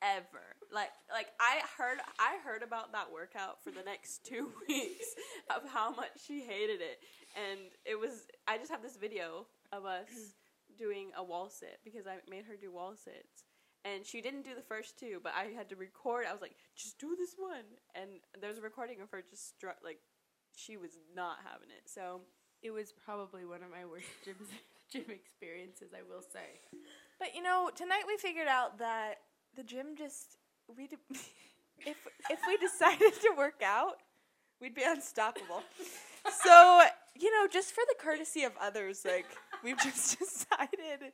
ever. 0.04 0.56
Like 0.72 0.92
like 1.12 1.28
I 1.40 1.62
heard 1.78 2.00
I 2.20 2.38
heard 2.44 2.64
about 2.64 2.92
that 2.92 3.12
workout 3.12 3.64
for 3.64 3.72
the 3.72 3.84
next 3.84 4.26
2 4.30 4.52
weeks 4.68 5.16
of 5.56 5.70
how 5.70 5.92
much 5.92 6.12
she 6.26 6.42
hated 6.42 6.82
it. 6.82 7.00
And 7.36 7.60
it 7.86 8.00
was 8.00 8.28
I 8.48 8.58
just 8.58 8.72
have 8.72 8.84
this 8.84 8.98
video 8.98 9.48
of 9.72 9.86
us 9.86 10.10
doing 10.78 11.12
a 11.18 11.24
wall 11.24 11.50
sit 11.50 11.80
because 11.84 12.08
I 12.08 12.18
made 12.30 12.46
her 12.46 12.56
do 12.60 12.72
wall 12.72 12.96
sits. 12.96 13.46
And 13.86 14.06
she 14.06 14.22
didn't 14.22 14.44
do 14.44 14.56
the 14.56 14.62
first 14.62 14.98
two, 14.98 15.20
but 15.22 15.34
I 15.36 15.52
had 15.52 15.68
to 15.70 15.76
record. 15.76 16.26
I 16.26 16.32
was 16.32 16.42
like, 16.42 16.56
just 16.74 17.00
do 17.00 17.18
this 17.20 17.36
one. 17.38 17.68
And 17.94 18.24
there's 18.40 18.58
a 18.58 18.62
recording 18.62 19.02
of 19.02 19.12
her 19.12 19.22
just 19.30 19.56
like, 19.84 20.00
she 20.56 20.78
was 20.78 20.92
not 21.14 21.40
having 21.44 21.68
it. 21.68 21.84
So, 21.90 22.22
It 22.62 22.72
was 22.72 22.94
probably 22.94 23.44
one 23.44 23.62
of 23.62 23.70
my 23.70 23.84
worst 23.84 24.08
gym 24.24 24.40
gym 24.90 25.12
experiences, 25.12 25.92
I 25.92 26.02
will 26.08 26.22
say. 26.22 26.62
But 27.20 27.36
you 27.36 27.44
know, 27.44 27.70
tonight 27.76 28.04
we 28.08 28.16
figured 28.16 28.48
out 28.48 28.80
that 28.80 29.16
the 29.56 29.64
gym 29.64 29.96
just 29.98 30.38
we 30.76 30.88
d- 30.88 30.98
if 31.80 31.98
if 32.30 32.40
we 32.48 32.58
decided 32.58 33.14
to 33.22 33.34
work 33.38 33.62
out, 33.64 33.98
we'd 34.62 34.76
be 34.76 34.84
unstoppable. 34.84 35.64
so 36.44 36.82
you 37.16 37.32
know, 37.32 37.48
just 37.48 37.74
for 37.74 37.84
the 37.88 37.96
courtesy 38.00 38.44
of 38.44 38.54
others, 38.60 39.06
like 39.06 39.26
we've 39.64 39.78
just 39.78 40.18
decided 40.20 41.14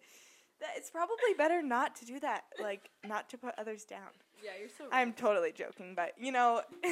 that 0.62 0.70
it's 0.76 0.90
probably 0.90 1.34
better 1.38 1.62
not 1.62 1.96
to 1.98 2.06
do 2.06 2.20
that. 2.20 2.44
Like 2.62 2.90
not 3.06 3.30
to 3.30 3.38
put 3.38 3.54
others 3.58 3.84
down. 3.86 4.12
Yeah, 4.44 4.52
you're 4.60 4.70
so. 4.70 4.86
I'm 4.92 5.14
totally 5.14 5.52
joking, 5.52 5.94
but 5.96 6.14
you 6.18 6.32
know, 6.32 6.62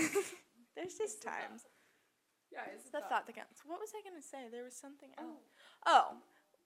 there's 0.75 0.95
just 0.97 1.21
times. 1.21 1.63
Yeah, 2.51 2.61
it's 2.73 2.89
The 2.89 3.01
thought 3.01 3.27
that 3.27 3.35
counts. 3.35 3.61
What 3.65 3.79
was 3.79 3.91
I 3.93 4.07
gonna 4.07 4.23
say? 4.23 4.47
There 4.51 4.63
was 4.63 4.75
something 4.75 5.09
oh. 5.19 5.23
else. 5.23 5.43
Oh, 5.85 6.07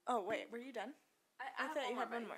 oh, 0.07 0.23
wait, 0.23 0.47
were 0.51 0.59
you 0.59 0.71
done? 0.71 0.93
I 1.41 1.63
have 1.63 1.73
thought 1.73 1.89
you 1.89 1.97
had 1.97 2.11
one 2.11 2.27
more. 2.27 2.37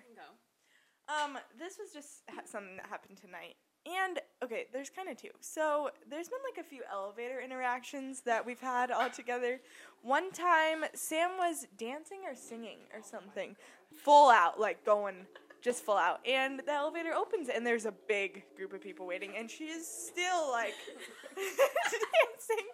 Um, 1.10 1.38
this 1.60 1.78
was 1.78 1.91
just 1.93 2.24
ha- 2.30 2.41
something 2.45 2.78
that 2.78 2.88
happened 2.88 3.18
tonight. 3.18 3.56
And 3.86 4.20
okay, 4.41 4.68
there's 4.72 4.89
kind 4.89 5.10
of 5.10 5.18
two. 5.18 5.30
So 5.41 5.89
there's 6.10 6.30
been 6.30 6.39
like 6.49 6.66
a 6.66 6.68
few 6.68 6.84
elevator 6.91 7.41
interactions 7.41 8.22
that 8.22 8.45
we've 8.45 8.60
had 8.60 8.91
all 8.91 9.10
together. 9.10 9.60
One 10.01 10.32
time, 10.32 10.86
Sam 10.93 11.32
was 11.38 11.68
dancing 11.78 12.20
or 12.26 12.36
singing 12.36 12.78
or 12.93 13.01
something, 13.04 13.58
full 13.91 14.30
out, 14.30 14.60
like 14.60 14.86
going 14.86 15.26
just 15.64 15.84
full 15.84 15.97
out. 15.97 16.20
And 16.28 16.59
the 16.59 16.72
elevator 16.72 17.14
opens, 17.14 17.49
and 17.49 17.66
there's 17.66 17.86
a 17.86 17.93
big 18.07 18.43
group 18.55 18.74
of 18.74 18.82
people 18.82 19.07
waiting, 19.07 19.32
and 19.38 19.49
she 19.49 19.66
is 19.66 19.88
still 19.88 20.51
like 20.51 20.74
dancing. 21.36 22.66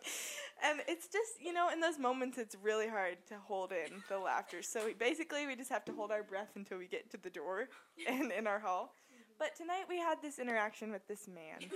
And 0.62 0.82
it's 0.88 1.08
just, 1.08 1.40
you 1.40 1.54
know, 1.54 1.70
in 1.70 1.80
those 1.80 2.00
moments, 2.00 2.38
it's 2.38 2.56
really 2.62 2.88
hard 2.88 3.18
to 3.30 3.36
hold 3.48 3.72
in 3.72 4.04
the 4.10 4.18
laughter. 4.18 4.62
So 4.62 4.86
we, 4.86 4.94
basically, 4.94 5.48
we 5.48 5.56
just 5.56 5.70
have 5.70 5.86
to 5.86 5.94
hold 5.94 6.12
our 6.12 6.24
breath 6.24 6.50
until 6.56 6.80
we 6.80 6.88
get 6.88 7.10
to 7.12 7.18
the 7.18 7.30
door 7.30 7.70
and 8.08 8.32
in 8.32 8.48
our 8.48 8.60
hall. 8.60 8.94
But 9.38 9.56
tonight 9.56 9.86
we 9.88 10.00
had 10.00 10.22
this 10.22 10.38
interaction 10.38 10.92
with 10.92 11.08
this 11.08 11.28
man. 11.28 11.70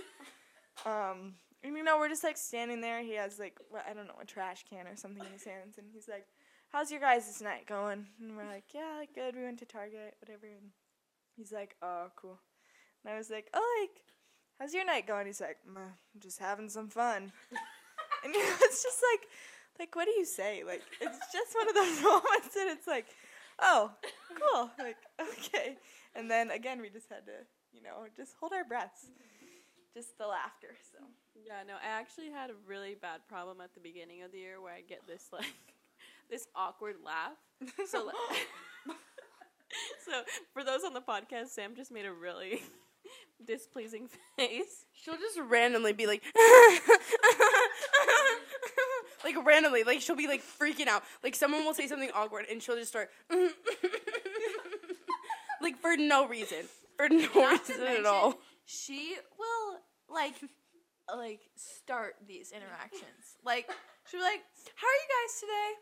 Um, 0.84 1.34
and 1.62 1.76
you 1.76 1.82
know, 1.82 1.98
we're 1.98 2.10
just 2.10 2.24
like 2.24 2.36
standing 2.36 2.82
there. 2.82 3.02
He 3.02 3.14
has 3.14 3.38
like, 3.38 3.58
what, 3.70 3.86
I 3.88 3.94
don't 3.94 4.06
know, 4.06 4.18
a 4.20 4.26
trash 4.26 4.64
can 4.68 4.86
or 4.86 4.96
something 4.96 5.24
in 5.24 5.32
his 5.32 5.44
hands. 5.44 5.78
And 5.78 5.86
he's 5.92 6.08
like, 6.08 6.26
How's 6.70 6.90
your 6.90 7.00
guys' 7.00 7.40
night 7.40 7.66
going? 7.66 8.04
And 8.20 8.36
we're 8.36 8.46
like, 8.46 8.64
Yeah, 8.74 9.04
good. 9.14 9.34
We 9.34 9.44
went 9.44 9.60
to 9.60 9.64
Target, 9.64 10.16
whatever. 10.20 10.46
And 10.46 10.72
he's 11.36 11.52
like, 11.52 11.76
Oh, 11.82 12.06
cool. 12.16 12.38
And 13.04 13.14
I 13.14 13.18
was 13.18 13.30
like, 13.30 13.48
Oh, 13.54 13.80
like, 13.82 14.02
how's 14.58 14.74
your 14.74 14.84
night 14.84 15.06
going? 15.06 15.26
He's 15.26 15.40
like, 15.40 15.58
I'm 15.66 15.82
just 16.20 16.38
having 16.38 16.68
some 16.68 16.88
fun. 16.88 17.32
and 18.24 18.34
you 18.34 18.40
know, 18.42 18.56
it's 18.62 18.82
just 18.82 19.02
like, 19.12 19.28
like, 19.78 19.96
what 19.96 20.04
do 20.06 20.12
you 20.12 20.24
say? 20.24 20.62
Like, 20.64 20.82
it's 21.00 21.18
just 21.32 21.54
one 21.54 21.68
of 21.68 21.74
those 21.74 22.02
moments 22.02 22.54
that 22.54 22.68
it's 22.68 22.86
like, 22.86 23.06
oh, 23.60 23.90
cool. 24.34 24.70
Like, 24.78 24.96
okay. 25.20 25.76
And 26.14 26.30
then 26.30 26.50
again, 26.50 26.80
we 26.80 26.90
just 26.90 27.08
had 27.08 27.26
to, 27.26 27.32
you 27.72 27.82
know, 27.82 28.06
just 28.16 28.34
hold 28.40 28.52
our 28.52 28.64
breaths. 28.64 29.06
Just 29.92 30.18
the 30.18 30.26
laughter. 30.26 30.74
So. 30.92 31.04
Yeah, 31.46 31.62
no, 31.66 31.74
I 31.74 32.00
actually 32.00 32.30
had 32.30 32.50
a 32.50 32.54
really 32.66 32.96
bad 33.00 33.20
problem 33.28 33.60
at 33.60 33.74
the 33.74 33.80
beginning 33.80 34.22
of 34.22 34.32
the 34.32 34.38
year 34.38 34.60
where 34.60 34.72
I 34.72 34.80
get 34.80 35.06
this, 35.06 35.28
like, 35.32 35.44
this 36.30 36.46
awkward 36.56 36.96
laugh. 37.04 37.36
So, 37.86 38.06
like, 38.06 38.96
so 40.04 40.22
for 40.52 40.64
those 40.64 40.82
on 40.84 40.94
the 40.94 41.00
podcast, 41.00 41.48
Sam 41.48 41.74
just 41.76 41.92
made 41.92 42.06
a 42.06 42.12
really 42.12 42.62
displeasing 43.46 44.08
face. 44.36 44.86
She'll 44.92 45.16
just 45.16 45.38
randomly 45.38 45.92
be 45.92 46.06
like, 46.06 46.22
like 49.24 49.36
randomly, 49.44 49.84
like 49.84 50.00
she'll 50.00 50.16
be 50.16 50.28
like 50.28 50.42
freaking 50.42 50.88
out. 50.88 51.02
Like 51.22 51.34
someone 51.34 51.64
will 51.64 51.74
say 51.74 51.86
something 51.86 52.10
awkward, 52.14 52.46
and 52.50 52.62
she'll 52.62 52.76
just 52.76 52.90
start, 52.90 53.10
like 55.62 55.78
for 55.78 55.96
no 55.96 56.26
reason, 56.26 56.64
for 56.96 57.08
no 57.08 57.28
Not 57.34 57.64
to 57.66 57.72
reason 57.72 57.86
at 57.86 58.06
all. 58.06 58.38
She 58.66 59.16
will 59.38 59.78
like 60.14 60.34
like 61.14 61.40
start 61.56 62.14
these 62.26 62.50
interactions. 62.52 63.36
Like 63.44 63.68
she'll 64.08 64.20
be 64.20 64.24
like, 64.24 64.42
"How 64.74 64.86
are 64.86 64.90
you 64.90 65.08
guys 65.08 65.40
today?" 65.40 65.72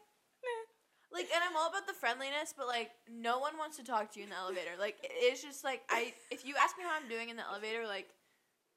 Meh. 0.42 0.71
Like, 1.12 1.28
and 1.34 1.44
I'm 1.44 1.56
all 1.56 1.68
about 1.68 1.86
the 1.86 1.92
friendliness, 1.92 2.54
but 2.56 2.66
like, 2.66 2.90
no 3.10 3.38
one 3.38 3.58
wants 3.58 3.76
to 3.76 3.84
talk 3.84 4.12
to 4.12 4.18
you 4.18 4.24
in 4.24 4.30
the 4.30 4.36
elevator. 4.36 4.72
Like, 4.78 4.96
it's 5.02 5.42
just 5.42 5.62
like 5.62 5.82
I, 5.90 6.14
if 6.30 6.46
you 6.46 6.54
ask 6.60 6.76
me 6.78 6.84
how 6.84 6.96
I'm 6.96 7.08
doing 7.08 7.28
in 7.28 7.36
the 7.36 7.46
elevator, 7.46 7.86
like, 7.86 8.08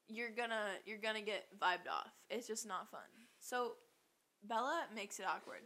you're 0.08 0.30
gonna 0.30 0.70
you're 0.84 0.98
gonna 0.98 1.22
get 1.22 1.46
vibed 1.60 1.90
off. 1.90 2.12
It's 2.30 2.46
just 2.46 2.66
not 2.66 2.90
fun. 2.90 3.00
So 3.40 3.72
Bella 4.44 4.84
makes 4.94 5.18
it 5.18 5.26
awkward. 5.26 5.62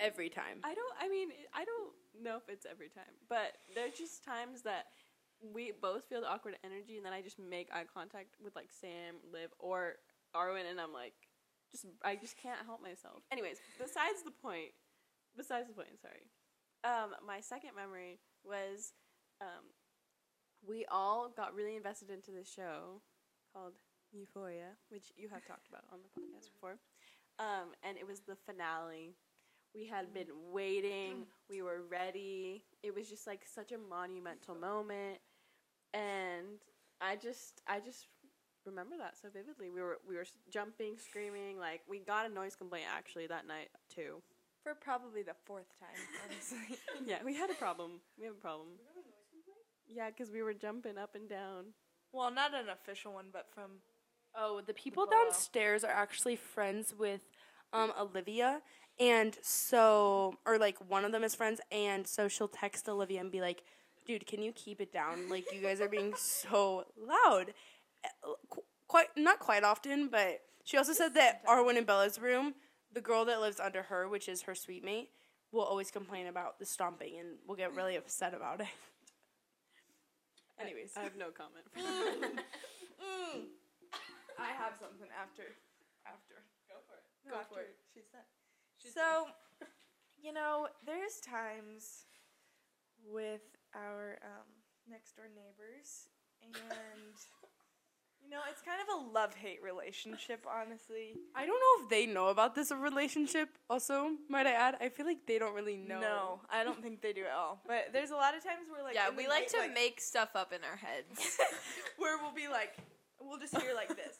Every 0.00 0.30
time. 0.30 0.60
I 0.64 0.74
don't. 0.74 0.94
I 1.00 1.08
mean, 1.08 1.28
I 1.52 1.64
don't 1.64 2.24
know 2.24 2.36
if 2.36 2.48
it's 2.48 2.64
every 2.64 2.88
time, 2.88 3.12
but 3.28 3.52
there's 3.74 3.98
just 3.98 4.24
times 4.24 4.62
that 4.62 4.86
we 5.42 5.72
both 5.80 6.04
feel 6.04 6.20
the 6.20 6.30
awkward 6.30 6.56
energy, 6.64 6.96
and 6.96 7.04
then 7.04 7.12
I 7.12 7.20
just 7.20 7.38
make 7.38 7.68
eye 7.72 7.84
contact 7.92 8.36
with 8.42 8.56
like 8.56 8.70
Sam, 8.70 9.16
Liv, 9.30 9.50
or 9.58 9.96
Arwen, 10.34 10.70
and 10.70 10.80
I'm 10.80 10.92
like, 10.92 11.14
just 11.70 11.86
I 12.04 12.16
just 12.16 12.36
can't 12.36 12.58
help 12.64 12.82
myself. 12.82 13.22
Anyways, 13.30 13.58
besides 13.78 14.22
the 14.24 14.30
point. 14.30 14.72
Besides 15.38 15.68
the 15.68 15.74
point. 15.74 15.96
Sorry. 16.02 16.26
Um, 16.84 17.14
my 17.26 17.40
second 17.40 17.70
memory 17.76 18.18
was, 18.44 18.92
um, 19.40 19.70
we 20.66 20.84
all 20.90 21.30
got 21.34 21.54
really 21.54 21.76
invested 21.76 22.10
into 22.10 22.32
this 22.32 22.52
show 22.52 23.00
called 23.54 23.74
Euphoria, 24.12 24.76
which 24.90 25.12
you 25.16 25.28
have 25.28 25.46
talked 25.46 25.68
about 25.68 25.84
on 25.92 26.00
the 26.02 26.20
podcast 26.20 26.52
before. 26.52 26.78
Um, 27.38 27.70
and 27.82 27.96
it 27.96 28.06
was 28.06 28.20
the 28.20 28.34
finale. 28.34 29.14
We 29.74 29.86
had 29.86 30.12
been 30.12 30.26
waiting. 30.50 31.26
We 31.48 31.62
were 31.62 31.82
ready. 31.88 32.64
It 32.82 32.94
was 32.94 33.08
just 33.08 33.26
like 33.26 33.42
such 33.46 33.70
a 33.70 33.78
monumental 33.78 34.54
moment, 34.54 35.18
and 35.94 36.58
I 37.00 37.16
just, 37.16 37.62
I 37.68 37.78
just 37.78 38.08
remember 38.66 38.96
that 38.98 39.16
so 39.20 39.28
vividly. 39.32 39.70
We 39.70 39.80
were, 39.80 39.98
we 40.08 40.16
were 40.16 40.26
jumping, 40.50 40.96
screaming. 40.98 41.58
Like 41.58 41.82
we 41.88 42.00
got 42.00 42.28
a 42.28 42.32
noise 42.32 42.56
complaint 42.56 42.86
actually 42.92 43.26
that 43.28 43.46
night 43.46 43.68
too. 43.94 44.22
For 44.64 44.74
probably 44.74 45.22
the 45.22 45.34
fourth 45.46 45.68
time, 45.78 45.88
honestly. 46.30 46.78
Yeah, 47.06 47.18
we 47.24 47.34
had 47.34 47.50
a 47.50 47.54
problem. 47.54 48.00
We 48.18 48.26
have 48.26 48.34
a 48.34 48.40
problem. 48.40 48.68
Yeah, 49.88 50.10
because 50.10 50.30
we 50.30 50.42
were 50.42 50.52
jumping 50.54 50.98
up 50.98 51.14
and 51.14 51.28
down. 51.28 51.66
well, 52.12 52.30
not 52.30 52.52
an 52.54 52.68
official 52.68 53.14
one, 53.14 53.26
but 53.32 53.46
from 53.54 53.80
Oh, 54.36 54.60
the 54.60 54.74
people 54.74 55.06
below. 55.06 55.24
downstairs 55.24 55.84
are 55.84 55.90
actually 55.90 56.36
friends 56.36 56.94
with 56.96 57.22
um, 57.72 57.92
Olivia. 57.98 58.60
And 59.00 59.36
so, 59.42 60.34
or 60.44 60.58
like 60.58 60.76
one 60.90 61.04
of 61.06 61.12
them 61.12 61.24
is 61.24 61.34
friends. 61.34 61.60
And 61.72 62.06
so 62.06 62.28
she'll 62.28 62.48
text 62.48 62.88
Olivia 62.88 63.20
and 63.20 63.32
be 63.32 63.40
like, 63.40 63.62
dude, 64.06 64.26
can 64.26 64.42
you 64.42 64.52
keep 64.52 64.80
it 64.82 64.92
down? 64.92 65.30
Like, 65.30 65.50
you 65.52 65.62
guys 65.62 65.80
are 65.80 65.88
being 65.88 66.12
so 66.18 66.84
loud. 66.98 67.54
Uh, 68.04 68.32
qu- 68.50 68.62
Quite, 68.86 69.08
not 69.18 69.38
quite 69.38 69.64
often, 69.64 70.08
but 70.08 70.40
she 70.64 70.78
also 70.78 70.92
said 70.94 71.12
that 71.14 71.44
Arwen 71.46 71.76
and 71.76 71.86
Bella's 71.86 72.18
room, 72.18 72.54
the 72.92 73.00
girl 73.00 73.24
that 73.26 73.40
lives 73.40 73.60
under 73.60 73.82
her, 73.82 74.08
which 74.08 74.28
is 74.28 74.42
her 74.42 74.54
sweet 74.54 74.84
mate, 74.84 75.10
will 75.52 75.64
always 75.64 75.90
complain 75.90 76.26
about 76.26 76.58
the 76.58 76.66
stomping 76.66 77.18
and 77.18 77.38
will 77.46 77.56
get 77.56 77.74
really 77.74 77.96
upset 77.96 78.34
about 78.34 78.60
it. 78.60 78.66
Anyways. 80.60 80.92
I 80.96 81.02
have 81.02 81.16
no 81.16 81.30
comment. 81.30 81.64
Mm. 81.76 83.46
I 84.38 84.50
have 84.54 84.74
something 84.78 85.08
after. 85.14 85.54
After. 86.06 86.42
Go 86.68 86.76
for 86.86 86.98
it. 86.98 87.06
No, 87.26 87.38
after 87.38 87.54
for 87.54 87.60
it. 87.60 87.76
She 87.94 88.00
said. 88.00 88.26
so, 88.92 89.26
you 90.20 90.32
know, 90.32 90.68
there's 90.84 91.20
times 91.20 92.06
with 93.06 93.42
our 93.74 94.18
um, 94.22 94.46
next 94.90 95.14
door 95.16 95.26
neighbors, 95.30 96.08
and 96.42 97.14
you 98.28 98.34
know, 98.34 98.42
it's 98.50 98.60
kind 98.60 98.78
of 98.82 98.88
a 98.94 99.12
love 99.14 99.34
hate 99.34 99.62
relationship, 99.62 100.46
honestly. 100.46 101.14
I 101.34 101.46
don't 101.46 101.58
know 101.58 101.84
if 101.84 101.88
they 101.88 102.04
know 102.04 102.28
about 102.28 102.54
this 102.54 102.70
relationship. 102.70 103.48
Also, 103.70 104.10
might 104.28 104.46
I 104.46 104.52
add, 104.52 104.76
I 104.82 104.90
feel 104.90 105.06
like 105.06 105.24
they 105.26 105.38
don't 105.38 105.54
really 105.54 105.78
know. 105.78 106.00
No, 106.00 106.40
I 106.50 106.62
don't 106.62 106.82
think 106.82 107.00
they 107.00 107.14
do 107.14 107.22
at 107.22 107.32
all. 107.32 107.62
But 107.66 107.88
there's 107.94 108.10
a 108.10 108.16
lot 108.16 108.36
of 108.36 108.44
times 108.44 108.68
where, 108.70 108.82
like, 108.82 108.94
yeah, 108.94 109.08
we 109.16 109.28
like 109.28 109.50
night, 109.54 109.68
to 109.68 109.74
make 109.74 110.00
stuff 110.02 110.30
up 110.34 110.52
in 110.52 110.60
our 110.62 110.76
heads. 110.76 111.38
where 111.96 112.18
we'll 112.18 112.34
be 112.34 112.48
like, 112.48 112.76
we'll 113.18 113.38
just 113.38 113.56
hear 113.56 113.74
like 113.74 113.88
this. 113.88 114.18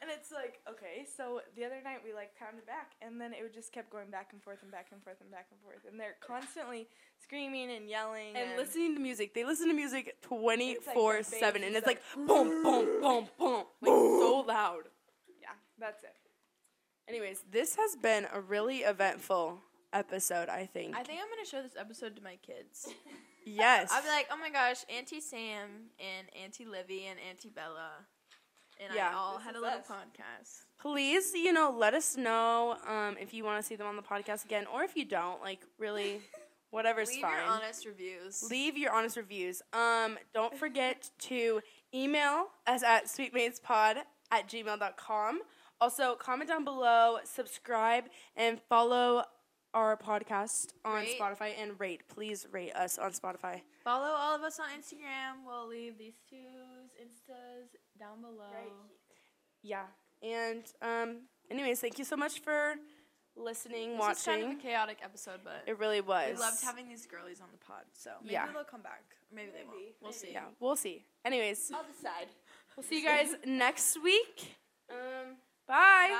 And 0.00 0.10
it's 0.10 0.32
like, 0.32 0.60
okay, 0.68 1.04
so 1.16 1.42
the 1.56 1.64
other 1.64 1.80
night 1.84 2.00
we 2.02 2.14
like 2.14 2.34
pounded 2.38 2.64
back, 2.64 2.92
and 3.02 3.20
then 3.20 3.32
it 3.32 3.42
would 3.42 3.52
just 3.52 3.70
kept 3.70 3.90
going 3.90 4.10
back 4.10 4.30
and 4.32 4.42
forth 4.42 4.62
and 4.62 4.70
back 4.72 4.88
and 4.92 5.02
forth 5.02 5.20
and 5.20 5.30
back 5.30 5.48
and 5.50 5.60
forth. 5.60 5.84
And 5.90 6.00
they're 6.00 6.16
constantly 6.26 6.88
screaming 7.22 7.70
and 7.70 7.88
yelling 7.88 8.34
And 8.34 8.56
listening 8.56 8.94
to 8.94 9.00
music. 9.00 9.34
They 9.34 9.44
listen 9.44 9.68
to 9.68 9.74
music 9.74 10.16
24 10.22 11.16
It's 11.16 11.30
like 11.32 11.40
the 11.40 11.46
7, 11.46 11.62
and 11.62 11.72
is 11.72 11.78
it's 11.78 11.86
like 11.86 12.02
boom, 12.16 12.62
boom, 12.62 13.00
boom, 13.00 13.28
boom. 13.38 13.64
Like 13.82 13.90
so 13.90 14.44
loud. 14.48 14.82
Yeah, 15.40 15.48
that's 15.78 16.02
it. 16.02 16.16
Anyways, 17.06 17.44
this 17.50 17.76
has 17.76 17.96
been 17.96 18.26
a 18.32 18.40
really 18.40 18.78
eventful 18.78 19.58
episode, 19.92 20.48
I 20.48 20.66
think. 20.66 20.96
I 20.96 21.02
think 21.02 21.20
I'm 21.20 21.28
gonna 21.28 21.46
show 21.46 21.62
this 21.62 21.76
episode 21.78 22.16
to 22.16 22.22
my 22.22 22.36
kids. 22.36 22.88
yes. 23.44 23.90
I'll 23.92 24.02
be 24.02 24.08
like, 24.08 24.28
oh 24.30 24.38
my 24.38 24.50
gosh, 24.50 24.84
Auntie 24.88 25.20
Sam 25.20 25.90
and 25.98 26.28
Auntie 26.42 26.66
Livy 26.66 27.06
and 27.06 27.18
Auntie 27.28 27.50
Bella, 27.50 27.90
and 28.84 28.94
Yeah. 28.94 29.10
I 29.10 29.14
all 29.14 29.38
had 29.38 29.54
a 29.56 29.60
little 29.60 29.78
us. 29.80 29.86
podcast. 29.86 30.64
Please, 30.80 31.32
you 31.34 31.52
know, 31.52 31.70
let 31.76 31.94
us 31.94 32.16
know 32.16 32.76
um, 32.88 33.16
if 33.20 33.34
you 33.34 33.44
want 33.44 33.60
to 33.60 33.66
see 33.66 33.76
them 33.76 33.86
on 33.86 33.96
the 33.96 34.02
podcast 34.02 34.44
again, 34.44 34.66
or 34.72 34.82
if 34.82 34.96
you 34.96 35.04
don't. 35.04 35.40
Like, 35.42 35.60
really, 35.78 36.20
whatever's 36.70 37.10
Leave 37.10 37.20
fine. 37.22 37.32
your 37.32 37.42
honest 37.42 37.84
reviews. 37.86 38.42
Leave 38.50 38.78
your 38.78 38.92
honest 38.92 39.16
reviews. 39.16 39.60
Um, 39.72 40.18
don't 40.32 40.56
forget 40.56 41.10
to 41.20 41.60
email 41.94 42.46
us 42.66 42.82
at 42.82 43.06
sweetmatespod 43.06 43.96
at 44.30 44.48
gmail.com. 44.48 45.40
Also, 45.82 46.14
comment 46.14 46.48
down 46.48 46.64
below, 46.64 47.18
subscribe, 47.24 48.04
and 48.36 48.60
follow 48.68 49.24
our 49.72 49.96
podcast 49.96 50.72
on 50.84 50.96
Rate. 51.02 51.16
Spotify 51.18 51.52
and 51.60 51.78
rate. 51.78 52.02
Please 52.08 52.46
rate 52.50 52.74
us 52.74 52.98
on 52.98 53.12
Spotify. 53.12 53.60
Follow 53.84 54.06
all 54.16 54.34
of 54.34 54.42
us 54.42 54.58
on 54.58 54.66
Instagram. 54.78 55.46
We'll 55.46 55.68
leave 55.68 55.96
these 55.96 56.14
two's 56.28 56.89
instas 57.02 57.68
down 57.98 58.20
below. 58.20 58.46
Yeah. 59.62 59.86
And 60.22 60.64
um, 60.82 61.22
anyways, 61.50 61.80
thank 61.80 61.98
you 61.98 62.04
so 62.04 62.16
much 62.16 62.40
for 62.40 62.74
listening, 63.36 63.90
This 63.92 63.98
watching. 64.00 64.12
was 64.14 64.22
kind 64.24 64.44
of 64.44 64.50
a 64.58 64.62
chaotic 64.62 64.98
episode, 65.02 65.40
but 65.44 65.62
it 65.66 65.78
really 65.78 66.00
was. 66.00 66.34
we 66.34 66.40
loved 66.40 66.62
having 66.62 66.88
these 66.88 67.06
girlies 67.06 67.40
on 67.40 67.48
the 67.52 67.58
pod. 67.58 67.84
So 67.94 68.10
maybe 68.22 68.32
Yeah. 68.34 68.46
they'll 68.52 68.64
come 68.64 68.82
back. 68.82 69.04
Or 69.30 69.34
maybe, 69.36 69.50
they 69.52 69.64
won't. 69.64 69.78
Maybe, 69.78 69.94
We'll 70.02 70.12
see. 70.12 70.32
Yeah, 70.32 70.44
we'll 70.58 70.76
see. 70.76 71.04
Anyways, 71.24 71.70
I'll 71.74 71.84
decide. 71.84 72.28
we'll 72.76 72.84
see 72.84 73.00
you 73.00 73.06
guys 73.06 73.28
next 73.46 74.02
week. 74.02 74.56
Um, 74.90 75.36
bye. 75.66 76.08
Bye. 76.10 76.18